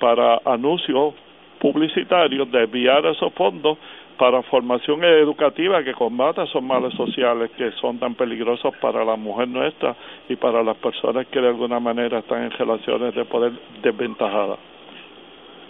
para 0.00 0.40
anuncios 0.44 1.14
publicitarios, 1.60 2.50
desviar 2.50 3.06
esos 3.06 3.32
fondos 3.34 3.78
para 4.22 4.40
formación 4.42 5.02
educativa 5.02 5.82
que 5.82 5.94
combata 5.94 6.44
esos 6.44 6.62
males 6.62 6.94
sociales 6.94 7.50
que 7.56 7.72
son 7.72 7.98
tan 7.98 8.14
peligrosos 8.14 8.72
para 8.76 9.04
la 9.04 9.16
mujer 9.16 9.48
nuestra 9.48 9.96
y 10.28 10.36
para 10.36 10.62
las 10.62 10.76
personas 10.76 11.26
que 11.26 11.40
de 11.40 11.48
alguna 11.48 11.80
manera 11.80 12.20
están 12.20 12.44
en 12.44 12.52
relaciones 12.52 13.16
de 13.16 13.24
poder 13.24 13.50
desventajadas. 13.82 14.60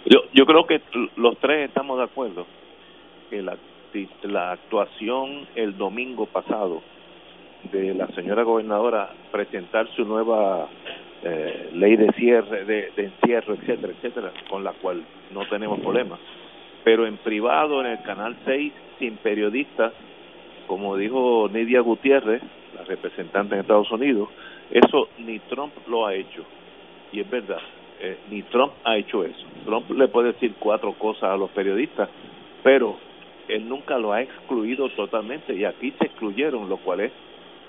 Yo, 0.05 0.25
yo 0.35 0.45
creo 0.45 0.67
que 0.67 0.81
los 1.15 1.35
tres 1.39 1.67
estamos 1.69 1.97
de 1.97 2.03
acuerdo 2.03 2.45
que 3.31 3.41
la, 3.41 3.57
la 4.21 4.51
actuación 4.51 5.47
el 5.55 5.75
domingo 5.75 6.27
pasado 6.27 6.83
de 7.71 7.95
la 7.95 8.05
señora 8.09 8.43
gobernadora 8.43 9.09
presentar 9.31 9.87
su 9.95 10.05
nueva 10.05 10.67
eh, 11.23 11.71
ley 11.73 11.95
de 11.95 12.11
cierre, 12.11 12.65
de, 12.65 12.91
de 12.95 13.05
encierro, 13.05 13.55
etcétera, 13.55 13.93
etcétera, 13.93 14.31
con 14.47 14.63
la 14.63 14.73
cual 14.73 15.03
no 15.31 15.43
tenemos 15.47 15.79
problemas 15.79 16.19
pero 16.83 17.07
en 17.07 17.17
privado, 17.17 17.81
en 17.81 17.87
el 17.87 18.01
Canal 18.03 18.35
6, 18.45 18.73
sin 18.99 19.17
periodistas, 19.17 19.93
como 20.67 20.97
dijo 20.97 21.49
Nidia 21.51 21.81
Gutiérrez, 21.81 22.41
la 22.75 22.83
representante 22.83 23.55
en 23.55 23.61
Estados 23.61 23.91
Unidos, 23.91 24.29
eso 24.71 25.09
ni 25.19 25.39
Trump 25.39 25.73
lo 25.87 26.05
ha 26.05 26.15
hecho. 26.15 26.43
Y 27.11 27.19
es 27.19 27.29
verdad, 27.29 27.59
eh, 27.99 28.17
ni 28.29 28.41
Trump 28.43 28.73
ha 28.83 28.97
hecho 28.97 29.23
eso. 29.23 29.45
Trump 29.65 29.89
le 29.91 30.07
puede 30.07 30.33
decir 30.33 30.55
cuatro 30.59 30.93
cosas 30.93 31.23
a 31.23 31.37
los 31.37 31.49
periodistas, 31.51 32.09
pero 32.63 32.97
él 33.47 33.67
nunca 33.67 33.97
lo 33.97 34.13
ha 34.13 34.21
excluido 34.21 34.89
totalmente 34.89 35.53
y 35.53 35.65
aquí 35.65 35.93
se 35.99 36.05
excluyeron, 36.05 36.69
lo 36.69 36.77
cual 36.77 37.01
es 37.01 37.11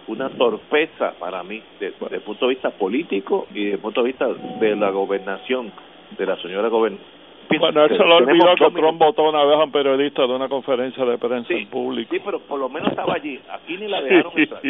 una 0.07 0.29
torpeza 0.31 1.15
para 1.19 1.43
mí 1.43 1.63
desde 1.81 2.17
el 2.17 2.21
punto 2.21 2.47
de 2.47 2.55
vista 2.55 2.71
político 2.71 3.47
y 3.53 3.65
desde 3.65 3.75
el 3.75 3.79
punto 3.81 4.03
de 4.03 4.07
vista 4.09 4.29
de 4.29 4.77
la 4.77 4.91
gobernación 4.91 5.73
de 6.17 6.27
la 6.27 6.37
señora 6.37 6.69
gobernadora 6.69 7.24
bueno, 7.59 7.85
él 7.85 7.97
se 7.97 8.05
lo 8.05 8.17
olvidó 8.17 8.55
que 8.57 8.71
Trump 8.71 8.99
votó 8.99 9.29
una 9.29 9.45
vez 9.45 9.57
a 9.57 9.65
un 9.65 9.73
periodista 9.73 10.27
de 10.27 10.35
una 10.35 10.49
conferencia 10.49 11.05
de 11.05 11.19
prensa 11.19 11.53
en 11.53 11.67
público. 11.69 12.15
Sí, 12.15 12.21
pero 12.25 12.41
por 12.41 12.59
lo 12.59 12.69
menos 12.69 12.91
estaba 12.91 13.15
allí. 13.15 13.41
Aquí 13.51 13.77
ni 13.77 13.89
la 13.89 14.03
dejaron 14.03 14.33
entrar. 14.37 14.63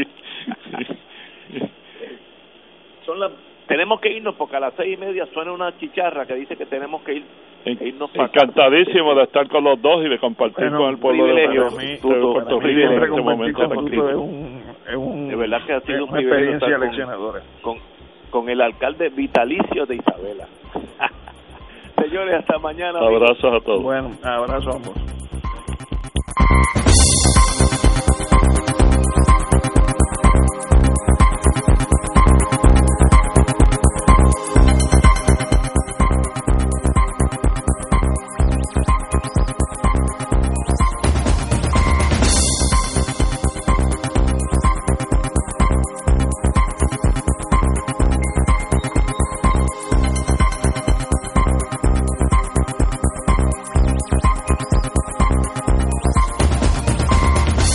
Son 3.06 3.20
las 3.20 3.32
tenemos 3.66 4.00
que 4.00 4.12
irnos 4.12 4.34
porque 4.34 4.56
a 4.56 4.60
las 4.60 4.74
seis 4.74 4.94
y 4.94 5.00
media 5.00 5.26
suena 5.32 5.52
una 5.52 5.76
chicharra 5.78 6.26
que 6.26 6.34
dice 6.34 6.56
que 6.56 6.66
tenemos 6.66 7.02
que 7.02 7.14
ir 7.14 7.24
irnos 7.64 8.10
encantadísimo 8.12 9.14
de 9.14 9.22
estar 9.22 9.48
con 9.48 9.64
los 9.64 9.80
dos 9.80 10.04
y 10.04 10.08
de 10.10 10.18
compartir 10.18 10.70
con 10.70 10.90
el 10.90 10.98
pueblo 10.98 11.26
de, 11.26 11.98
Puerto 12.02 12.60
Rico 12.60 12.92
en 12.92 13.02
este 13.02 13.20
momento. 13.22 13.64
Es 14.86 14.96
un, 14.96 15.28
de 15.28 15.36
verdad 15.36 15.64
que 15.66 15.72
ha 15.72 15.80
sido 15.80 16.04
una 16.04 16.20
experiencia 16.20 16.76
leccionadora 16.76 17.40
con, 17.62 17.78
con 18.28 18.50
el 18.50 18.60
alcalde 18.60 19.08
vitalicio 19.08 19.86
de 19.86 19.96
Isabela 19.96 20.46
Señores, 22.04 22.34
hasta 22.34 22.58
mañana. 22.58 22.98
Abrazos 22.98 23.44
a 23.44 23.64
todos. 23.64 23.82
Bueno, 23.82 24.10
abrazos 24.22 24.74
a 24.74 24.76
ambos. 24.76 24.94